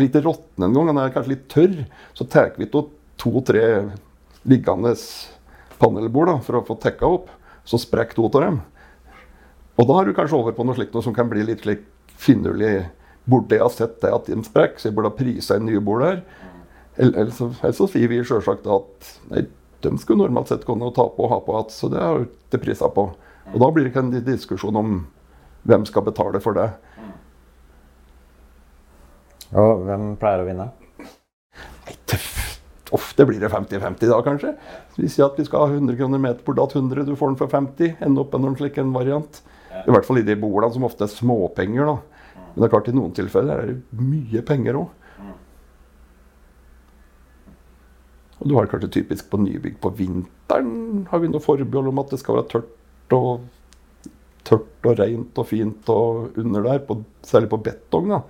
Litt 0.00 0.16
råtten 0.24 0.64
en 0.64 0.78
gang, 0.78 0.88
den 0.88 1.02
er 1.02 1.12
kanskje 1.12 1.34
litt 1.34 1.44
tørr. 1.52 1.76
Så 2.16 2.24
tar 2.32 2.54
vi 2.56 2.70
to-tre 2.72 3.66
liggende 4.48 4.94
panelbord 5.76 6.32
da, 6.32 6.38
for 6.48 6.56
å 6.56 6.64
få 6.72 6.80
tekka 6.80 7.12
opp 7.18 7.28
så 7.64 7.80
sprekker 7.80 8.18
to 8.18 8.28
av 8.30 8.44
dem. 8.44 8.60
Og 9.80 9.88
da 9.88 10.00
er 10.00 10.08
du 10.08 10.16
kanskje 10.16 10.36
over 10.36 10.56
på 10.56 10.66
noe 10.66 10.76
slikt 10.76 10.94
noe 10.96 11.04
som 11.04 11.14
kan 11.16 11.30
bli 11.30 11.44
litt 11.46 11.64
slik 11.64 11.86
finurlig. 12.20 12.90
Burde 13.30 13.56
jeg 13.56 13.64
ha 13.64 13.70
sett 13.72 14.00
det 14.02 14.12
at 14.12 14.28
de 14.28 14.40
sprekker, 14.44 14.80
så 14.80 14.88
jeg 14.88 14.96
burde 14.96 15.12
ha 15.12 15.16
prisa 15.16 15.56
inn 15.56 15.68
nye 15.68 15.82
bord 15.84 16.04
der. 16.04 16.20
Eller 17.00 17.32
så, 17.32 17.48
eller 17.62 17.76
så 17.76 17.86
sier 17.88 18.10
vi 18.10 18.20
sjølsagt 18.26 18.66
at 18.68 19.10
nei, 19.30 19.46
de 19.80 19.92
skulle 20.00 20.20
normalt 20.20 20.50
sett 20.50 20.66
kunne 20.68 20.90
ta 20.96 21.06
på 21.08 21.24
og 21.24 21.32
ha 21.32 21.38
på 21.44 21.54
igjen, 21.54 21.72
så 21.72 21.88
det 21.92 22.02
har 22.02 22.26
de 22.26 22.60
prisa 22.60 22.90
på. 22.92 23.06
Og 23.50 23.62
da 23.62 23.70
blir 23.72 23.86
det 23.86 23.94
ikke 23.94 24.04
en 24.04 24.12
diskusjon 24.26 24.76
om 24.76 24.98
hvem 25.68 25.86
skal 25.88 26.04
betale 26.04 26.42
for 26.44 26.56
det. 26.56 26.68
Og 29.56 29.86
hvem 29.86 30.12
pleier 30.20 30.44
å 30.44 30.46
vinne? 30.46 30.68
Ofte 32.96 33.26
blir 33.26 33.42
det 33.42 33.52
50-50 33.52 34.10
da, 34.10 34.20
kanskje. 34.26 34.54
Vi 34.96 35.08
sier 35.08 35.28
at 35.28 35.38
vi 35.38 35.46
skal 35.46 35.62
ha 35.62 35.74
100 35.76 35.98
kroner 35.98 36.22
meter 36.22 36.42
på 36.46 36.54
DAT 36.58 36.74
100, 36.74 37.04
du 37.06 37.14
får 37.18 37.32
den 37.32 37.38
for 37.38 37.52
50. 37.52 37.98
Ende 38.02 38.22
opp 38.22 38.34
med 38.34 38.50
en 38.50 38.56
slik 38.58 38.80
en 38.82 38.94
variant. 38.94 39.42
I 39.70 39.92
hvert 39.92 40.06
fall 40.08 40.18
i 40.18 40.26
de 40.26 40.34
bordene 40.38 40.74
som 40.74 40.86
ofte 40.88 41.06
er 41.06 41.12
småpenger. 41.12 41.86
da. 41.86 42.40
Men 42.50 42.56
det 42.56 42.66
er 42.66 42.72
klart 42.74 42.90
i 42.90 42.96
noen 42.96 43.14
tilfeller 43.14 43.62
er 43.62 43.70
det 43.70 44.02
mye 44.02 44.42
penger 44.46 44.80
òg. 44.80 44.88
Og 48.40 48.48
du 48.48 48.56
har 48.56 48.64
det 48.64 48.72
kanskje 48.72 48.94
typisk 48.96 49.28
på 49.30 49.38
nybygg 49.42 49.76
på 49.82 49.92
vinteren. 49.98 51.06
Har 51.10 51.20
vi 51.20 51.28
noe 51.28 51.44
forbehold 51.44 51.90
om 51.92 52.00
at 52.00 52.12
det 52.12 52.20
skal 52.22 52.38
være 52.38 52.48
tørt 52.54 53.16
og, 53.16 53.42
tørt 54.48 54.88
og 54.88 54.96
rent 54.96 55.40
og 55.40 55.46
fint 55.46 55.90
og 55.92 56.38
under 56.40 56.64
der, 56.64 56.80
på, 56.88 57.02
særlig 57.26 57.50
på 57.52 57.60
betong. 57.68 58.08
da. 58.14 58.22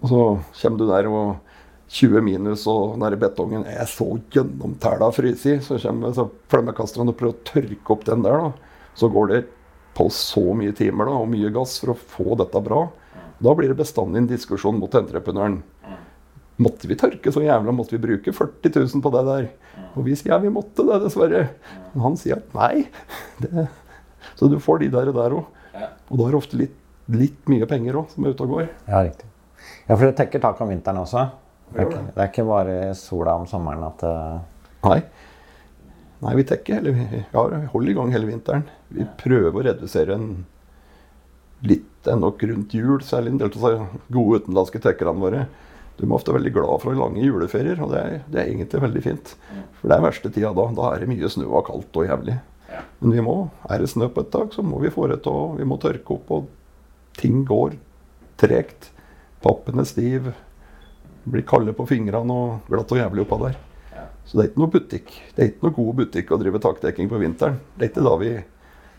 Og 0.00 0.08
så 0.08 0.22
kommer 0.62 0.80
du 0.80 0.88
der 0.88 1.10
og 1.12 1.45
20 1.88 2.22
minus, 2.26 2.66
og 2.66 2.96
den 2.98 3.18
betongen 3.20 3.66
er 3.70 3.86
så 3.86 4.08
gjennomtæla 4.34 5.10
fryst 5.14 5.46
så 5.68 5.78
kommer 5.78 6.14
så 6.16 6.26
flammekasterne 6.50 7.12
og 7.12 7.18
prøver 7.18 7.36
å 7.36 7.46
tørke 7.46 7.94
opp 7.94 8.04
den 8.08 8.24
der. 8.26 8.42
da. 8.42 8.88
Så 8.96 9.10
går 9.12 9.30
det 9.30 9.42
på 9.96 10.08
så 10.12 10.42
mye 10.56 10.74
timer 10.76 11.08
da, 11.08 11.20
og 11.22 11.30
mye 11.32 11.52
gass 11.54 11.78
for 11.80 11.94
å 11.94 12.00
få 12.16 12.36
dette 12.40 12.60
bra. 12.64 12.88
Da 13.38 13.52
blir 13.54 13.70
det 13.70 13.78
bestandig 13.78 14.22
en 14.22 14.28
diskusjon 14.30 14.78
mot 14.80 14.92
entreprenøren. 14.96 15.60
Måtte 16.56 16.88
vi 16.88 16.96
tørke 16.96 17.32
så 17.32 17.42
jævla? 17.44 17.72
Måtte 17.76 17.96
vi 17.96 18.00
bruke 18.00 18.32
40 18.32 18.72
000 18.80 19.04
på 19.04 19.12
det 19.12 19.24
der? 19.28 19.48
Og 19.94 20.06
vi 20.06 20.16
sier 20.16 20.32
ja, 20.32 20.40
vi 20.40 20.52
måtte 20.52 20.86
det, 20.88 21.02
dessverre. 21.04 21.42
Men 21.92 22.04
han 22.06 22.16
sier 22.20 22.40
at 22.40 22.56
nei. 22.56 22.86
Det. 23.42 23.66
Så 24.36 24.48
du 24.48 24.56
får 24.60 24.80
de 24.82 24.90
der 24.92 25.12
og 25.12 25.18
der 25.20 25.36
òg. 25.36 25.50
Og 26.08 26.18
da 26.18 26.26
er 26.26 26.32
det 26.32 26.38
ofte 26.40 26.60
litt, 26.60 26.76
litt 27.12 27.52
mye 27.52 27.68
penger 27.68 28.00
òg 28.00 28.12
som 28.12 28.24
er 28.24 28.32
ute 28.32 28.46
og 28.46 28.54
går. 28.56 28.70
Ja, 28.88 29.02
riktig. 29.04 29.28
Ja, 29.86 29.94
for 29.94 30.06
det 30.06 30.16
tekker 30.18 30.42
tak 30.42 30.60
om 30.64 30.72
vinteren 30.72 31.02
også? 31.04 31.26
Det 31.72 31.80
er, 31.82 31.88
ikke, 31.88 32.02
det 32.14 32.22
er 32.22 32.28
ikke 32.30 32.46
bare 32.46 32.74
sola 32.98 33.36
om 33.40 33.46
sommeren 33.50 33.86
at 33.88 34.04
uh... 34.06 34.36
Nei. 34.86 35.00
Nei, 36.22 36.32
vi 36.38 36.44
tekker 36.48 36.78
hele, 36.78 37.22
ja, 37.34 37.42
holder 37.72 37.90
i 37.90 37.96
gang 37.96 38.12
hele 38.14 38.28
vinteren. 38.30 38.64
Vi 38.88 39.04
prøver 39.20 39.58
å 39.58 39.64
redusere 39.66 40.16
en 40.16 40.30
litt 41.66 42.08
ennå 42.08 42.30
rundt 42.30 42.74
jul, 42.74 43.00
særlig 43.04 43.34
en 43.34 43.40
del 43.42 43.52
av 43.58 43.66
de 43.66 44.02
gode 44.14 44.42
utenlandske 44.42 44.80
tekkerne 44.84 45.20
våre. 45.20 45.46
De 45.96 46.04
er 46.04 46.12
ofte 46.12 46.34
veldig 46.34 46.52
glad 46.52 46.82
for 46.82 46.96
lange 46.96 47.24
juleferier, 47.24 47.80
og 47.82 47.92
det 47.94 48.00
er, 48.00 48.16
det 48.28 48.40
er, 48.40 48.50
egentlig 48.50 48.82
veldig 48.84 49.02
fint. 49.04 49.32
For 49.78 49.88
det 49.88 49.96
er 49.96 50.04
verste 50.04 50.32
tida 50.32 50.52
da. 50.56 50.66
Da 50.76 50.90
er 50.92 51.02
det 51.02 51.10
mye 51.10 51.30
snø 51.32 51.46
og 51.48 51.66
kaldt 51.70 52.00
og 52.00 52.08
jævlig. 52.08 52.36
Men 53.00 53.14
vi 53.14 53.24
må, 53.24 53.36
er 53.72 53.80
det 53.80 53.92
snø 53.92 54.10
på 54.12 54.24
et 54.24 54.32
tak, 54.34 54.52
så 54.52 54.64
må 54.66 54.80
vi 54.82 54.92
få 54.92 55.06
det 55.08 55.22
til 55.24 55.32
å 55.32 55.54
Vi 55.56 55.68
må 55.68 55.78
tørke 55.80 56.18
opp, 56.18 56.32
og 56.32 57.16
ting 57.20 57.44
går 57.48 57.78
tregt. 58.40 58.90
Pappen 59.44 59.80
er 59.80 59.88
stiv, 59.88 60.28
blir 61.26 61.46
kalde 61.46 61.74
på 61.76 61.86
fingrene 61.90 62.34
og 62.34 62.68
glatt 62.70 62.92
og 62.94 63.00
jævlig 63.00 63.24
oppå 63.24 63.38
der. 63.44 63.56
Så 64.26 64.36
det 64.36 64.42
er 64.42 64.50
ikke 64.50 64.62
noe 64.62 64.72
butikk. 64.74 65.10
Det 65.34 65.42
er 65.42 65.48
ikke 65.52 65.66
noe 65.66 65.76
god 65.76 65.98
butikk 66.00 66.30
å 66.34 66.38
drive 66.40 66.60
takdekking 66.62 67.10
på 67.10 67.20
vinteren. 67.22 67.58
Det 67.76 67.86
er 67.86 67.92
ikke 67.92 68.06
da 68.06 68.14
vi 68.20 68.30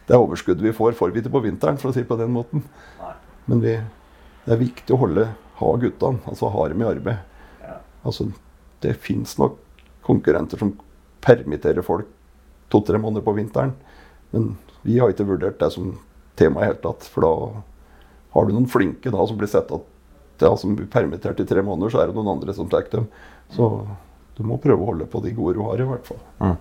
det 0.07 0.15
er 0.15 0.23
overskuddet 0.23 0.63
vi 0.63 0.71
får, 0.71 0.95
får 0.95 1.11
vi 1.11 1.19
ikke 1.19 1.33
på 1.33 1.43
vinteren, 1.43 1.77
for 1.79 1.89
å 1.89 1.95
si 1.95 1.99
det 1.99 2.07
på 2.07 2.15
den 2.15 2.31
måten. 2.31 2.63
Men 3.51 3.59
vi, 3.59 3.73
det 4.45 4.53
er 4.55 4.61
viktig 4.61 4.95
å 4.95 5.01
holde, 5.01 5.25
ha 5.59 5.71
guttene, 5.81 6.21
altså 6.31 6.51
ha 6.53 6.67
dem 6.71 6.83
i 6.83 6.87
arbeid. 6.87 7.73
Altså, 8.07 8.29
det 8.85 8.93
fins 9.03 9.35
nok 9.35 9.57
konkurrenter 10.07 10.61
som 10.61 10.71
permitterer 11.25 11.83
folk 11.83 12.07
to-tre 12.71 12.99
måneder 13.03 13.25
på 13.25 13.35
vinteren. 13.35 13.73
Men 14.31 14.53
vi 14.87 14.95
har 15.01 15.11
ikke 15.11 15.27
vurdert 15.27 15.59
det 15.59 15.73
som 15.75 15.97
tema 16.39 16.63
i 16.63 16.69
hele 16.69 16.79
tatt. 16.83 17.03
For 17.11 17.27
da 17.27 17.33
har 18.37 18.47
du 18.47 18.55
noen 18.55 18.71
flinke 18.71 19.11
da 19.11 19.27
som 19.27 19.39
blir 19.39 19.51
sett 19.51 19.73
ja, 20.43 20.53
som 20.59 20.75
blir 20.77 20.89
permittert 20.91 21.39
i 21.41 21.47
tre 21.47 21.63
måneder, 21.65 21.93
så 21.93 22.01
er 22.01 22.11
det 22.11 22.17
noen 22.17 22.35
andre 22.35 22.53
som 22.55 22.69
tar 22.69 22.87
dem. 22.91 23.07
Så 23.53 23.69
du 24.37 24.43
må 24.45 24.59
prøve 24.61 24.83
å 24.83 24.91
holde 24.91 25.07
på 25.09 25.21
de 25.23 25.33
gode 25.37 25.57
du 25.57 25.63
har, 25.65 25.81
i 25.81 25.87
hvert 25.87 26.07
fall. 26.07 26.19
Mm. 26.43 26.57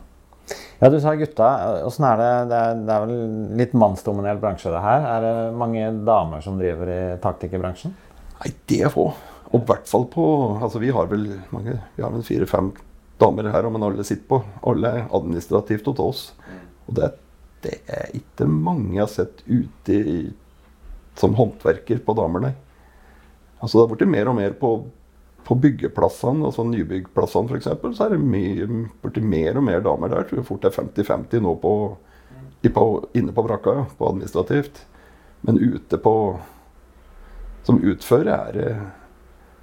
Ja, 0.79 0.89
Du 0.93 0.99
sa 1.01 1.15
gutta. 1.17 1.47
Åssen 1.87 2.05
er 2.07 2.21
det? 2.21 2.33
Det 2.51 2.59
er, 2.63 2.83
det 2.87 2.95
er 2.95 3.07
vel 3.07 3.55
litt 3.59 3.73
mannsdominert 3.77 4.41
bransje, 4.43 4.71
det 4.73 4.83
her. 4.85 5.07
Er 5.17 5.25
det 5.25 5.57
mange 5.59 5.87
damer 6.07 6.45
som 6.45 6.61
driver 6.61 6.91
i 6.93 7.01
taktikerbransjen? 7.23 7.95
Nei, 8.37 8.53
det 8.71 8.83
er 8.87 8.93
få. 8.93 9.09
Og 9.53 9.61
i 9.61 9.67
hvert 9.69 9.87
fall 9.89 10.05
på 10.11 10.25
Altså, 10.59 10.81
vi 10.83 10.91
har 10.93 11.09
vel 11.11 11.29
mange, 11.55 11.79
vi 11.97 12.05
har 12.05 12.13
vel 12.13 12.25
fire-fem 12.27 12.73
damer 13.21 13.49
her, 13.53 13.69
men 13.73 13.87
alle 13.87 14.05
sitter 14.05 14.29
på. 14.31 14.41
Alle 14.69 14.93
er 14.93 15.09
administrativt 15.17 15.89
hos 15.91 16.03
oss. 16.05 16.25
Og 16.87 16.99
det, 16.99 17.11
det 17.65 17.79
er 17.91 18.13
ikke 18.19 18.49
mange 18.51 18.99
jeg 18.99 19.05
har 19.05 19.13
sett 19.13 19.43
ute 19.49 19.97
i, 19.97 20.19
som 21.17 21.37
håndverker 21.39 22.03
på 22.05 22.17
damer, 22.19 22.49
nei. 22.49 22.55
Altså, 23.67 23.81
det 23.81 23.83
har 23.83 23.93
blitt 23.97 24.15
mer 24.15 24.31
og 24.31 24.39
mer 24.39 24.55
på 24.61 24.77
på 25.47 25.55
byggeplassene, 25.63 26.43
altså 26.49 26.65
nybyggplassene 26.67 27.53
f.eks., 27.55 27.69
så 27.95 28.07
er 28.07 28.17
det 28.17 28.23
blitt 28.25 29.23
mer 29.23 29.59
og 29.61 29.65
mer 29.69 29.85
damer 29.85 30.11
der. 30.11 30.25
Jeg 30.25 30.33
tror 30.33 30.47
fort 30.49 30.65
det 30.65 30.73
er 30.73 30.79
50-50 30.81 31.45
nå 31.45 31.53
på, 31.63 31.73
på, 32.67 32.87
inne 33.15 33.35
på 33.35 33.45
brakka, 33.47 33.77
på 33.99 34.09
administrativt. 34.11 34.83
Men 35.47 35.61
ute 35.63 36.01
på 36.03 36.15
Som 37.67 37.79
utfører 37.83 38.31
er 38.33 38.53
det 38.57 38.71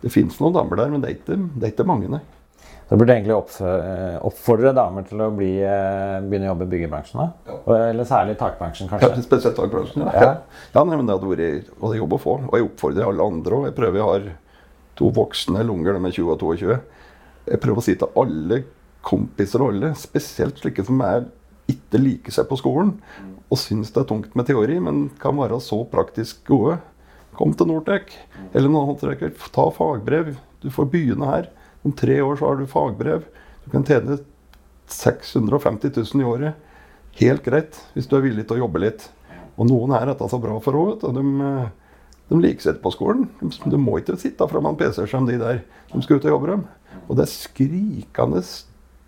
Det 0.03 0.11
fins 0.11 0.35
noen 0.39 0.55
damer 0.55 0.75
der, 0.79 0.89
men 0.91 1.01
det 1.01 1.09
er 1.09 1.15
ikke, 1.17 1.37
det 1.55 1.67
er 1.67 1.71
ikke 1.71 1.87
mange, 1.87 2.09
nei. 2.11 2.19
Så 2.93 2.97
burde 3.01 3.13
egentlig 3.15 3.33
oppfordre 3.33 4.69
damer 4.77 5.01
til 5.09 5.21
å 5.25 5.31
bli, 5.33 5.47
eh, 5.65 6.19
begynne 6.21 6.45
å 6.45 6.51
jobbe 6.51 6.67
i 6.67 6.71
byggebransjen? 6.75 7.23
Ja. 7.23 7.55
Eller 7.89 8.05
særlig 8.05 8.35
takbransjen, 8.37 8.85
kanskje? 8.91 9.07
Ja, 9.09 9.23
spesielt 9.25 9.55
takbransjen, 9.57 10.03
ja. 10.05 10.11
ja. 10.13 10.59
ja 10.75 10.83
nei, 10.85 10.99
men 10.99 11.07
det 11.09 11.15
hadde 11.15 11.31
vært 11.31 11.97
jobb 11.97 12.13
å 12.13 12.19
få. 12.21 12.35
Og 12.51 12.53
jeg 12.53 12.67
oppfordrer 12.67 13.09
alle 13.09 13.25
andre 13.25 13.57
òg. 13.57 13.65
Jeg 13.65 13.75
prøver 13.79 13.97
jeg 13.97 14.09
har 14.11 14.27
to 15.01 15.09
voksne 15.17 15.63
lunger, 15.65 15.97
de 15.97 16.11
er 16.11 16.13
20 16.19 16.29
og 16.35 16.43
22. 16.43 16.77
Jeg 17.47 17.63
prøver 17.63 17.81
å 17.81 17.85
si 17.87 17.95
til 17.97 18.21
alle 18.21 18.61
kompiser 19.09 19.65
og 19.65 19.73
alle, 19.73 19.91
spesielt 19.97 20.61
slike 20.61 20.85
som 20.85 21.01
er 21.09 21.25
ikke 21.73 22.03
liker 22.03 22.37
seg 22.37 22.45
på 22.45 22.59
skolen 22.61 22.93
og 23.49 23.57
syns 23.57 23.89
det 23.89 24.03
er 24.03 24.07
tungt 24.13 24.37
med 24.37 24.51
teori, 24.51 24.77
men 24.85 25.07
kan 25.17 25.41
være 25.41 25.57
så 25.65 25.81
praktisk 25.89 26.45
gode. 26.45 26.77
Kom 27.41 27.57
til 27.57 27.73
Nortec 27.73 28.13
eller 28.51 28.69
noen 28.69 28.93
håndverker. 28.93 29.33
Ta 29.49 29.71
fagbrev. 29.73 30.35
Du 30.61 30.69
får 30.69 30.93
begynne 30.93 31.33
her. 31.33 31.49
Om 31.83 31.95
tre 31.99 32.19
år 32.23 32.37
så 32.39 32.49
har 32.49 32.59
du 32.59 32.69
fagbrev. 32.69 33.25
Du 33.63 33.71
kan 33.73 33.85
tjene 33.87 34.19
650 34.91 35.91
000 35.95 36.21
i 36.21 36.27
året. 36.27 36.69
Helt 37.19 37.43
greit 37.45 37.77
hvis 37.93 38.07
du 38.09 38.17
er 38.17 38.25
villig 38.25 38.47
til 38.47 38.57
å 38.57 38.65
jobbe 38.65 38.81
litt. 38.83 39.07
Og 39.53 39.67
noen 39.69 39.93
er 39.95 40.09
dette 40.09 40.27
så 40.31 40.39
bra 40.41 40.55
for 40.63 40.79
òg. 40.79 41.03
De, 41.03 41.23
de 42.31 42.39
liker 42.41 42.69
seg 42.69 42.79
på 42.83 42.93
skolen. 42.95 43.27
De, 43.41 43.51
de, 43.69 43.79
må 43.79 43.99
ikke 43.99 44.17
sitte 44.21 44.47
fram 44.49 44.69
en 44.69 44.79
PC 44.79 45.03
som 45.11 45.27
de 45.29 45.37
der. 45.41 45.61
De 45.91 46.01
skal 46.05 46.17
ut 46.17 46.29
og 46.29 46.35
jobbe 46.37 46.53
dem. 46.55 46.65
Og 47.07 47.19
det 47.19 47.27
er 47.27 47.33
skrikende 47.33 48.41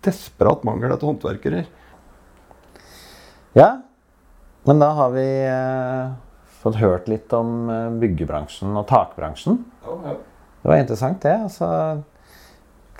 desperat 0.06 0.62
mangel 0.66 0.92
etter 0.94 1.08
håndverkere. 1.08 1.64
Ja, 3.56 3.70
men 4.68 4.82
da 4.82 4.90
har 4.98 5.12
vi 5.14 5.26
eh, 5.48 6.14
fått 6.60 6.78
hørt 6.80 7.08
litt 7.10 7.32
om 7.34 7.70
eh, 7.72 7.94
byggebransjen 8.02 8.74
og 8.76 8.86
takbransjen. 8.90 9.62
Det 9.86 10.68
var 10.68 10.82
interessant, 10.82 11.22
det. 11.22 11.34
Altså, 11.46 11.68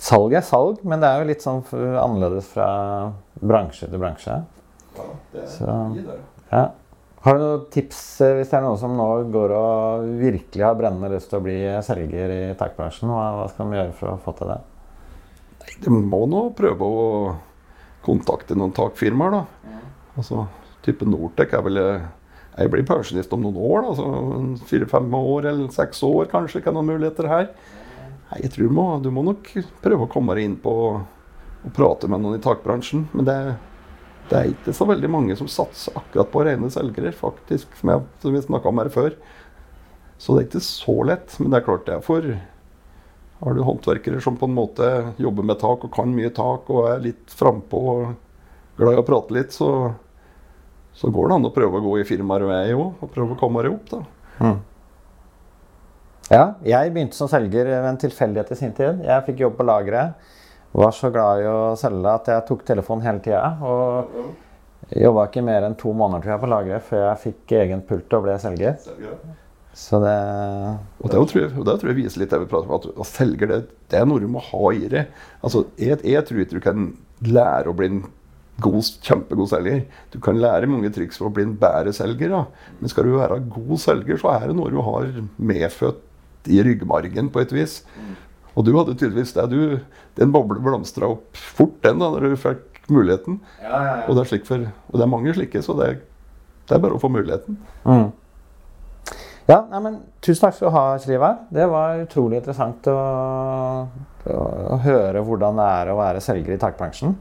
salg 0.03 0.33
er 0.37 0.45
salg, 0.45 0.81
men 0.87 1.01
det 1.01 1.09
er 1.09 1.21
jo 1.21 1.29
litt 1.29 1.45
sånn 1.45 1.63
annerledes 1.73 2.49
fra 2.51 2.67
bransje 3.41 3.89
til 3.89 4.01
bransje. 4.01 4.41
Ja, 4.97 5.07
det 5.33 5.43
er 5.43 5.47
Så, 5.53 5.77
ja. 6.51 6.65
Har 7.25 7.35
du 7.35 7.41
noen 7.43 7.63
tips 7.73 7.99
eh, 8.23 8.35
hvis 8.37 8.51
det 8.51 8.59
er 8.59 8.63
noen 8.63 8.79
som 8.79 8.93
nå 8.95 9.07
går 9.33 9.51
og 9.57 10.05
virkelig 10.21 10.63
har 10.63 10.77
brennende 10.79 11.09
lyst 11.11 11.31
til 11.31 11.41
å 11.41 11.43
bli 11.43 11.57
selger 11.83 12.31
i 12.31 12.41
takbransjen? 12.59 13.09
Hva, 13.11 13.47
skal 13.51 13.67
de 13.67 13.79
gjøre 13.79 13.95
for 13.97 14.13
å 14.13 14.19
få 14.23 14.33
til 14.37 14.51
det? 14.53 14.59
Nei, 15.63 15.73
De 15.83 15.91
må 15.97 16.21
nå 16.29 16.43
prøve 16.55 16.87
å 16.87 17.09
kontakte 18.05 18.55
noen 18.55 18.71
takfirmaer, 18.77 19.33
da. 19.33 19.73
Ja. 19.73 19.81
Altså, 20.21 20.45
type 20.85 21.09
Nortec 21.09 21.57
er 21.57 21.65
vel 21.65 21.81
eh, 21.81 22.05
Jeg 22.61 22.71
blir 22.73 22.87
pensjonist 22.87 23.33
om 23.35 23.43
noen 23.43 23.59
år. 23.59 23.89
da, 23.89 24.07
Fire-fem 24.69 25.19
år 25.19 25.49
eller 25.51 25.73
seks 25.73 25.99
år 26.07 26.29
kanskje 26.31 26.61
ikke 26.61 26.73
noen 26.77 26.93
muligheter 26.93 27.27
her. 27.29 27.51
Nei, 28.31 28.41
jeg 28.43 28.53
tror 28.53 28.67
du 28.67 28.75
må, 28.75 28.87
du 29.03 29.11
må 29.13 29.23
nok 29.23 29.49
prøve 29.83 30.05
å 30.07 30.11
komme 30.11 30.35
deg 30.35 30.49
inn 30.49 30.59
på 30.61 30.73
og 30.87 31.71
prate 31.75 32.09
med 32.11 32.21
noen 32.21 32.37
i 32.37 32.43
takbransjen. 32.43 33.07
Men 33.15 33.27
det 33.27 33.37
det 34.27 34.35
er 34.35 34.49
ikke 34.51 34.73
så 34.75 34.85
veldig 34.89 35.09
mange 35.11 35.35
som 35.39 35.47
satser 35.47 35.95
akkurat 35.95 36.29
på 36.33 36.43
rene 36.43 36.69
selgere, 36.71 37.13
faktisk, 37.15 37.71
som, 37.79 37.93
jeg, 37.93 38.03
som 38.19 38.33
vi 38.35 38.43
snakka 38.43 38.71
om 38.71 38.81
her 38.81 38.89
før. 38.91 39.15
Så 40.19 40.35
det 40.35 40.41
er 40.41 40.47
ikke 40.49 40.63
så 40.65 40.95
lett. 41.07 41.35
Men 41.39 41.53
det 41.53 41.59
er 41.59 41.67
klart 41.67 41.85
det 41.87 41.95
er 41.95 42.05
for 42.05 42.27
Har 43.37 43.53
du 43.53 43.61
håndverkere 43.61 44.19
som 44.23 44.37
på 44.39 44.49
en 44.49 44.55
måte 44.57 44.87
jobber 45.21 45.45
med 45.45 45.59
tak 45.61 45.85
og 45.85 45.93
kan 45.93 46.09
mye 46.09 46.31
tak 46.33 46.71
og 46.73 46.87
er 46.89 47.03
litt 47.03 47.29
frampå 47.29 47.81
og 47.91 48.15
glad 48.79 48.97
i 48.97 49.01
å 49.01 49.05
prate 49.05 49.35
litt, 49.35 49.53
så, 49.53 49.69
så 50.97 51.11
går 51.13 51.29
det 51.29 51.35
an 51.37 51.45
å 51.49 51.53
prøve 51.53 51.77
å 51.77 51.85
gå 51.85 51.93
i 52.01 52.05
firmaer 52.05 52.47
med 52.49 52.73
òg, 52.73 52.97
og 53.01 53.11
prøve 53.13 53.33
å 53.35 53.39
komme 53.39 53.61
deg 53.65 53.77
opp, 53.77 53.87
da. 53.93 54.01
Mm. 54.41 54.57
Ja, 56.27 56.57
jeg 56.67 56.91
begynte 56.91 57.15
som 57.15 57.29
selger 57.31 57.69
ved 57.69 57.85
en 57.87 58.01
tilfeldighet 58.01 58.51
i 58.51 58.59
sin 58.59 58.75
tid. 58.75 59.05
Jeg 59.07 59.25
fikk 59.29 59.45
jobb 59.45 59.55
på 59.59 59.67
lageret 59.67 60.33
var 60.77 60.93
så 60.93 61.09
glad 61.13 61.41
i 61.41 61.47
å 61.49 61.61
selge 61.79 62.13
at 62.19 62.29
jeg 62.31 62.45
tok 62.47 62.65
telefonen 62.67 63.05
hele 63.07 63.23
tida. 63.23 63.55
Og 63.65 64.93
jobba 64.93 65.27
ikke 65.27 65.45
mer 65.45 65.65
enn 65.67 65.77
to 65.79 65.93
måneder 65.95 66.23
tror 66.23 66.35
jeg, 66.35 66.43
på 66.43 66.51
lageret 66.53 66.87
før 66.87 67.03
jeg 67.05 67.23
fikk 67.25 67.55
egen 67.63 67.83
pult 67.87 68.17
og 68.17 68.27
ble 68.27 68.37
selger. 68.41 68.77
Så 69.77 69.99
det 70.01 70.17
Og 71.03 71.11
det 71.13 71.23
tror 71.31 71.41
jeg, 71.43 71.53
det 71.53 71.79
tror 71.79 71.91
jeg 71.91 71.99
viser 71.99 72.21
litt 72.21 72.33
det 72.33 72.41
vi 72.43 72.51
prater 72.51 72.69
om, 72.69 72.77
at, 72.79 72.87
å 72.97 73.07
selger 73.07 73.51
det, 73.51 73.59
det 73.91 73.99
er 73.99 74.07
noe 74.09 74.21
du 74.21 74.29
må 74.31 74.41
ha 74.51 74.71
i 74.73 74.87
det. 74.91 75.07
Altså, 75.41 75.67
jeg, 75.81 75.99
jeg 76.05 76.23
tror 76.27 76.43
ikke 76.43 76.57
du 76.57 76.63
kan 76.65 76.87
lære 77.25 77.69
å 77.69 77.77
bli 77.77 77.91
en 77.91 77.99
god, 78.61 78.79
kjempegod 79.05 79.51
selger. 79.51 79.83
Du 80.13 80.17
kan 80.23 80.39
lære 80.41 80.69
mange 80.69 80.89
triks 80.93 81.19
for 81.19 81.29
å 81.29 81.33
bli 81.33 81.45
en 81.45 81.57
bedre 81.61 81.93
selger. 81.93 82.33
Da. 82.33 82.71
Men 82.79 82.93
skal 82.93 83.05
du 83.05 83.17
være 83.17 83.41
god 83.53 83.81
selger, 83.81 84.17
så 84.21 84.33
er 84.33 84.49
det 84.49 84.57
noe 84.57 84.73
du 84.73 84.81
har 84.81 85.11
medfødt 85.37 86.06
i 86.47 86.61
ryggmargen 86.65 87.31
på 87.33 87.43
et 87.43 87.53
vis. 87.55 87.81
Og 88.57 88.65
du 88.65 88.73
hadde 88.73 88.95
tydeligvis 88.97 89.35
det. 89.35 89.47
Du, 89.53 90.03
den 90.17 90.33
boblen 90.33 90.63
blomstra 90.65 91.11
opp 91.13 91.37
fort, 91.37 91.77
den, 91.85 92.01
da 92.01 92.09
når 92.13 92.31
du 92.31 92.37
fikk 92.41 92.87
muligheten. 92.89 93.41
Ja, 93.61 93.69
ja, 93.69 93.81
ja. 93.83 94.05
Og, 94.07 94.15
det 94.17 94.25
er 94.25 94.45
for, 94.47 94.69
og, 94.87 94.95
det 94.95 95.05
er 95.05 95.11
mange 95.11 95.33
slike, 95.35 95.61
så 95.63 95.75
det, 95.77 95.91
det 96.65 96.77
er 96.77 96.81
bare 96.83 96.97
å 96.97 97.01
få 97.01 97.11
muligheten. 97.13 97.59
Mm. 97.85 98.07
Ja, 99.47 99.61
nei, 99.71 99.79
men 99.79 99.99
Tusen 100.19 100.43
takk 100.43 100.57
skal 100.57 100.67
du 100.67 100.75
ha, 100.75 100.85
Slivar. 100.99 101.35
Det 101.53 101.67
var 101.71 102.01
utrolig 102.03 102.41
interessant 102.41 102.87
å, 102.91 102.95
å, 104.27 104.39
å, 104.73 104.79
høre 104.83 105.21
hvordan 105.23 105.59
det 105.61 105.67
er 105.77 105.91
å 105.91 105.99
være 106.01 106.23
selger 106.23 106.57
i 106.57 106.59
takbransjen. 106.59 107.13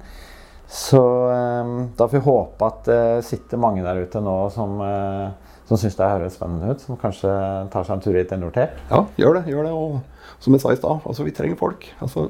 Så 0.66 1.02
eh, 1.30 1.68
da 1.94 2.08
får 2.08 2.16
vi 2.16 2.24
håpe 2.24 2.66
at 2.66 2.80
det 2.88 3.02
sitter 3.28 3.60
mange 3.62 3.84
der 3.86 4.00
ute 4.02 4.18
nå 4.18 4.34
som 4.50 4.80
uh, 4.82 5.28
som 5.66 5.80
syns 5.80 5.96
det 5.98 6.10
høres 6.10 6.36
spennende 6.38 6.74
ut, 6.74 6.82
som 6.82 6.98
kanskje 7.00 7.30
tar 7.72 7.86
seg 7.86 7.96
en 7.96 8.04
tur 8.04 8.18
hit 8.18 8.30
til 8.30 8.40
Nortec? 8.42 8.76
Ja, 8.90 9.02
gjør 9.18 9.40
det. 9.40 9.46
gjør 9.50 9.66
det. 9.66 9.72
Og 9.74 10.42
som 10.42 10.54
jeg 10.54 10.62
sa 10.62 10.72
i 10.72 10.78
stad, 10.78 11.02
altså, 11.02 11.26
vi 11.26 11.34
trenger 11.34 11.58
folk. 11.58 11.88
Altså, 12.04 12.28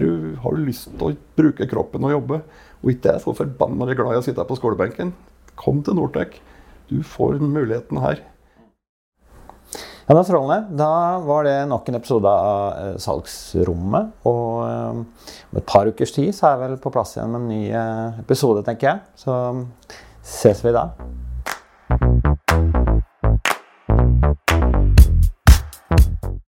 du, 0.00 0.10
har 0.40 0.56
du 0.56 0.64
lyst 0.64 0.88
til 0.88 1.06
å 1.10 1.12
bruke 1.36 1.68
kroppen 1.68 2.08
og 2.08 2.14
jobbe, 2.14 2.40
og 2.82 2.92
ikke 2.94 3.16
er 3.16 3.22
så 3.22 3.34
forbanna 3.36 3.92
glad 3.92 4.16
i 4.16 4.20
å 4.22 4.24
sitte 4.24 4.46
på 4.48 4.58
skolebenken, 4.58 5.12
kom 5.58 5.82
til 5.84 5.98
Nortec. 5.98 6.38
Du 6.88 7.02
får 7.06 7.40
muligheten 7.42 8.00
her. 8.02 8.22
Ja, 10.02 10.16
er 10.18 10.24
strålende. 10.26 10.76
Da 10.76 11.18
var 11.24 11.46
det 11.46 11.54
nok 11.70 11.86
en 11.88 11.96
episode 11.96 12.28
av 12.28 12.64
uh, 12.74 12.96
Salgsrommet. 13.00 14.10
Og 14.28 14.64
uh, 14.66 14.98
om 15.52 15.60
et 15.60 15.68
par 15.68 15.88
ukers 15.88 16.12
tid 16.12 16.32
så 16.34 16.48
er 16.48 16.56
jeg 16.56 16.64
vel 16.66 16.80
på 16.82 16.92
plass 16.94 17.16
igjen 17.16 17.32
med 17.32 17.44
en 17.44 17.48
ny 17.52 17.62
uh, 17.70 18.20
episode, 18.24 18.64
tenker 18.66 18.90
jeg. 18.90 19.06
Så 19.22 19.38
ses 20.34 20.64
vi 20.66 20.74
da. 20.74 20.90